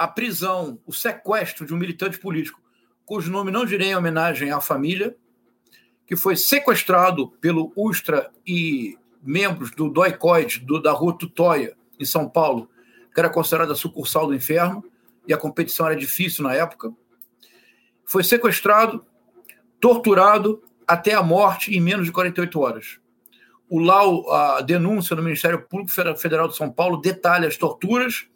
a 0.00 0.08
prisão, 0.08 0.80
o 0.86 0.94
sequestro 0.94 1.66
de 1.66 1.74
um 1.74 1.76
militante 1.76 2.18
político, 2.18 2.58
cujo 3.04 3.30
nome 3.30 3.50
não 3.50 3.66
direi 3.66 3.88
em 3.88 3.96
homenagem 3.96 4.50
à 4.50 4.58
família, 4.58 5.14
que 6.06 6.16
foi 6.16 6.36
sequestrado 6.36 7.28
pelo 7.32 7.70
Ustra 7.76 8.30
e 8.46 8.96
membros 9.22 9.72
do 9.72 9.90
Doicoid, 9.90 10.60
do, 10.60 10.80
da 10.80 10.90
Rua 10.90 11.18
Tutóia, 11.18 11.76
em 11.98 12.04
São 12.06 12.26
Paulo, 12.26 12.70
que 13.12 13.20
era 13.20 13.28
considerada 13.28 13.74
a 13.74 13.76
sucursal 13.76 14.26
do 14.26 14.34
inferno, 14.34 14.82
e 15.28 15.34
a 15.34 15.36
competição 15.36 15.84
era 15.84 15.94
difícil 15.94 16.44
na 16.44 16.54
época. 16.54 16.90
Foi 18.06 18.24
sequestrado, 18.24 19.04
torturado 19.78 20.62
até 20.88 21.12
a 21.12 21.22
morte 21.22 21.76
em 21.76 21.80
menos 21.80 22.06
de 22.06 22.12
48 22.12 22.58
horas. 22.58 22.98
O 23.68 23.78
lau, 23.78 24.32
a 24.32 24.62
denúncia 24.62 25.14
no 25.14 25.22
Ministério 25.22 25.60
Público 25.60 25.92
Federal 25.92 26.48
de 26.48 26.56
São 26.56 26.72
Paulo 26.72 27.02
detalha 27.02 27.46
as 27.46 27.58
torturas 27.58 28.29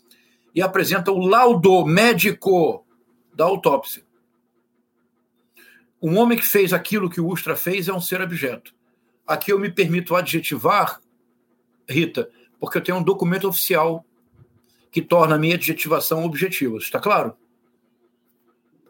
e 0.55 0.63
apresenta 0.63 1.11
o 1.11 1.19
laudo 1.19 1.85
médico 1.85 2.87
da 3.35 3.45
autópsia. 3.45 4.05
Um 6.01 6.19
homem 6.19 6.39
que 6.39 6.47
fez 6.47 6.73
aquilo 6.73 7.11
que 7.11 7.21
o 7.21 7.27
Ustra 7.29 7.57
fez 7.57 7.89
é 7.89 7.93
um 7.93 8.01
ser 8.01 8.21
abjeto. 8.21 8.75
Aqui 9.27 9.53
eu 9.53 9.59
me 9.59 9.73
permito 9.73 10.15
adjetivar, 10.15 11.01
Rita, 11.89 12.29
porque 12.61 12.79
eu 12.79 12.83
tenho 12.83 12.99
um 12.99 13.03
documento 13.03 13.49
oficial 13.49 14.05
que 14.93 15.03
torna 15.03 15.35
a 15.35 15.39
minha 15.39 15.57
adjetivação 15.57 16.25
objetiva. 16.25 16.77
Está 16.77 17.01
claro? 17.01 17.37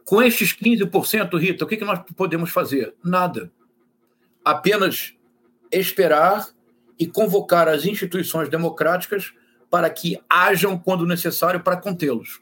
Com 0.05 0.21
estes 0.21 0.55
15%, 0.55 1.39
Rita, 1.39 1.65
o 1.65 1.69
que 1.69 1.83
nós 1.83 2.01
podemos 2.15 2.51
fazer? 2.51 2.95
Nada. 3.03 3.51
Apenas 4.45 5.15
esperar 5.73 6.47
e 6.99 7.07
convocar 7.07 7.69
as 7.69 7.87
instituições 7.87 8.49
democráticas 8.49 9.33
para 9.75 9.91
que 9.91 10.20
hajam 10.31 10.79
quando 10.79 11.05
necessário 11.05 11.59
para 11.59 11.77
contê-los. 11.77 12.41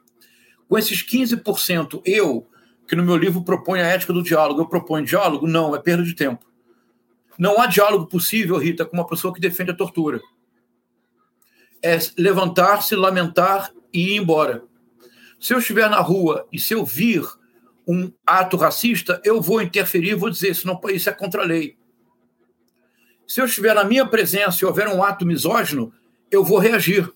Com 0.68 0.76
esses 0.76 1.02
15%, 1.02 2.02
eu, 2.04 2.46
que 2.86 2.94
no 2.94 3.02
meu 3.02 3.16
livro 3.16 3.42
proponho 3.42 3.82
a 3.82 3.86
ética 3.86 4.12
do 4.12 4.22
diálogo, 4.22 4.60
eu 4.60 4.66
proponho 4.66 5.06
diálogo? 5.06 5.46
Não, 5.46 5.74
é 5.74 5.78
perda 5.78 6.02
de 6.02 6.12
tempo. 6.12 6.44
Não 7.38 7.58
há 7.58 7.66
diálogo 7.66 8.04
possível, 8.04 8.58
Rita, 8.58 8.84
com 8.84 8.98
uma 8.98 9.06
pessoa 9.06 9.32
que 9.32 9.40
defende 9.40 9.70
a 9.70 9.74
tortura. 9.74 10.20
É 11.82 11.98
levantar-se, 12.18 12.94
lamentar 12.94 13.72
e 13.90 14.10
ir 14.10 14.16
embora. 14.18 14.64
Se 15.40 15.54
eu 15.54 15.58
estiver 15.58 15.88
na 15.88 16.00
rua 16.00 16.46
e 16.52 16.58
se 16.58 16.74
eu 16.74 16.84
vir 16.84 17.24
um 17.88 18.12
ato 18.26 18.58
racista, 18.58 19.22
eu 19.24 19.40
vou 19.40 19.62
interferir, 19.62 20.16
vou 20.16 20.28
dizer 20.28 20.50
isso, 20.50 20.66
não, 20.66 20.78
isso 20.90 21.08
é 21.08 21.12
contra 21.14 21.40
a 21.40 21.46
lei. 21.46 21.78
Se 23.26 23.40
eu 23.40 23.46
estiver 23.46 23.74
na 23.74 23.84
minha 23.84 24.04
presença 24.04 24.58
e 24.60 24.66
houver 24.66 24.86
um 24.86 25.02
ato 25.02 25.24
misógino, 25.24 25.94
eu 26.32 26.42
vou 26.42 26.58
reagir. 26.58 27.12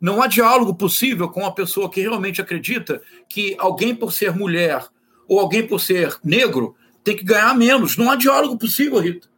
Não 0.00 0.22
há 0.22 0.26
diálogo 0.26 0.74
possível 0.74 1.28
com 1.28 1.40
uma 1.40 1.54
pessoa 1.54 1.90
que 1.90 2.00
realmente 2.00 2.40
acredita 2.40 3.02
que 3.28 3.54
alguém 3.58 3.94
por 3.94 4.12
ser 4.12 4.34
mulher 4.34 4.82
ou 5.28 5.38
alguém 5.38 5.66
por 5.66 5.78
ser 5.78 6.18
negro 6.24 6.74
tem 7.04 7.16
que 7.16 7.24
ganhar 7.24 7.54
menos. 7.54 7.96
Não 7.96 8.10
há 8.10 8.16
diálogo 8.16 8.56
possível, 8.56 8.98
Rita. 8.98 9.28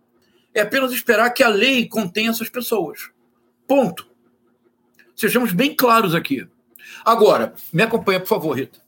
É 0.55 0.61
apenas 0.61 0.93
esperar 0.93 1.31
que 1.31 1.43
a 1.43 1.49
lei 1.49 1.89
contenha 1.89 2.31
essas 2.31 2.49
pessoas. 2.49 3.11
Ponto. 3.67 4.09
Sejamos 5.17 5.53
bem 5.53 5.75
claros 5.75 6.15
aqui. 6.15 6.47
Agora, 7.05 7.55
me 7.73 7.83
acompanha, 7.83 8.21
por 8.21 8.29
favor, 8.29 8.57
Rita. 8.57 8.81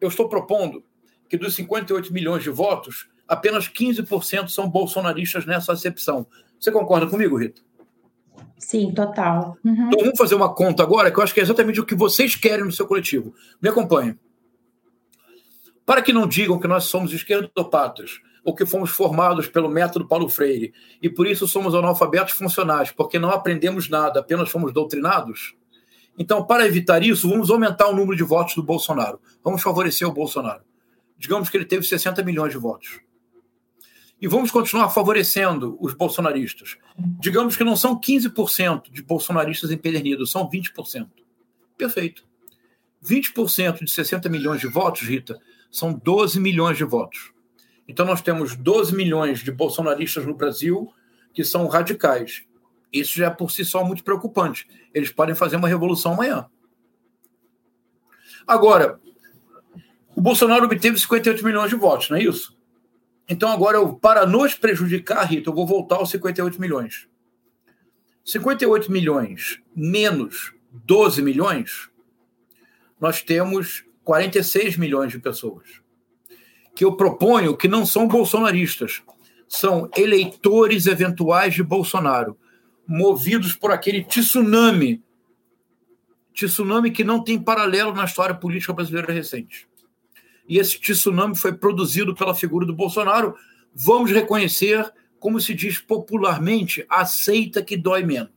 Eu 0.00 0.08
estou 0.08 0.28
propondo 0.28 0.84
que 1.28 1.36
dos 1.36 1.54
58 1.54 2.12
milhões 2.12 2.42
de 2.42 2.50
votos, 2.50 3.08
apenas 3.26 3.68
15% 3.68 4.48
são 4.48 4.68
bolsonaristas 4.68 5.46
nessa 5.46 5.72
acepção. 5.72 6.26
Você 6.58 6.72
concorda 6.72 7.06
comigo, 7.06 7.38
Rita? 7.38 7.62
Sim, 8.62 8.92
total. 8.94 9.58
Uhum. 9.64 9.88
Então 9.88 10.04
vamos 10.04 10.16
fazer 10.16 10.36
uma 10.36 10.54
conta 10.54 10.84
agora, 10.84 11.10
que 11.10 11.18
eu 11.18 11.22
acho 11.22 11.34
que 11.34 11.40
é 11.40 11.42
exatamente 11.42 11.80
o 11.80 11.84
que 11.84 11.96
vocês 11.96 12.36
querem 12.36 12.64
no 12.64 12.70
seu 12.70 12.86
coletivo. 12.86 13.34
Me 13.60 13.68
acompanhe. 13.68 14.16
Para 15.84 16.00
que 16.00 16.12
não 16.12 16.28
digam 16.28 16.60
que 16.60 16.68
nós 16.68 16.84
somos 16.84 17.12
esquerdopatas, 17.12 18.20
ou 18.44 18.54
que 18.54 18.64
fomos 18.64 18.90
formados 18.90 19.48
pelo 19.48 19.68
método 19.68 20.06
Paulo 20.06 20.28
Freire, 20.28 20.72
e 21.02 21.10
por 21.10 21.26
isso 21.26 21.48
somos 21.48 21.74
analfabetos 21.74 22.34
funcionais, 22.34 22.92
porque 22.92 23.18
não 23.18 23.30
aprendemos 23.30 23.88
nada, 23.88 24.20
apenas 24.20 24.48
fomos 24.48 24.72
doutrinados. 24.72 25.56
Então, 26.16 26.46
para 26.46 26.64
evitar 26.64 27.02
isso, 27.02 27.28
vamos 27.28 27.50
aumentar 27.50 27.88
o 27.88 27.96
número 27.96 28.16
de 28.16 28.22
votos 28.22 28.54
do 28.54 28.62
Bolsonaro. 28.62 29.20
Vamos 29.42 29.60
favorecer 29.60 30.06
o 30.06 30.12
Bolsonaro. 30.12 30.62
Digamos 31.18 31.50
que 31.50 31.56
ele 31.56 31.64
teve 31.64 31.82
60 31.82 32.22
milhões 32.22 32.52
de 32.52 32.58
votos. 32.58 33.00
E 34.22 34.28
vamos 34.28 34.52
continuar 34.52 34.88
favorecendo 34.90 35.76
os 35.80 35.94
bolsonaristas. 35.94 36.76
Digamos 37.18 37.56
que 37.56 37.64
não 37.64 37.74
são 37.74 38.00
15% 38.00 38.88
de 38.88 39.02
bolsonaristas 39.02 39.72
empedernidos, 39.72 40.30
são 40.30 40.48
20%. 40.48 41.08
Perfeito. 41.76 42.24
20% 43.04 43.82
de 43.82 43.90
60 43.90 44.28
milhões 44.28 44.60
de 44.60 44.68
votos, 44.68 45.02
Rita, 45.02 45.40
são 45.72 45.92
12 45.92 46.38
milhões 46.38 46.78
de 46.78 46.84
votos. 46.84 47.32
Então 47.88 48.06
nós 48.06 48.22
temos 48.22 48.54
12 48.54 48.94
milhões 48.94 49.40
de 49.40 49.50
bolsonaristas 49.50 50.24
no 50.24 50.34
Brasil 50.34 50.94
que 51.34 51.42
são 51.42 51.66
radicais. 51.66 52.44
Isso 52.92 53.18
já 53.18 53.26
é 53.26 53.30
por 53.30 53.50
si 53.50 53.64
só 53.64 53.82
muito 53.84 54.04
preocupante. 54.04 54.68
Eles 54.94 55.10
podem 55.10 55.34
fazer 55.34 55.56
uma 55.56 55.66
revolução 55.66 56.12
amanhã. 56.12 56.46
Agora, 58.46 59.00
o 60.14 60.20
Bolsonaro 60.20 60.66
obteve 60.66 60.96
58 60.96 61.44
milhões 61.44 61.70
de 61.70 61.76
votos, 61.76 62.08
não 62.08 62.16
é 62.18 62.22
isso? 62.22 62.56
Então, 63.28 63.50
agora, 63.50 63.78
eu, 63.78 63.94
para 63.94 64.26
nos 64.26 64.54
prejudicar, 64.54 65.24
Rita, 65.24 65.50
eu 65.50 65.54
vou 65.54 65.66
voltar 65.66 65.96
aos 65.96 66.10
58 66.10 66.60
milhões. 66.60 67.08
58 68.24 68.90
milhões 68.90 69.60
menos 69.74 70.52
12 70.72 71.22
milhões, 71.22 71.90
nós 73.00 73.22
temos 73.22 73.84
46 74.04 74.76
milhões 74.76 75.12
de 75.12 75.18
pessoas. 75.18 75.82
Que 76.74 76.84
eu 76.84 76.96
proponho 76.96 77.56
que 77.56 77.68
não 77.68 77.84
são 77.84 78.08
bolsonaristas, 78.08 79.02
são 79.48 79.90
eleitores 79.96 80.86
eventuais 80.86 81.54
de 81.54 81.62
Bolsonaro, 81.62 82.38
movidos 82.86 83.54
por 83.54 83.70
aquele 83.70 84.02
tsunami 84.02 85.02
tsunami 86.32 86.90
que 86.90 87.04
não 87.04 87.22
tem 87.22 87.38
paralelo 87.38 87.92
na 87.92 88.04
história 88.04 88.34
política 88.34 88.72
brasileira 88.72 89.12
recente. 89.12 89.68
E 90.48 90.58
esse 90.58 90.78
tsunami 90.78 91.36
foi 91.36 91.52
produzido 91.52 92.14
pela 92.14 92.34
figura 92.34 92.66
do 92.66 92.74
Bolsonaro. 92.74 93.34
Vamos 93.74 94.10
reconhecer, 94.10 94.92
como 95.18 95.40
se 95.40 95.54
diz 95.54 95.78
popularmente, 95.78 96.84
aceita 96.88 97.62
que 97.62 97.76
dói 97.76 98.02
menos. 98.02 98.30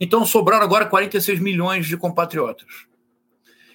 Então 0.00 0.24
sobraram 0.26 0.64
agora 0.64 0.86
46 0.86 1.38
milhões 1.40 1.86
de 1.86 1.96
compatriotas, 1.96 2.86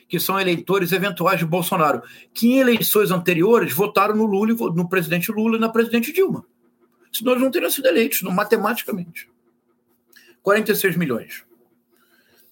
que 0.09 0.19
são 0.19 0.39
eleitores 0.39 0.91
eventuais 0.91 1.39
de 1.39 1.45
Bolsonaro, 1.45 2.01
que 2.33 2.47
em 2.49 2.59
eleições 2.59 3.11
anteriores 3.11 3.71
votaram 3.71 4.15
no 4.15 4.25
Lula, 4.25 4.53
no 4.73 4.89
presidente 4.89 5.31
Lula 5.31 5.57
e 5.57 5.59
na 5.59 5.69
presidente 5.69 6.11
Dilma. 6.11 6.45
Senão 7.11 7.31
eles 7.31 7.43
não 7.43 7.51
teriam 7.51 7.71
sido 7.71 7.87
eleitos, 7.87 8.21
não, 8.21 8.31
matematicamente. 8.31 9.29
46 10.41 10.95
milhões. 10.97 11.43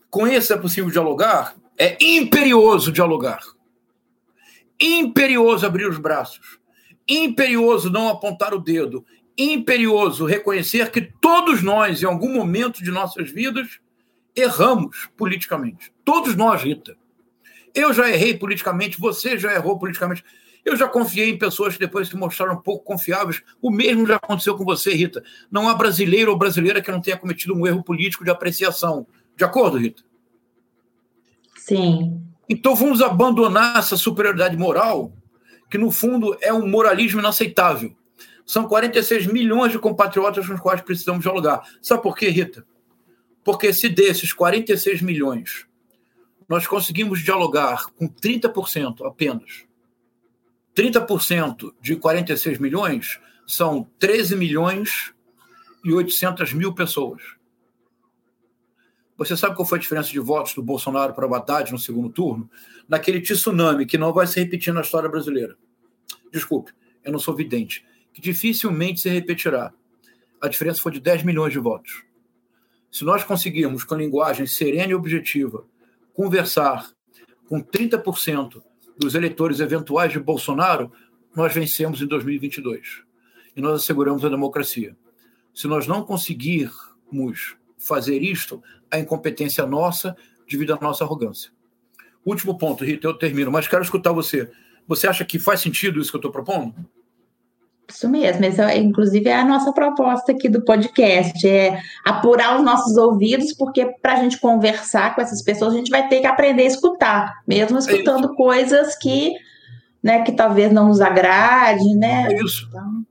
Com 0.09 0.25
esse 0.27 0.53
é 0.53 0.57
possível 0.57 0.89
dialogar? 0.89 1.55
É 1.77 1.97
imperioso 2.01 2.91
dialogar. 2.91 3.41
Imperioso 4.79 5.65
abrir 5.65 5.87
os 5.87 5.97
braços. 5.97 6.59
Imperioso 7.07 7.89
não 7.89 8.09
apontar 8.09 8.53
o 8.53 8.59
dedo. 8.59 9.05
Imperioso 9.37 10.25
reconhecer 10.25 10.91
que 10.91 11.01
todos 11.01 11.61
nós, 11.61 12.01
em 12.01 12.05
algum 12.05 12.33
momento 12.33 12.83
de 12.83 12.91
nossas 12.91 13.29
vidas, 13.29 13.79
erramos 14.35 15.09
politicamente. 15.15 15.93
Todos 16.03 16.35
nós, 16.35 16.61
Rita. 16.61 16.97
Eu 17.73 17.93
já 17.93 18.09
errei 18.09 18.37
politicamente, 18.37 18.99
você 18.99 19.37
já 19.37 19.53
errou 19.53 19.77
politicamente. 19.77 20.23
Eu 20.63 20.75
já 20.75 20.87
confiei 20.87 21.29
em 21.29 21.37
pessoas 21.37 21.73
que 21.73 21.79
depois 21.79 22.07
se 22.07 22.15
mostraram 22.15 22.55
um 22.55 22.61
pouco 22.61 22.83
confiáveis. 22.83 23.43
O 23.61 23.69
mesmo 23.69 24.07
já 24.07 24.15
aconteceu 24.15 24.57
com 24.57 24.63
você, 24.63 24.93
Rita. 24.93 25.23
Não 25.51 25.69
há 25.69 25.75
brasileiro 25.75 26.31
ou 26.31 26.37
brasileira 26.37 26.81
que 26.81 26.91
não 26.91 27.01
tenha 27.01 27.17
cometido 27.17 27.53
um 27.53 27.67
erro 27.67 27.83
político 27.83 28.23
de 28.23 28.31
apreciação. 28.31 29.05
De 29.37 29.43
acordo, 29.43 29.77
Rita? 29.77 30.03
Sim. 31.57 32.21
Então 32.49 32.75
vamos 32.75 33.01
abandonar 33.01 33.79
essa 33.79 33.97
superioridade 33.97 34.55
moral, 34.55 35.11
que 35.69 35.77
no 35.77 35.91
fundo 35.91 36.37
é 36.41 36.53
um 36.53 36.67
moralismo 36.67 37.19
inaceitável. 37.19 37.95
São 38.45 38.67
46 38.67 39.25
milhões 39.25 39.71
de 39.71 39.79
compatriotas 39.79 40.45
com 40.45 40.53
os 40.53 40.59
quais 40.59 40.81
precisamos 40.81 41.23
dialogar. 41.23 41.63
Sabe 41.81 42.03
por 42.03 42.15
quê, 42.15 42.29
Rita? 42.29 42.65
Porque 43.43 43.73
se 43.73 43.89
desses 43.89 44.31
46 44.31 45.01
milhões 45.01 45.65
nós 46.47 46.67
conseguimos 46.67 47.23
dialogar 47.23 47.87
com 47.95 48.07
30% 48.07 49.07
apenas, 49.07 49.65
30% 50.75 51.73
de 51.81 51.95
46 51.95 52.59
milhões 52.59 53.19
são 53.47 53.89
13 53.97 54.35
milhões 54.35 55.13
e 55.83 55.91
800 55.93 56.53
mil 56.53 56.73
pessoas. 56.73 57.21
Você 59.17 59.37
sabe 59.37 59.55
qual 59.55 59.65
foi 59.65 59.77
a 59.77 59.81
diferença 59.81 60.09
de 60.09 60.19
votos 60.19 60.53
do 60.53 60.61
Bolsonaro 60.61 61.13
para 61.13 61.27
o 61.27 61.33
Haddad 61.33 61.71
no 61.71 61.79
segundo 61.79 62.09
turno? 62.09 62.49
Naquele 62.87 63.21
tsunami 63.21 63.85
que 63.85 63.97
não 63.97 64.11
vai 64.11 64.27
se 64.27 64.39
repetir 64.39 64.73
na 64.73 64.81
história 64.81 65.09
brasileira. 65.09 65.55
Desculpe, 66.31 66.73
eu 67.03 67.11
não 67.11 67.19
sou 67.19 67.33
vidente. 67.33 67.85
Que 68.13 68.19
dificilmente 68.21 68.99
se 68.99 69.09
repetirá. 69.09 69.73
A 70.41 70.47
diferença 70.47 70.81
foi 70.81 70.91
de 70.91 70.99
10 70.99 71.23
milhões 71.23 71.53
de 71.53 71.59
votos. 71.59 72.03
Se 72.91 73.03
nós 73.03 73.23
conseguirmos, 73.23 73.83
com 73.83 73.95
linguagem 73.95 74.45
serena 74.45 74.91
e 74.91 74.95
objetiva, 74.95 75.65
conversar 76.13 76.89
com 77.47 77.61
30% 77.61 78.61
dos 78.97 79.15
eleitores 79.15 79.59
eventuais 79.59 80.11
de 80.11 80.19
Bolsonaro, 80.19 80.91
nós 81.35 81.53
vencemos 81.53 82.01
em 82.01 82.07
2022. 82.07 83.03
E 83.55 83.61
nós 83.61 83.81
asseguramos 83.81 84.23
a 84.25 84.29
democracia. 84.29 84.95
Se 85.53 85.67
nós 85.67 85.87
não 85.87 86.03
conseguirmos 86.03 87.57
fazer 87.85 88.21
isto, 88.21 88.61
a 88.89 88.99
incompetência 88.99 89.65
nossa 89.65 90.15
devido 90.49 90.73
à 90.73 90.79
nossa 90.81 91.03
arrogância. 91.03 91.51
Último 92.25 92.57
ponto, 92.57 92.83
Rita, 92.83 93.07
eu 93.07 93.13
termino, 93.13 93.51
mas 93.51 93.67
quero 93.67 93.83
escutar 93.83 94.11
você. 94.11 94.49
Você 94.87 95.07
acha 95.07 95.23
que 95.23 95.37
faz 95.37 95.61
sentido 95.61 95.99
isso 95.99 96.09
que 96.09 96.15
eu 96.15 96.19
estou 96.19 96.31
propondo? 96.31 96.73
Isso 97.87 98.09
mesmo, 98.09 98.43
essa, 98.43 98.75
inclusive 98.75 99.29
é 99.29 99.35
a 99.35 99.45
nossa 99.45 99.71
proposta 99.71 100.31
aqui 100.31 100.49
do 100.49 100.63
podcast, 100.63 101.47
é 101.47 101.79
apurar 102.03 102.57
os 102.57 102.63
nossos 102.63 102.97
ouvidos, 102.97 103.53
porque 103.53 103.85
para 104.01 104.13
a 104.13 104.15
gente 104.15 104.39
conversar 104.39 105.13
com 105.13 105.21
essas 105.21 105.43
pessoas, 105.43 105.73
a 105.73 105.77
gente 105.77 105.91
vai 105.91 106.07
ter 106.07 106.21
que 106.21 106.27
aprender 106.27 106.63
a 106.63 106.67
escutar, 106.67 107.43
mesmo 107.47 107.77
escutando 107.77 108.33
é 108.33 108.35
coisas 108.35 108.97
que, 108.97 109.33
né, 110.01 110.23
que 110.23 110.31
talvez 110.31 110.71
não 110.71 110.87
nos 110.87 110.99
agrade, 110.99 111.93
né? 111.93 112.33
É 112.33 112.43
isso. 112.43 112.65
Então, 112.67 113.05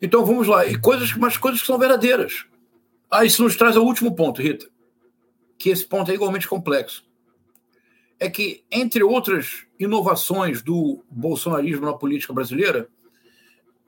então 0.00 0.24
vamos 0.24 0.46
lá, 0.46 0.64
e 0.64 0.78
coisas, 0.78 1.12
mas 1.14 1.36
coisas 1.36 1.60
que 1.60 1.66
são 1.66 1.76
verdadeiras. 1.76 2.46
Ah, 3.10 3.24
isso 3.24 3.42
nos 3.42 3.56
traz 3.56 3.76
ao 3.76 3.84
último 3.84 4.14
ponto, 4.14 4.42
Rita, 4.42 4.66
que 5.58 5.70
esse 5.70 5.86
ponto 5.86 6.10
é 6.10 6.14
igualmente 6.14 6.48
complexo. 6.48 7.04
É 8.18 8.28
que, 8.30 8.64
entre 8.70 9.02
outras 9.02 9.64
inovações 9.78 10.62
do 10.62 11.04
bolsonarismo 11.10 11.86
na 11.86 11.92
política 11.92 12.32
brasileira, 12.32 12.88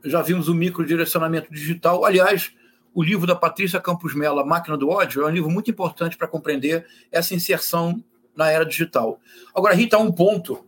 já 0.05 0.23
vimos 0.23 0.49
o 0.49 0.55
microdirecionamento 0.55 1.53
digital. 1.53 2.05
Aliás, 2.05 2.53
o 2.95 3.03
livro 3.03 3.27
da 3.27 3.35
Patrícia 3.35 3.81
Campos 3.81 4.15
Mello, 4.15 4.39
A 4.39 4.45
Máquina 4.45 4.77
do 4.77 4.89
Ódio, 4.89 5.23
é 5.23 5.27
um 5.27 5.31
livro 5.31 5.51
muito 5.51 5.71
importante 5.71 6.17
para 6.17 6.29
compreender 6.29 6.87
essa 7.11 7.35
inserção 7.35 8.03
na 8.35 8.51
era 8.51 8.65
digital. 8.65 9.21
Agora, 9.55 9.75
Rita, 9.75 9.97
há 9.97 10.01
um 10.01 10.13
ponto. 10.13 10.65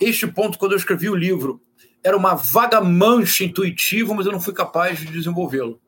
Este 0.00 0.26
ponto, 0.26 0.58
quando 0.58 0.72
eu 0.72 0.78
escrevi 0.78 1.08
o 1.08 1.14
livro, 1.14 1.60
era 2.02 2.16
uma 2.16 2.34
vaga 2.34 2.80
mancha 2.80 3.44
intuitiva, 3.44 4.14
mas 4.14 4.26
eu 4.26 4.32
não 4.32 4.40
fui 4.40 4.52
capaz 4.52 4.98
de 4.98 5.06
desenvolvê-lo. 5.06 5.80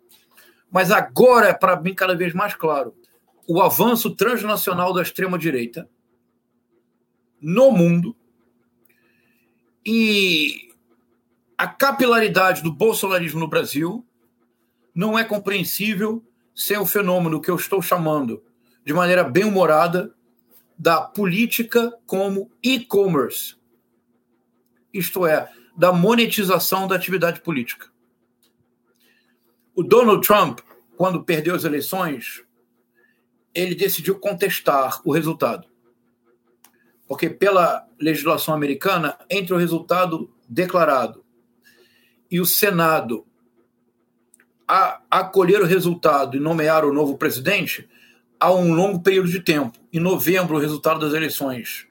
Mas 0.74 0.90
agora 0.90 1.50
é 1.50 1.54
para 1.54 1.80
mim 1.80 1.94
cada 1.94 2.16
vez 2.16 2.34
mais 2.34 2.52
claro 2.52 2.96
o 3.46 3.62
avanço 3.62 4.10
transnacional 4.16 4.92
da 4.92 5.02
extrema-direita 5.02 5.88
no 7.40 7.70
mundo 7.70 8.16
e 9.86 10.72
a 11.56 11.68
capilaridade 11.68 12.60
do 12.60 12.72
bolsonarismo 12.72 13.38
no 13.38 13.46
Brasil 13.46 14.04
não 14.92 15.16
é 15.16 15.22
compreensível 15.22 16.24
sem 16.52 16.76
o 16.76 16.86
fenômeno 16.86 17.40
que 17.40 17.52
eu 17.52 17.56
estou 17.56 17.80
chamando, 17.80 18.42
de 18.84 18.92
maneira 18.92 19.22
bem 19.22 19.44
humorada, 19.44 20.12
da 20.76 21.00
política 21.00 21.96
como 22.04 22.50
e-commerce. 22.60 23.54
Isto 24.92 25.24
é, 25.24 25.48
da 25.76 25.92
monetização 25.92 26.88
da 26.88 26.96
atividade 26.96 27.42
política. 27.42 27.93
O 29.74 29.82
Donald 29.82 30.26
Trump, 30.26 30.60
quando 30.96 31.24
perdeu 31.24 31.54
as 31.54 31.64
eleições, 31.64 32.44
ele 33.52 33.74
decidiu 33.74 34.18
contestar 34.18 35.00
o 35.04 35.12
resultado. 35.12 35.66
Porque, 37.06 37.28
pela 37.28 37.86
legislação 37.98 38.54
americana, 38.54 39.18
entre 39.28 39.52
o 39.52 39.56
resultado 39.56 40.32
declarado 40.48 41.24
e 42.30 42.40
o 42.40 42.46
Senado 42.46 43.26
a 44.66 45.00
acolher 45.10 45.60
o 45.60 45.66
resultado 45.66 46.36
e 46.36 46.40
nomear 46.40 46.84
o 46.84 46.92
novo 46.92 47.18
presidente, 47.18 47.88
há 48.40 48.52
um 48.52 48.72
longo 48.72 49.00
período 49.00 49.28
de 49.28 49.40
tempo. 49.40 49.78
Em 49.92 50.00
novembro, 50.00 50.56
o 50.56 50.60
resultado 50.60 51.00
das 51.00 51.12
eleições 51.12 51.86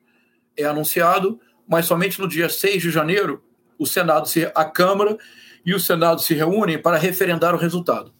é 0.57 0.63
anunciado, 0.63 1.39
mas 1.67 1.85
somente 1.85 2.19
no 2.19 2.27
dia 2.27 2.49
6 2.49 2.81
de 2.81 2.91
janeiro, 2.91 3.43
o 3.77 3.85
Senado 3.85 4.27
se, 4.27 4.51
a 4.55 4.65
Câmara 4.65 5.17
e 5.65 5.73
o 5.73 5.79
Senado 5.79 6.21
se 6.21 6.33
reúnem 6.33 6.81
para 6.81 6.97
referendar 6.97 7.53
o 7.53 7.57
resultado. 7.57 8.13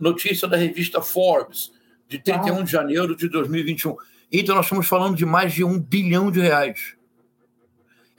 Notícia 0.00 0.48
da 0.48 0.56
revista 0.56 1.00
Forbes, 1.00 1.72
de 2.08 2.18
31 2.18 2.64
de 2.64 2.72
janeiro 2.72 3.14
de 3.14 3.28
2021. 3.28 3.94
Então, 4.32 4.56
nós 4.56 4.66
estamos 4.66 4.88
falando 4.88 5.14
de 5.14 5.24
mais 5.24 5.54
de 5.54 5.62
um 5.62 5.78
bilhão 5.78 6.28
de 6.28 6.40
reais. 6.40 6.98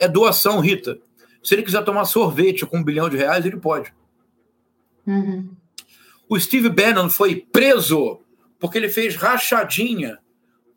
É 0.01 0.07
doação, 0.07 0.59
Rita. 0.59 0.97
Se 1.43 1.53
ele 1.53 1.61
quiser 1.61 1.83
tomar 1.83 2.05
sorvete 2.05 2.65
com 2.65 2.79
um 2.79 2.83
bilhão 2.83 3.07
de 3.07 3.17
reais, 3.17 3.45
ele 3.45 3.57
pode. 3.57 3.93
Uhum. 5.05 5.49
O 6.27 6.39
Steve 6.39 6.69
Bannon 6.69 7.07
foi 7.07 7.35
preso 7.35 8.19
porque 8.59 8.79
ele 8.79 8.89
fez 8.89 9.15
rachadinha 9.15 10.17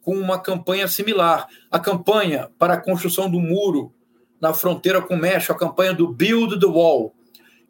com 0.02 0.14
uma 0.14 0.38
campanha 0.38 0.86
similar. 0.86 1.46
A 1.70 1.80
campanha 1.80 2.50
para 2.58 2.74
a 2.74 2.80
construção 2.80 3.30
do 3.30 3.40
muro 3.40 3.94
na 4.38 4.52
fronteira 4.52 5.00
com 5.00 5.14
o 5.14 5.18
México, 5.18 5.54
a 5.54 5.58
campanha 5.58 5.94
do 5.94 6.12
Build 6.12 6.60
the 6.60 6.66
Wall. 6.66 7.14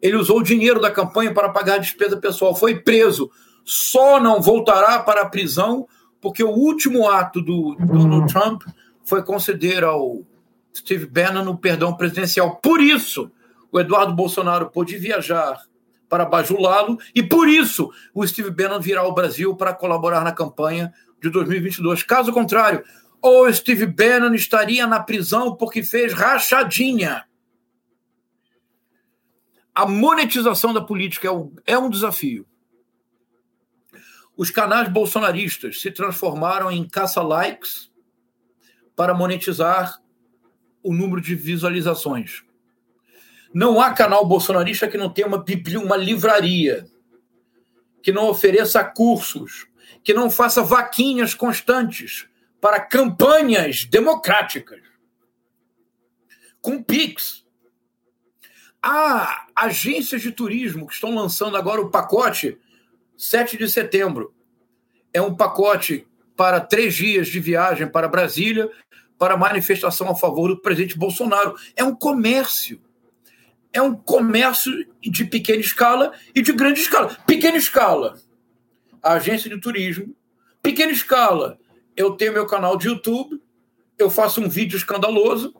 Ele 0.01 0.17
usou 0.17 0.39
o 0.39 0.43
dinheiro 0.43 0.81
da 0.81 0.91
campanha 0.91 1.33
para 1.33 1.49
pagar 1.49 1.75
a 1.75 1.79
despesa 1.79 2.17
pessoal, 2.17 2.53
foi 2.53 2.81
preso. 2.81 3.31
Só 3.63 4.19
não 4.19 4.41
voltará 4.41 4.99
para 4.99 5.21
a 5.21 5.29
prisão 5.29 5.87
porque 6.19 6.43
o 6.43 6.49
último 6.49 7.07
ato 7.07 7.41
do 7.41 7.75
Donald 7.75 8.31
Trump 8.31 8.63
foi 9.05 9.23
conceder 9.23 9.85
ao 9.85 10.25
Steve 10.75 11.05
Bannon 11.05 11.49
o 11.49 11.57
perdão 11.57 11.95
presidencial. 11.95 12.57
Por 12.57 12.81
isso, 12.81 13.31
o 13.71 13.79
Eduardo 13.79 14.13
Bolsonaro 14.13 14.69
pôde 14.69 14.97
viajar 14.97 15.63
para 16.09 16.25
bajulá-lo 16.25 16.99
e 17.13 17.23
por 17.23 17.47
isso 17.47 17.91
o 18.13 18.25
Steve 18.25 18.51
Bannon 18.51 18.79
virá 18.79 19.01
ao 19.01 19.13
Brasil 19.13 19.55
para 19.55 19.73
colaborar 19.73 20.23
na 20.23 20.31
campanha 20.31 20.93
de 21.21 21.29
2022. 21.29 22.03
Caso 22.03 22.31
contrário, 22.31 22.83
ou 23.21 23.51
Steve 23.51 23.87
Bannon 23.87 24.33
estaria 24.33 24.85
na 24.85 24.99
prisão 24.99 25.55
porque 25.55 25.81
fez 25.81 26.13
rachadinha. 26.13 27.25
A 29.73 29.85
monetização 29.85 30.73
da 30.73 30.81
política 30.81 31.27
é, 31.27 31.73
é 31.73 31.77
um 31.77 31.89
desafio. 31.89 32.45
Os 34.37 34.49
canais 34.49 34.89
bolsonaristas 34.89 35.81
se 35.81 35.89
transformaram 35.91 36.69
em 36.69 36.87
caça-likes 36.87 37.91
para 38.95 39.13
monetizar 39.13 39.99
o 40.85 40.93
número 40.93 41.19
de 41.19 41.33
visualizações. 41.33 42.43
Não 43.51 43.81
há 43.81 43.91
canal 43.91 44.23
bolsonarista 44.25 44.87
que 44.87 44.97
não 44.97 45.09
tenha 45.09 45.27
uma, 45.27 45.43
uma 45.83 45.97
livraria, 45.97 46.85
que 48.03 48.11
não 48.11 48.29
ofereça 48.29 48.83
cursos, 48.83 49.65
que 50.03 50.13
não 50.13 50.29
faça 50.29 50.61
vaquinhas 50.61 51.33
constantes 51.33 52.27
para 52.61 52.79
campanhas 52.79 53.83
democráticas. 53.83 54.81
Com 56.61 56.83
PIX. 56.83 57.43
Há 58.81 59.47
agências 59.55 60.21
de 60.21 60.31
turismo 60.31 60.85
que 60.85 60.93
estão 60.93 61.15
lançando 61.15 61.57
agora 61.57 61.81
o 61.81 61.89
pacote 61.89 62.59
7 63.17 63.57
de 63.57 63.67
setembro. 63.67 64.35
É 65.11 65.19
um 65.19 65.35
pacote 65.35 66.05
para 66.35 66.59
três 66.59 66.93
dias 66.93 67.27
de 67.27 67.39
viagem 67.39 67.87
para 67.87 68.07
Brasília, 68.07 68.69
para 69.17 69.37
manifestação 69.37 70.09
a 70.09 70.15
favor 70.15 70.49
do 70.49 70.61
presidente 70.61 70.97
Bolsonaro. 70.97 71.55
É 71.75 71.83
um 71.83 71.95
comércio. 71.95 72.81
É 73.71 73.81
um 73.81 73.93
comércio 73.93 74.71
de 75.01 75.25
pequena 75.25 75.59
escala 75.59 76.13
e 76.33 76.41
de 76.41 76.53
grande 76.53 76.79
escala. 76.79 77.15
Pequena 77.27 77.57
escala, 77.57 78.17
a 79.03 79.13
agência 79.13 79.49
de 79.49 79.59
turismo. 79.59 80.15
Pequena 80.61 80.91
escala, 80.91 81.59
eu 81.95 82.11
tenho 82.11 82.33
meu 82.33 82.45
canal 82.45 82.77
de 82.77 82.87
YouTube, 82.87 83.41
eu 83.97 84.09
faço 84.09 84.41
um 84.41 84.49
vídeo 84.49 84.77
escandaloso 84.77 85.53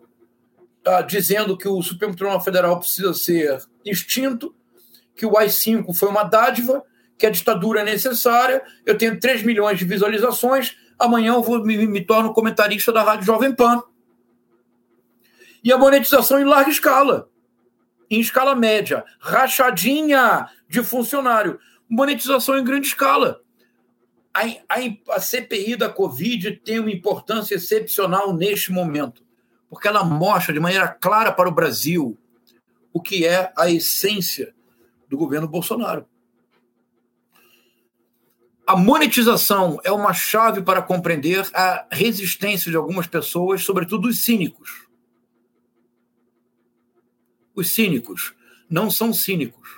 uh, 0.85 1.05
dizendo 1.05 1.57
que 1.57 1.67
o 1.67 1.81
Supremo 1.81 2.15
Tribunal 2.15 2.41
Federal 2.41 2.79
precisa 2.79 3.13
ser 3.13 3.61
extinto, 3.83 4.55
que 5.15 5.25
o 5.25 5.37
AI-5 5.37 5.93
foi 5.93 6.09
uma 6.09 6.23
dádiva, 6.23 6.83
que 7.17 7.25
a 7.25 7.29
ditadura 7.29 7.81
é 7.81 7.83
necessária, 7.83 8.61
eu 8.85 8.97
tenho 8.97 9.19
3 9.19 9.43
milhões 9.43 9.79
de 9.79 9.85
visualizações, 9.85 10.75
amanhã 10.99 11.33
eu 11.33 11.41
vou, 11.41 11.63
me, 11.63 11.87
me 11.87 12.01
torno 12.01 12.33
comentarista 12.33 12.91
da 12.91 13.03
Rádio 13.03 13.25
Jovem 13.25 13.53
Pan. 13.53 13.81
E 15.63 15.71
a 15.71 15.77
monetização 15.77 16.39
em 16.39 16.43
larga 16.43 16.69
escala, 16.69 17.29
em 18.09 18.19
escala 18.19 18.55
média, 18.55 19.03
rachadinha 19.19 20.47
de 20.69 20.83
funcionário, 20.83 21.59
monetização 21.89 22.57
em 22.57 22.63
grande 22.63 22.87
escala. 22.87 23.41
A, 24.33 24.41
a, 24.41 25.15
a 25.15 25.19
CPI 25.19 25.75
da 25.75 25.89
Covid 25.89 26.57
tem 26.57 26.79
uma 26.79 26.91
importância 26.91 27.55
excepcional 27.55 28.33
neste 28.33 28.71
momento, 28.71 29.23
porque 29.69 29.87
ela 29.87 30.03
mostra 30.03 30.53
de 30.53 30.59
maneira 30.59 30.87
clara 30.87 31.31
para 31.31 31.49
o 31.49 31.53
Brasil 31.53 32.17
o 32.93 33.01
que 33.01 33.25
é 33.25 33.51
a 33.57 33.69
essência 33.69 34.53
do 35.09 35.17
governo 35.17 35.47
Bolsonaro. 35.47 36.05
A 38.67 38.75
monetização 38.75 39.79
é 39.83 39.91
uma 39.91 40.11
chave 40.11 40.61
para 40.61 40.81
compreender 40.81 41.47
a 41.53 41.87
resistência 41.91 42.71
de 42.71 42.77
algumas 42.77 43.05
pessoas, 43.05 43.63
sobretudo 43.63 44.07
os 44.07 44.23
cínicos. 44.23 44.87
Os 47.53 47.73
cínicos 47.73 48.33
não 48.67 48.89
são 48.89 49.13
cínicos. 49.13 49.69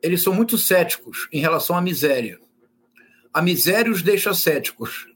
Eles 0.00 0.22
são 0.22 0.32
muito 0.32 0.56
céticos 0.56 1.26
em 1.32 1.40
relação 1.40 1.76
à 1.76 1.80
miséria. 1.80 2.38
A 3.34 3.42
miséria 3.42 3.90
os 3.90 4.02
deixa 4.02 4.32
céticos. 4.32 5.08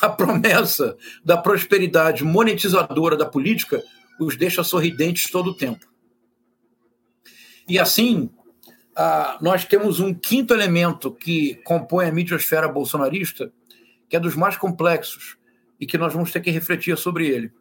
A 0.00 0.08
promessa 0.08 0.96
da 1.24 1.36
prosperidade 1.36 2.24
monetizadora 2.24 3.16
da 3.16 3.24
política 3.24 3.82
os 4.18 4.36
deixa 4.36 4.64
sorridentes 4.64 5.30
todo 5.30 5.50
o 5.50 5.54
tempo. 5.54 5.86
E 7.68 7.78
assim, 7.78 8.30
ah, 8.94 9.38
nós 9.40 9.64
temos 9.64 10.00
um 10.00 10.12
quinto 10.12 10.52
elemento 10.52 11.12
que 11.12 11.56
compõe 11.64 12.06
a 12.06 12.12
midiosfera 12.12 12.68
bolsonarista, 12.68 13.52
que 14.08 14.16
é 14.16 14.20
dos 14.20 14.34
mais 14.34 14.56
complexos 14.56 15.36
e 15.80 15.86
que 15.86 15.96
nós 15.96 16.12
vamos 16.12 16.30
ter 16.30 16.40
que 16.40 16.50
refletir 16.50 16.96
sobre 16.98 17.26
ele. 17.26 17.52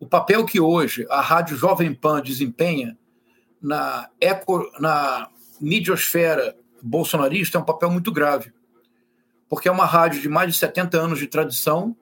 O 0.00 0.06
papel 0.06 0.44
que 0.44 0.60
hoje 0.60 1.06
a 1.10 1.20
Rádio 1.20 1.56
Jovem 1.56 1.94
Pan 1.94 2.20
desempenha 2.20 2.96
na, 3.60 4.08
eco, 4.20 4.70
na 4.78 5.28
midiosfera 5.60 6.56
bolsonarista 6.82 7.58
é 7.58 7.60
um 7.60 7.64
papel 7.64 7.90
muito 7.90 8.12
grave, 8.12 8.52
porque 9.48 9.68
é 9.68 9.72
uma 9.72 9.86
rádio 9.86 10.20
de 10.20 10.28
mais 10.28 10.52
de 10.52 10.58
70 10.58 10.98
anos 10.98 11.18
de 11.18 11.26
tradição, 11.26 11.96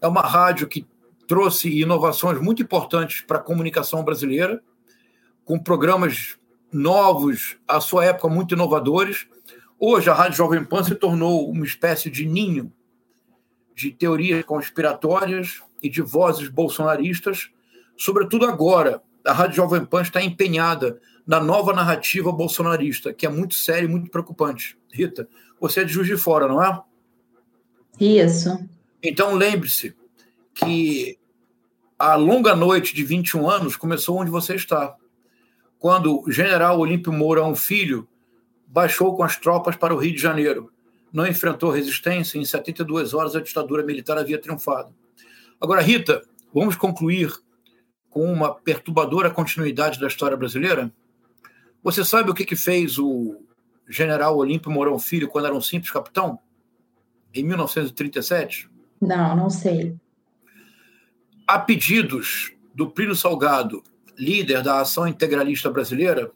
é 0.00 0.06
uma 0.06 0.22
rádio 0.22 0.66
que 0.68 0.86
trouxe 1.26 1.80
inovações 1.80 2.40
muito 2.40 2.62
importantes 2.62 3.20
para 3.22 3.38
a 3.38 3.42
comunicação 3.42 4.04
brasileira, 4.04 4.62
com 5.44 5.58
programas 5.58 6.38
novos, 6.72 7.56
à 7.66 7.80
sua 7.80 8.04
época 8.04 8.28
muito 8.28 8.54
inovadores. 8.54 9.26
Hoje, 9.78 10.10
a 10.10 10.14
Rádio 10.14 10.38
Jovem 10.38 10.64
Pan 10.64 10.82
se 10.82 10.94
tornou 10.94 11.50
uma 11.50 11.64
espécie 11.64 12.10
de 12.10 12.24
ninho 12.24 12.72
de 13.74 13.90
teorias 13.90 14.42
conspiratórias 14.44 15.62
e 15.82 15.88
de 15.88 16.00
vozes 16.00 16.48
bolsonaristas, 16.48 17.50
sobretudo 17.96 18.46
agora. 18.46 19.02
A 19.24 19.32
Rádio 19.32 19.56
Jovem 19.56 19.84
Pan 19.84 20.02
está 20.02 20.22
empenhada 20.22 21.00
na 21.26 21.40
nova 21.40 21.72
narrativa 21.72 22.30
bolsonarista, 22.30 23.12
que 23.12 23.26
é 23.26 23.28
muito 23.28 23.54
séria 23.54 23.86
e 23.86 23.90
muito 23.90 24.10
preocupante. 24.10 24.78
Rita, 24.90 25.28
você 25.60 25.80
é 25.80 25.84
de 25.84 25.92
Juiz 25.92 26.06
de 26.06 26.16
Fora, 26.16 26.46
não 26.46 26.62
é? 26.62 26.80
Isso. 28.00 28.56
Então, 29.02 29.34
lembre-se 29.34 29.94
que 30.54 31.18
a 31.98 32.14
longa 32.14 32.54
noite 32.54 32.94
de 32.94 33.02
21 33.02 33.48
anos 33.48 33.76
começou 33.76 34.18
onde 34.18 34.30
você 34.30 34.54
está 34.54 34.94
quando 35.86 36.20
o 36.20 36.32
general 36.32 36.80
Olímpio 36.80 37.12
Mourão 37.12 37.54
Filho 37.54 38.08
baixou 38.66 39.14
com 39.14 39.22
as 39.22 39.36
tropas 39.36 39.76
para 39.76 39.94
o 39.94 39.96
Rio 39.96 40.16
de 40.16 40.20
Janeiro. 40.20 40.72
Não 41.12 41.24
enfrentou 41.24 41.70
resistência, 41.70 42.40
em 42.40 42.44
72 42.44 43.14
horas 43.14 43.36
a 43.36 43.40
ditadura 43.40 43.84
militar 43.84 44.18
havia 44.18 44.36
triunfado. 44.36 44.92
Agora, 45.60 45.80
Rita, 45.80 46.24
vamos 46.52 46.74
concluir 46.74 47.32
com 48.10 48.24
uma 48.24 48.52
perturbadora 48.52 49.30
continuidade 49.30 50.00
da 50.00 50.08
história 50.08 50.36
brasileira? 50.36 50.92
Você 51.84 52.04
sabe 52.04 52.32
o 52.32 52.34
que, 52.34 52.44
que 52.44 52.56
fez 52.56 52.98
o 52.98 53.36
general 53.88 54.36
Olímpio 54.38 54.72
Mourão 54.72 54.98
Filho 54.98 55.28
quando 55.28 55.44
era 55.44 55.54
um 55.54 55.60
simples 55.60 55.92
capitão? 55.92 56.36
Em 57.32 57.44
1937? 57.44 58.68
Não, 59.00 59.36
não 59.36 59.48
sei. 59.48 59.94
A 61.46 61.60
pedidos 61.60 62.52
do 62.74 62.90
Plínio 62.90 63.14
Salgado 63.14 63.84
líder 64.18 64.62
da 64.62 64.80
ação 64.80 65.06
integralista 65.06 65.70
brasileira, 65.70 66.30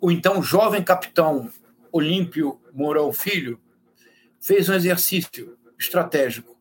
o 0.00 0.10
então 0.10 0.42
jovem 0.42 0.82
capitão 0.82 1.50
Olímpio 1.90 2.60
Mourão 2.72 3.12
Filho, 3.12 3.60
fez 4.40 4.68
um 4.68 4.74
exercício 4.74 5.56
estratégico. 5.78 6.56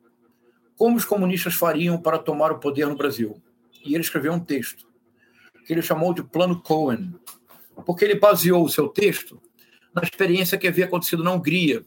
Como 0.75 0.95
os 0.95 1.05
comunistas 1.05 1.55
fariam 1.55 1.97
para 1.97 2.17
tomar 2.17 2.51
o 2.51 2.59
poder 2.59 2.88
no 2.88 2.95
Brasil? 2.95 3.41
E 3.84 3.93
ele 3.93 4.03
escreveu 4.03 4.34
um 4.34 4.39
texto, 4.39 4.88
que 5.65 5.73
ele 5.73 5.82
chamou 5.82 6.13
de 6.13 6.23
Plano 6.23 6.61
Cohen, 6.61 7.13
porque 7.86 8.05
ele 8.05 8.15
baseou 8.15 8.63
o 8.63 8.69
seu 8.69 8.88
texto 8.88 9.41
na 9.93 10.01
experiência 10.03 10.57
que 10.57 10.67
havia 10.67 10.86
acontecido 10.86 11.23
na 11.23 11.32
Hungria, 11.32 11.84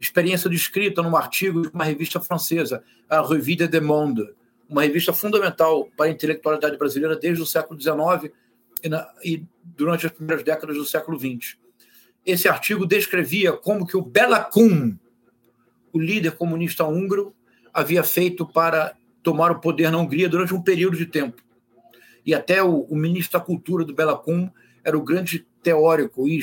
experiência 0.00 0.50
descrita 0.50 1.02
num 1.02 1.16
artigo 1.16 1.62
de 1.62 1.68
uma 1.68 1.84
revista 1.84 2.20
francesa, 2.20 2.82
a 3.08 3.20
Revue 3.20 3.56
de 3.56 3.80
Monde, 3.80 4.26
uma 4.72 4.82
revista 4.82 5.12
fundamental 5.12 5.86
para 5.96 6.06
a 6.06 6.08
intelectualidade 6.08 6.78
brasileira 6.78 7.14
desde 7.14 7.42
o 7.42 7.46
século 7.46 7.78
XIX 7.78 8.32
e, 8.82 8.88
na, 8.88 9.06
e 9.22 9.44
durante 9.62 10.06
as 10.06 10.12
primeiras 10.12 10.42
décadas 10.42 10.76
do 10.76 10.84
século 10.86 11.20
XX. 11.20 11.58
Esse 12.24 12.48
artigo 12.48 12.86
descrevia 12.86 13.52
como 13.52 13.86
que 13.86 13.96
o 13.96 14.02
Bela 14.02 14.40
Kun, 14.40 14.96
o 15.92 15.98
líder 15.98 16.32
comunista 16.32 16.84
húngaro, 16.84 17.34
havia 17.72 18.02
feito 18.02 18.46
para 18.46 18.96
tomar 19.22 19.50
o 19.52 19.60
poder 19.60 19.90
na 19.90 19.98
Hungria 19.98 20.28
durante 20.28 20.54
um 20.54 20.62
período 20.62 20.96
de 20.96 21.04
tempo. 21.04 21.42
E 22.24 22.34
até 22.34 22.62
o, 22.62 22.80
o 22.82 22.96
ministro 22.96 23.38
da 23.38 23.44
Cultura 23.44 23.84
do 23.84 23.94
Bela 23.94 24.16
Kun 24.16 24.50
era 24.82 24.96
o 24.96 25.02
grande 25.02 25.46
teórico 25.62 26.26
e, 26.26 26.38
uh, 26.40 26.42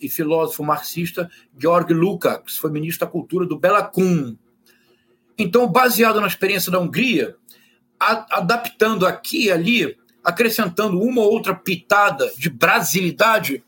e 0.00 0.08
filósofo 0.08 0.62
marxista 0.62 1.28
Georg 1.58 1.92
Lukács, 1.92 2.56
foi 2.56 2.70
ministro 2.70 3.04
da 3.04 3.12
Cultura 3.12 3.44
do 3.46 3.58
Bela 3.58 3.82
Kun. 3.82 4.36
Então, 5.42 5.66
baseado 5.66 6.20
na 6.20 6.28
experiência 6.28 6.70
da 6.70 6.78
Hungria, 6.78 7.34
a, 7.98 8.38
adaptando 8.38 9.04
aqui 9.04 9.46
e 9.46 9.50
ali, 9.50 9.98
acrescentando 10.22 11.00
uma 11.00 11.20
ou 11.20 11.32
outra 11.32 11.52
pitada 11.52 12.32
de 12.38 12.48
brasilidade, 12.48 13.64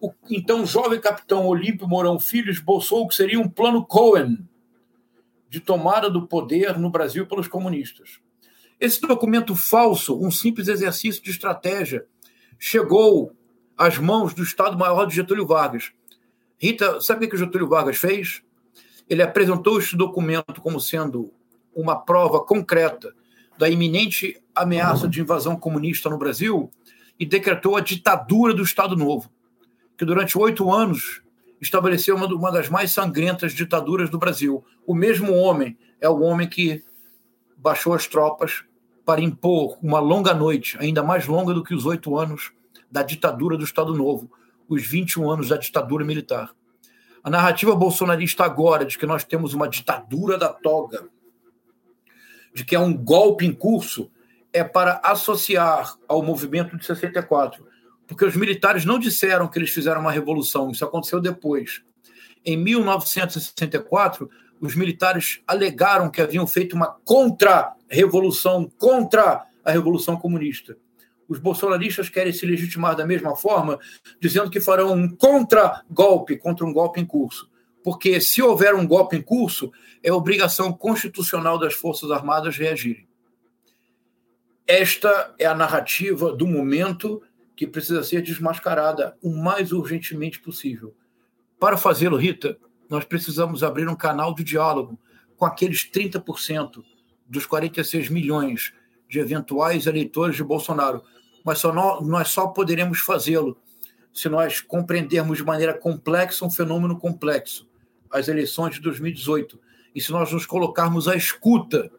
o 0.00 0.12
então 0.28 0.66
jovem 0.66 1.00
capitão 1.00 1.46
Olímpio 1.46 1.86
Mourão 1.86 2.18
Filho 2.18 2.50
esboçou 2.50 3.04
o 3.04 3.08
que 3.08 3.14
seria 3.14 3.38
um 3.38 3.48
plano 3.48 3.86
Cohen 3.86 4.38
de 5.48 5.60
tomada 5.60 6.10
do 6.10 6.26
poder 6.26 6.76
no 6.76 6.90
Brasil 6.90 7.24
pelos 7.24 7.46
comunistas. 7.46 8.18
Esse 8.80 9.00
documento 9.00 9.54
falso, 9.54 10.20
um 10.20 10.30
simples 10.30 10.66
exercício 10.66 11.22
de 11.22 11.30
estratégia, 11.30 12.04
chegou 12.58 13.32
às 13.78 13.96
mãos 13.96 14.34
do 14.34 14.42
Estado-Maior 14.42 15.06
de 15.06 15.14
Getúlio 15.14 15.46
Vargas. 15.46 15.92
Rita, 16.58 17.00
sabe 17.00 17.26
o 17.26 17.28
que 17.28 17.36
o 17.36 17.38
Getúlio 17.38 17.68
Vargas 17.68 17.96
fez? 17.96 18.42
Ele 19.08 19.22
apresentou 19.22 19.78
este 19.78 19.96
documento 19.96 20.60
como 20.60 20.80
sendo 20.80 21.32
uma 21.74 21.96
prova 21.96 22.40
concreta 22.40 23.14
da 23.58 23.68
iminente 23.68 24.40
ameaça 24.54 25.08
de 25.08 25.20
invasão 25.20 25.56
comunista 25.56 26.08
no 26.10 26.18
Brasil 26.18 26.70
e 27.18 27.24
decretou 27.24 27.76
a 27.76 27.80
ditadura 27.80 28.52
do 28.52 28.62
Estado 28.62 28.96
Novo, 28.96 29.30
que 29.96 30.04
durante 30.04 30.36
oito 30.38 30.72
anos 30.72 31.22
estabeleceu 31.60 32.16
uma, 32.16 32.52
das 32.52 32.68
mais 32.68 32.92
sangrentas 32.92 33.52
ditaduras 33.52 34.10
do 34.10 34.18
Brasil. 34.18 34.64
O 34.86 34.94
mesmo 34.94 35.34
homem 35.34 35.76
é 36.00 36.08
o 36.08 36.20
homem 36.20 36.48
que 36.48 36.82
baixou 37.56 37.94
as 37.94 38.06
tropas 38.06 38.64
para 39.04 39.20
impor 39.20 39.78
uma 39.82 39.98
longa 40.00 40.34
noite, 40.34 40.76
ainda 40.78 41.02
mais 41.02 41.26
longa 41.26 41.54
do 41.54 41.62
que 41.62 41.74
os 41.74 41.86
oito 41.86 42.18
anos 42.18 42.52
da 42.90 43.02
ditadura 43.02 43.56
do 43.56 43.64
Estado 43.64 43.94
Novo, 43.94 44.30
os 44.68 44.86
21 44.86 45.30
anos 45.30 45.48
da 45.48 45.56
ditadura 45.56 46.04
militar. 46.04 46.50
A 47.26 47.30
narrativa 47.30 47.74
bolsonarista 47.74 48.44
agora 48.44 48.84
de 48.84 48.96
que 48.96 49.04
nós 49.04 49.24
temos 49.24 49.52
uma 49.52 49.68
ditadura 49.68 50.38
da 50.38 50.48
toga, 50.48 51.08
de 52.54 52.64
que 52.64 52.76
é 52.76 52.78
um 52.78 52.96
golpe 52.96 53.44
em 53.44 53.52
curso, 53.52 54.08
é 54.52 54.62
para 54.62 55.00
associar 55.02 55.96
ao 56.06 56.22
movimento 56.22 56.76
de 56.76 56.86
64. 56.86 57.66
Porque 58.06 58.24
os 58.24 58.36
militares 58.36 58.84
não 58.84 58.96
disseram 58.96 59.48
que 59.48 59.58
eles 59.58 59.70
fizeram 59.70 60.02
uma 60.02 60.12
revolução, 60.12 60.70
isso 60.70 60.84
aconteceu 60.84 61.20
depois. 61.20 61.82
Em 62.44 62.56
1964, 62.56 64.30
os 64.60 64.76
militares 64.76 65.40
alegaram 65.48 66.08
que 66.08 66.22
haviam 66.22 66.46
feito 66.46 66.76
uma 66.76 66.96
contra-revolução 67.04 68.70
contra 68.78 69.44
a 69.64 69.72
Revolução 69.72 70.16
Comunista. 70.16 70.78
Os 71.28 71.38
bolsonaristas 71.38 72.08
querem 72.08 72.32
se 72.32 72.46
legitimar 72.46 72.94
da 72.94 73.06
mesma 73.06 73.34
forma, 73.36 73.78
dizendo 74.20 74.50
que 74.50 74.60
farão 74.60 74.92
um 74.92 75.08
contra-golpe 75.08 76.36
contra 76.36 76.64
um 76.64 76.72
golpe 76.72 77.00
em 77.00 77.06
curso. 77.06 77.50
Porque 77.82 78.20
se 78.20 78.42
houver 78.42 78.74
um 78.74 78.86
golpe 78.86 79.16
em 79.16 79.22
curso, 79.22 79.72
é 80.02 80.12
obrigação 80.12 80.72
constitucional 80.72 81.58
das 81.58 81.74
Forças 81.74 82.10
Armadas 82.10 82.56
reagirem. 82.56 83.06
Esta 84.66 85.34
é 85.38 85.46
a 85.46 85.54
narrativa 85.54 86.32
do 86.32 86.46
momento 86.46 87.22
que 87.54 87.66
precisa 87.66 88.02
ser 88.02 88.22
desmascarada 88.22 89.16
o 89.22 89.30
mais 89.30 89.72
urgentemente 89.72 90.40
possível. 90.40 90.94
Para 91.58 91.76
fazê-lo, 91.76 92.16
Rita, 92.16 92.58
nós 92.88 93.04
precisamos 93.04 93.62
abrir 93.62 93.88
um 93.88 93.96
canal 93.96 94.34
de 94.34 94.44
diálogo 94.44 94.98
com 95.36 95.44
aqueles 95.44 95.88
30% 95.90 96.82
dos 97.26 97.46
46 97.46 98.08
milhões 98.08 98.72
de 99.08 99.18
eventuais 99.18 99.86
eleitores 99.86 100.36
de 100.36 100.44
Bolsonaro. 100.44 101.02
Mas 101.46 101.60
só 101.60 101.72
nós, 101.72 102.04
nós 102.04 102.28
só 102.28 102.48
poderemos 102.48 102.98
fazê-lo 102.98 103.56
se 104.12 104.28
nós 104.28 104.60
compreendermos 104.60 105.38
de 105.38 105.44
maneira 105.44 105.72
complexa 105.72 106.44
um 106.44 106.50
fenômeno 106.50 106.98
complexo, 106.98 107.68
as 108.10 108.26
eleições 108.26 108.74
de 108.74 108.80
2018, 108.80 109.60
e 109.94 110.00
se 110.00 110.10
nós 110.10 110.32
nos 110.32 110.44
colocarmos 110.44 111.06
à 111.06 111.14
escuta 111.14 111.92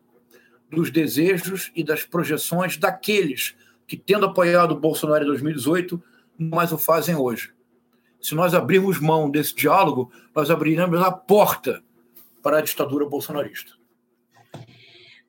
dos 0.69 0.91
desejos 0.91 1.71
e 1.73 1.81
das 1.81 2.03
projeções 2.03 2.75
daqueles 2.75 3.55
que, 3.87 3.95
tendo 3.95 4.25
apoiado 4.25 4.71
o 4.71 4.79
Bolsonaro 4.79 5.23
em 5.23 5.27
2018, 5.27 6.03
não 6.37 6.57
mais 6.57 6.73
o 6.73 6.77
fazem 6.77 7.15
hoje. 7.15 7.53
Se 8.19 8.35
nós 8.35 8.53
abrirmos 8.53 8.99
mão 8.99 9.29
desse 9.29 9.55
diálogo, 9.55 10.11
nós 10.35 10.51
abriremos 10.51 10.99
a 10.99 11.11
porta 11.11 11.81
para 12.43 12.57
a 12.57 12.61
ditadura 12.61 13.05
bolsonarista. 13.05 13.76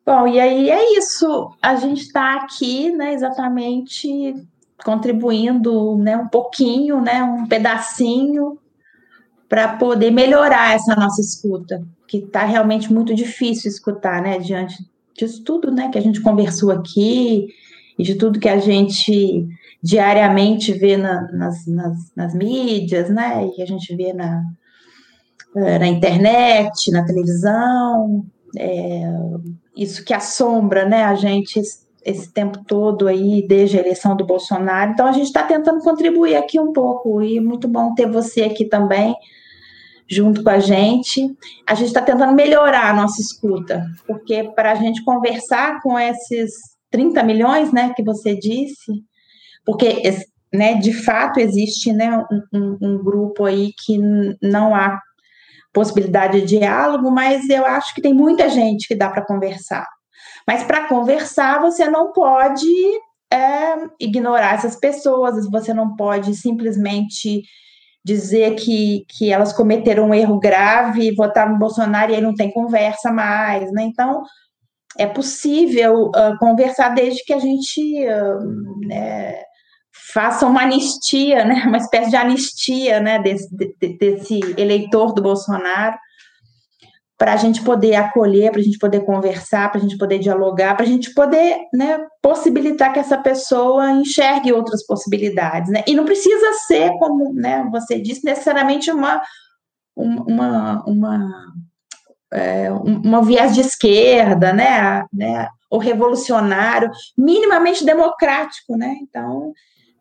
Bom, 0.09 0.27
e 0.27 0.41
aí 0.41 0.71
é 0.71 0.97
isso. 0.97 1.51
A 1.61 1.75
gente 1.75 2.01
está 2.01 2.37
aqui, 2.37 2.91
né, 2.93 3.13
exatamente 3.13 4.35
contribuindo, 4.83 5.99
né, 5.99 6.17
um 6.17 6.29
pouquinho, 6.29 6.99
né, 6.99 7.23
um 7.23 7.47
pedacinho 7.47 8.57
para 9.51 9.77
poder 9.77 10.11
melhorar 10.11 10.75
essa 10.75 10.97
nossa 10.97 11.21
escuta, 11.21 11.87
que 12.07 12.19
está 12.19 12.43
realmente 12.47 12.91
muito 12.91 13.15
difícil 13.15 13.71
escutar, 13.71 14.23
né, 14.23 14.39
diante 14.39 14.79
disso 15.15 15.45
tudo, 15.45 15.71
né, 15.71 15.91
que 15.91 15.99
a 15.99 16.01
gente 16.01 16.23
conversou 16.23 16.71
aqui 16.71 17.49
e 17.99 18.03
de 18.03 18.15
tudo 18.15 18.41
que 18.41 18.49
a 18.49 18.59
gente 18.59 19.47
diariamente 19.83 20.73
vê 20.73 20.97
na, 20.97 21.31
nas, 21.33 21.67
nas, 21.67 22.15
nas, 22.17 22.35
mídias, 22.35 23.11
né? 23.11 23.47
E 23.59 23.63
a 23.63 23.67
gente 23.67 23.95
vê 23.95 24.15
na, 24.15 24.43
eh, 25.55 25.79
na 25.79 25.87
internet, 25.87 26.91
na 26.91 27.05
televisão, 27.05 28.25
é, 28.57 29.03
isso 29.79 30.05
que 30.05 30.12
assombra, 30.12 30.85
né? 30.85 31.05
A 31.05 31.14
gente 31.14 31.61
esse 32.05 32.33
tempo 32.33 32.64
todo 32.64 33.07
aí, 33.07 33.47
desde 33.47 33.76
a 33.76 33.81
eleição 33.81 34.16
do 34.16 34.24
Bolsonaro. 34.24 34.93
Então, 34.93 35.07
a 35.07 35.12
gente 35.12 35.26
está 35.26 35.43
tentando 35.43 35.83
contribuir 35.83 36.37
aqui 36.37 36.59
um 36.59 36.72
pouco, 36.72 37.20
e 37.22 37.39
muito 37.39 37.68
bom 37.68 37.95
ter 37.95 38.11
você 38.11 38.45
aqui 38.45 38.64
também, 38.64 39.14
junto 40.09 40.43
com 40.43 40.49
a 40.49 40.59
gente. 40.59 41.37
A 41.66 41.74
gente 41.74 41.89
está 41.89 42.01
tentando 42.01 42.33
melhorar 42.33 42.91
a 42.91 42.95
nossa 42.95 43.20
escuta, 43.20 43.85
porque 44.07 44.45
para 44.55 44.72
a 44.72 44.74
gente 44.74 45.05
conversar 45.05 45.83
com 45.83 45.99
esses 45.99 46.51
30 46.91 47.22
milhões, 47.22 47.72
né, 47.72 47.93
que 47.95 48.03
você 48.03 48.35
disse, 48.35 49.05
porque 49.66 50.03
né, 50.53 50.74
de 50.74 50.95
fato 50.95 51.39
existe 51.39 51.93
né, 51.93 52.24
um, 52.53 52.79
um 52.81 53.05
grupo 53.05 53.45
aí 53.45 53.72
que 53.85 53.99
não 54.41 54.74
há 54.74 54.99
possibilidade 55.79 56.41
de 56.41 56.59
diálogo, 56.59 57.09
mas 57.09 57.49
eu 57.49 57.64
acho 57.64 57.95
que 57.95 58.03
tem 58.03 58.12
muita 58.12 58.49
gente 58.49 58.89
que 58.89 58.97
dá 58.97 59.09
para 59.09 59.24
conversar. 59.24 59.87
Mas 60.45 60.64
para 60.64 60.89
conversar, 60.89 61.61
você 61.61 61.89
não 61.89 62.12
pode 62.12 62.66
é, 63.33 63.76
ignorar 64.01 64.55
essas 64.55 64.74
pessoas, 64.74 65.49
você 65.49 65.72
não 65.72 65.95
pode 65.95 66.35
simplesmente 66.35 67.45
dizer 68.05 68.57
que, 68.57 69.05
que 69.09 69.33
elas 69.33 69.53
cometeram 69.53 70.09
um 70.09 70.14
erro 70.14 70.41
grave, 70.41 71.14
votar 71.14 71.49
no 71.49 71.59
Bolsonaro 71.59 72.11
e 72.11 72.16
aí 72.16 72.20
não 72.20 72.35
tem 72.35 72.51
conversa 72.51 73.12
mais, 73.12 73.70
né? 73.70 73.85
Então, 73.85 74.24
é 74.99 75.07
possível 75.07 76.07
uh, 76.07 76.37
conversar 76.41 76.89
desde 76.89 77.22
que 77.22 77.33
a 77.33 77.39
gente 77.39 77.81
uh, 78.05 78.85
né, 78.85 79.43
faça 80.13 80.47
uma 80.47 80.63
anistia, 80.63 81.45
né, 81.45 81.65
uma 81.67 81.79
espécie 81.79 82.11
de 82.11 82.17
anistia 82.17 83.01
né, 83.01 83.19
desse, 83.19 83.55
de, 83.55 83.75
desse 83.99 84.41
eleitor 84.57 85.13
do 85.13 85.23
Bolsonaro, 85.23 85.97
para 87.19 87.33
a 87.33 87.37
gente 87.37 87.63
poder 87.63 87.97
acolher, 87.97 88.53
para 88.53 88.61
a 88.61 88.63
gente 88.63 88.79
poder 88.79 89.01
conversar, 89.01 89.71
para 89.71 89.81
a 89.81 89.83
gente 89.83 89.99
poder 89.99 90.21
dialogar, 90.21 90.77
para 90.77 90.85
a 90.85 90.89
gente 90.89 91.13
poder 91.13 91.59
né, 91.75 91.99
possibilitar 92.23 92.93
que 92.93 93.01
essa 93.01 93.19
pessoa 93.19 93.91
enxergue 93.91 94.53
outras 94.53 94.87
possibilidades. 94.87 95.73
Né? 95.73 95.83
E 95.85 95.97
não 95.97 96.05
precisa 96.05 96.53
ser, 96.69 96.93
como 96.99 97.35
né, 97.35 97.67
você 97.73 98.01
disse, 98.01 98.25
necessariamente 98.25 98.93
uma, 98.93 99.21
uma, 99.97 100.85
uma 100.87 101.29
é, 102.33 102.71
um, 102.73 103.23
viés 103.23 103.53
de 103.53 103.63
esquerda, 103.63 104.53
né, 104.53 105.05
né, 105.13 105.49
ou 105.69 105.81
revolucionário, 105.81 106.89
minimamente 107.17 107.85
democrático, 107.85 108.77
né? 108.77 108.97
Então, 109.03 109.53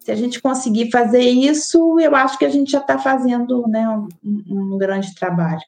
se 0.07 0.11
a 0.13 0.15
gente 0.15 0.41
conseguir 0.41 0.89
fazer 0.89 1.19
isso, 1.19 1.99
eu 1.99 2.15
acho 2.15 2.39
que 2.39 2.45
a 2.45 2.49
gente 2.49 2.71
já 2.71 2.79
está 2.79 2.97
fazendo 2.97 3.67
né, 3.67 3.89
um, 3.89 4.07
um, 4.23 4.77
grande 4.77 5.13
trabalho. 5.13 5.59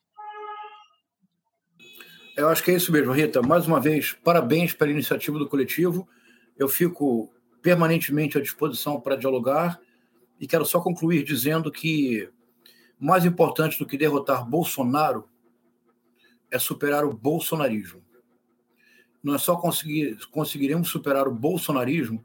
Eu 2.38 2.48
acho 2.48 2.64
que 2.64 2.72
é 2.72 2.76
isso 2.76 2.90
mesmo, 2.90 3.12
Rita. 3.12 3.42
Mais 3.42 3.68
uma 3.68 3.82
vez, 3.82 4.14
parabéns 4.24 4.72
pela 4.72 4.92
iniciativa 4.92 5.38
do 5.38 5.50
coletivo. 5.50 6.08
Eu 6.58 6.70
fico 6.70 7.30
permanentemente 7.62 8.38
à 8.38 8.42
disposição 8.42 9.02
para 9.02 9.18
dialogar 9.18 9.78
e 10.40 10.48
quero 10.48 10.66
só 10.66 10.80
concluir 10.80 11.26
dizendo 11.26 11.70
que 11.70 12.30
mais 12.98 13.26
importante 13.26 13.78
do 13.78 13.86
que 13.86 13.98
derrotar 13.98 14.50
Bolsonaro 14.50 15.28
é 16.50 16.58
superar 16.58 17.04
o 17.04 17.12
bolsonarismo. 17.12 18.02
Nós 19.22 19.42
só 19.42 19.58
conseguir, 19.58 20.18
conseguiremos 20.32 20.88
superar 20.88 21.28
o 21.28 21.36
bolsonarismo, 21.36 22.24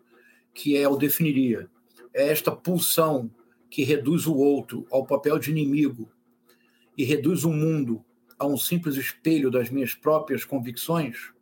que 0.55 0.77
é 0.77 0.89
o 0.89 0.95
definiria 0.95 1.69
é 2.15 2.29
esta 2.29 2.53
pulsão 2.53 3.31
que 3.69 3.83
reduz 3.83 4.27
o 4.27 4.37
outro 4.37 4.87
ao 4.91 5.05
papel 5.05 5.37
de 5.39 5.51
inimigo 5.51 6.09
e 6.97 7.03
reduz 7.03 7.45
o 7.45 7.51
mundo 7.51 8.05
a 8.39 8.47
um 8.47 8.57
simples 8.57 8.95
espelho 8.97 9.51
das 9.51 9.69
minhas 9.69 9.95
próprias 9.95 10.45
convicções, 10.45 11.33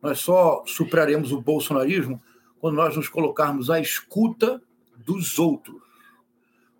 nós 0.00 0.20
só 0.20 0.64
superaremos 0.66 1.30
o 1.30 1.40
bolsonarismo 1.40 2.22
quando 2.58 2.76
nós 2.76 2.96
nos 2.96 3.08
colocarmos 3.08 3.68
à 3.70 3.80
escuta 3.80 4.62
dos 4.96 5.38
outros, 5.38 5.80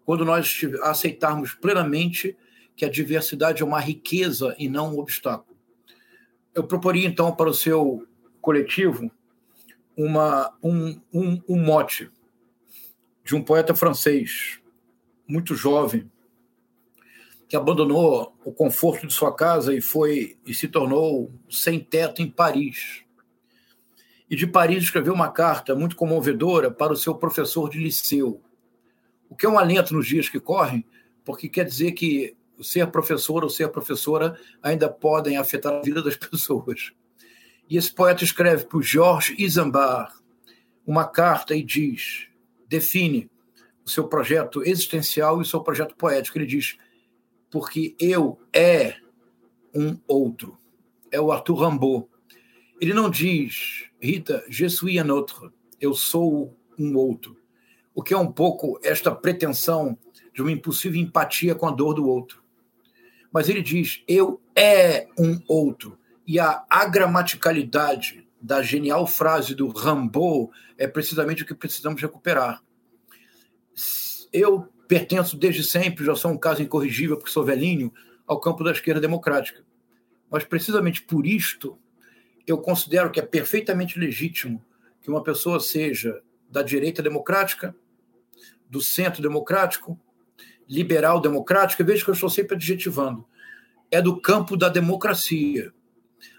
quando 0.05 0.25
nós 0.25 0.61
aceitarmos 0.83 1.53
plenamente 1.53 2.37
que 2.75 2.85
a 2.85 2.91
diversidade 2.91 3.63
é 3.63 3.67
uma 3.67 3.81
riqueza 3.81 4.55
e 4.59 4.69
não 4.69 4.95
um 4.95 4.99
obstáculo. 5.01 5.57
Eu 6.55 6.65
proporia, 6.65 7.07
então, 7.07 7.35
para 7.35 7.51
o 7.51 7.55
seu 7.55 8.07
coletivo 8.41 9.11
uma, 9.97 10.57
um, 10.63 11.01
um, 11.13 11.43
um 11.49 11.63
mote 11.63 12.11
de 13.29 13.37
um 13.37 13.43
poeta 13.43 13.75
francês, 13.75 14.59
muito 15.27 15.55
jovem, 15.55 16.11
que 17.47 17.55
abandonou 17.55 18.35
o 18.43 18.51
conforto 18.51 19.07
de 19.07 19.13
sua 19.13 19.37
casa 19.37 19.75
e 19.75 19.83
foi 19.83 20.39
e 20.47 20.55
se 20.55 20.67
tornou 20.67 21.31
sem 21.51 21.79
teto 21.79 22.23
em 22.23 22.31
Paris. 22.31 23.05
E 24.31 24.35
de 24.35 24.47
Paris 24.47 24.85
escreveu 24.85 25.13
uma 25.13 25.31
carta 25.31 25.75
muito 25.75 25.95
comovedora 25.95 26.71
para 26.71 26.95
o 26.95 26.97
seu 26.97 27.15
professor 27.15 27.69
de 27.69 27.79
liceu. 27.79 28.41
O 29.29 29.37
que 29.37 29.45
é 29.45 29.49
um 29.51 29.59
alento 29.59 29.93
nos 29.93 30.07
dias 30.07 30.31
que 30.31 30.41
correm, 30.41 30.83
porque 31.23 31.51
quer 31.51 31.67
dizer 31.67 31.93
que 31.93 32.35
ser 32.63 32.87
professor 32.87 33.45
ou 33.45 33.51
ser 33.51 33.69
professora 33.69 34.41
ainda 34.63 34.89
podem 34.89 35.37
afetar 35.37 35.75
a 35.75 35.83
vida 35.83 36.03
das 36.03 36.17
pessoas. 36.17 36.93
E 37.69 37.77
esse 37.77 37.95
poeta 37.95 38.25
escreve 38.25 38.65
para 38.65 38.79
o 38.79 38.83
Georges 38.83 39.39
Isambard 39.39 40.15
uma 40.87 41.07
carta 41.07 41.55
e 41.55 41.63
diz: 41.63 42.28
define 42.69 43.31
o 43.85 43.91
seu 43.91 44.07
projeto 44.07 44.63
existencial 44.63 45.39
e 45.39 45.43
o 45.43 45.45
seu 45.45 45.61
projeto 45.61 45.97
poético. 45.97 46.39
Ele 46.39 46.47
diz: 46.47 46.77
porque 47.51 47.97
eu 47.99 48.39
é 48.53 48.97
um 49.75 49.99
outro. 50.07 50.59
É 51.11 51.21
o 51.21 51.33
Arthur 51.33 51.69
Rimbaud. 51.69 52.07
Ele 52.81 52.93
não 52.93 53.11
diz, 53.11 53.87
Rita, 54.01 54.45
je 54.49 54.69
suis 54.69 55.01
un 55.01 55.11
autre. 55.11 55.51
Eu 55.81 55.95
sou 55.95 56.57
um 56.79 56.97
outro. 56.97 57.37
O 57.95 58.03
que 58.03 58.15
é 58.15 58.19
um 58.19 58.31
pouco 58.31 58.79
esta 58.83 59.13
pretensão 59.13 59.99
de 60.33 60.43
uma 60.43 60.53
impossível 60.53 61.01
empatia 61.01 61.55
com 61.55 61.67
a 61.67 61.73
dor 61.73 61.95
do 61.95 62.07
outro. 62.07 62.43
Mas 63.33 63.49
ele 63.49 63.63
diz, 63.63 64.03
eu 64.07 64.41
é 64.55 65.09
um 65.19 65.41
outro. 65.49 65.99
E 66.27 66.39
a 66.39 66.65
agramaticalidade 66.71 68.28
da 68.41 68.63
genial 68.63 69.07
frase 69.07 69.55
do 69.55 69.69
Rambo 69.69 70.51
é 70.77 70.87
precisamente 70.87 71.43
o 71.43 71.47
que 71.47 71.55
precisamos 71.55 72.01
recuperar. 72.01 72.63
Eu 74.33 74.69
pertenço 74.87 75.37
desde 75.37 75.65
sempre, 75.65 76.05
já 76.05 76.15
sou 76.15 76.31
um 76.31 76.39
caso 76.39 76.63
incorrigível 76.63 77.17
porque 77.17 77.31
sou 77.31 77.45
velhinho, 77.45 77.93
ao 78.27 78.41
campo 78.41 78.63
da 78.63 78.73
esquerda 78.73 79.01
democrática. 79.01 79.65
Mas 80.31 80.45
precisamente 80.45 81.03
por 81.03 81.27
isto, 81.27 81.79
eu 82.47 82.59
considero 82.59 83.11
que 83.11 83.19
é 83.19 83.23
perfeitamente 83.23 83.99
legítimo 83.99 84.65
que 85.01 85.11
uma 85.11 85.23
pessoa 85.23 85.59
seja 85.61 86.23
da 86.51 86.63
direita 86.63 87.03
democrática, 87.03 87.75
do 88.69 88.81
centro 88.81 89.23
democrático, 89.23 89.99
liberal 90.69 91.21
democrática, 91.21 91.83
veja 91.83 92.05
que 92.05 92.11
eu 92.11 92.15
estou 92.15 92.29
sempre 92.29 92.55
adjetivando, 92.55 93.27
é 93.91 94.03
do 94.03 94.21
campo 94.21 94.57
da 94.57 94.69
democracia. 94.69 95.73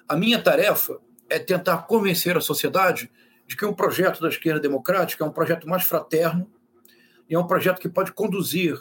A 0.07 0.15
minha 0.15 0.41
tarefa 0.41 0.99
é 1.29 1.39
tentar 1.39 1.79
convencer 1.79 2.35
a 2.35 2.41
sociedade 2.41 3.11
de 3.45 3.55
que 3.55 3.65
um 3.65 3.73
projeto 3.73 4.21
da 4.21 4.29
esquerda 4.29 4.59
democrática 4.59 5.23
é 5.23 5.27
um 5.27 5.31
projeto 5.31 5.67
mais 5.67 5.83
fraterno 5.83 6.49
e 7.29 7.35
é 7.35 7.39
um 7.39 7.47
projeto 7.47 7.79
que 7.79 7.89
pode 7.89 8.11
conduzir 8.11 8.77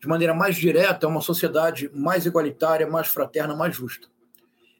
de 0.00 0.06
maneira 0.06 0.32
mais 0.32 0.56
direta 0.56 1.06
a 1.06 1.08
uma 1.08 1.20
sociedade 1.20 1.90
mais 1.92 2.24
igualitária, 2.24 2.86
mais 2.86 3.08
fraterna, 3.08 3.54
mais 3.54 3.74
justa. 3.74 4.08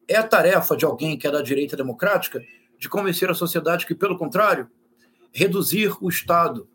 É 0.06 0.16
a 0.16 0.22
tarefa 0.22 0.76
de 0.76 0.84
alguém 0.84 1.18
que 1.18 1.26
é 1.26 1.30
da 1.30 1.42
direita 1.42 1.76
democrática 1.76 2.40
de 2.78 2.88
convencer 2.88 3.30
a 3.30 3.34
sociedade 3.34 3.84
que, 3.84 3.94
pelo 3.94 4.16
contrário, 4.16 4.70
reduzir 5.32 5.92
o 6.00 6.08
Estado, 6.08 6.68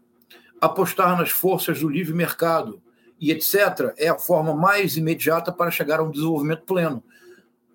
apostar 0.59 1.17
nas 1.17 1.29
forças 1.29 1.79
do 1.79 1.89
livre 1.89 2.13
mercado 2.13 2.81
e 3.19 3.31
etc., 3.31 3.93
é 3.97 4.09
a 4.09 4.19
forma 4.19 4.53
mais 4.53 4.97
imediata 4.97 5.51
para 5.51 5.71
chegar 5.71 5.99
a 5.99 6.03
um 6.03 6.11
desenvolvimento 6.11 6.63
pleno 6.63 7.03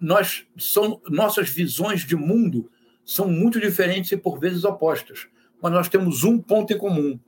nós 0.00 0.46
são, 0.56 1.00
nossas 1.08 1.48
visões 1.48 2.04
de 2.04 2.16
mundo 2.16 2.70
são 3.04 3.28
muito 3.28 3.60
diferentes 3.60 4.12
e 4.12 4.16
por 4.16 4.38
vezes 4.38 4.64
opostas, 4.64 5.26
mas 5.60 5.72
nós 5.72 5.88
temos 5.88 6.24
um 6.24 6.38
ponto 6.38 6.72
em 6.72 6.78
comum. 6.78 7.18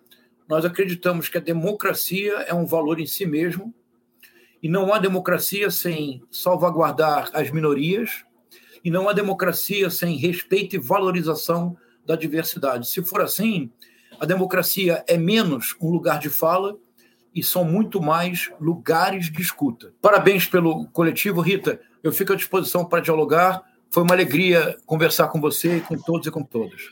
Nós 0.48 0.64
acreditamos 0.64 1.28
que 1.28 1.38
a 1.38 1.40
democracia 1.40 2.32
é 2.46 2.54
um 2.54 2.66
valor 2.66 3.00
em 3.00 3.06
si 3.06 3.24
mesmo 3.24 3.74
e 4.62 4.68
não 4.68 4.92
há 4.92 4.98
democracia 4.98 5.70
sem 5.70 6.22
salvaguardar 6.30 7.30
as 7.32 7.50
minorias 7.50 8.24
e 8.84 8.90
não 8.90 9.08
há 9.08 9.12
democracia 9.12 9.90
sem 9.90 10.16
respeito 10.16 10.76
e 10.76 10.78
valorização 10.78 11.76
da 12.04 12.16
diversidade. 12.16 12.88
Se 12.88 13.02
for 13.02 13.20
assim, 13.20 13.70
a 14.18 14.26
democracia 14.26 15.04
é 15.06 15.16
menos 15.16 15.74
um 15.80 15.90
lugar 15.90 16.18
de 16.18 16.28
fala 16.28 16.76
e 17.34 17.42
são 17.42 17.64
muito 17.64 18.02
mais 18.02 18.50
lugares 18.60 19.30
de 19.30 19.40
escuta. 19.40 19.94
Parabéns 20.02 20.46
pelo 20.46 20.86
coletivo, 20.88 21.40
Rita. 21.40 21.80
Eu 22.02 22.12
fico 22.12 22.32
à 22.32 22.36
disposição 22.36 22.84
para 22.84 23.00
dialogar. 23.00 23.62
Foi 23.90 24.02
uma 24.02 24.14
alegria 24.14 24.76
conversar 24.86 25.28
com 25.28 25.40
você 25.40 25.80
com 25.80 25.96
todos 25.96 26.26
e 26.26 26.30
com 26.30 26.42
todas. 26.42 26.90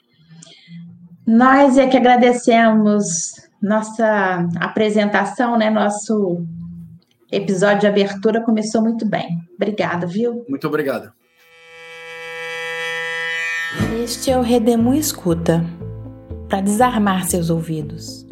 Nós 1.26 1.76
é 1.76 1.86
que 1.86 1.96
agradecemos 1.96 3.32
nossa 3.62 4.48
apresentação, 4.60 5.58
né? 5.58 5.70
Nosso 5.70 6.44
episódio 7.30 7.80
de 7.80 7.86
abertura 7.86 8.42
começou 8.42 8.82
muito 8.82 9.06
bem. 9.06 9.38
Obrigada, 9.54 10.06
viu? 10.06 10.44
Muito 10.48 10.66
obrigada. 10.66 11.12
Este 14.02 14.30
é 14.30 14.38
o 14.38 14.42
Redemoinho 14.42 15.00
Escuta 15.00 15.64
para 16.48 16.62
desarmar 16.62 17.26
seus 17.26 17.50
ouvidos. 17.50 18.26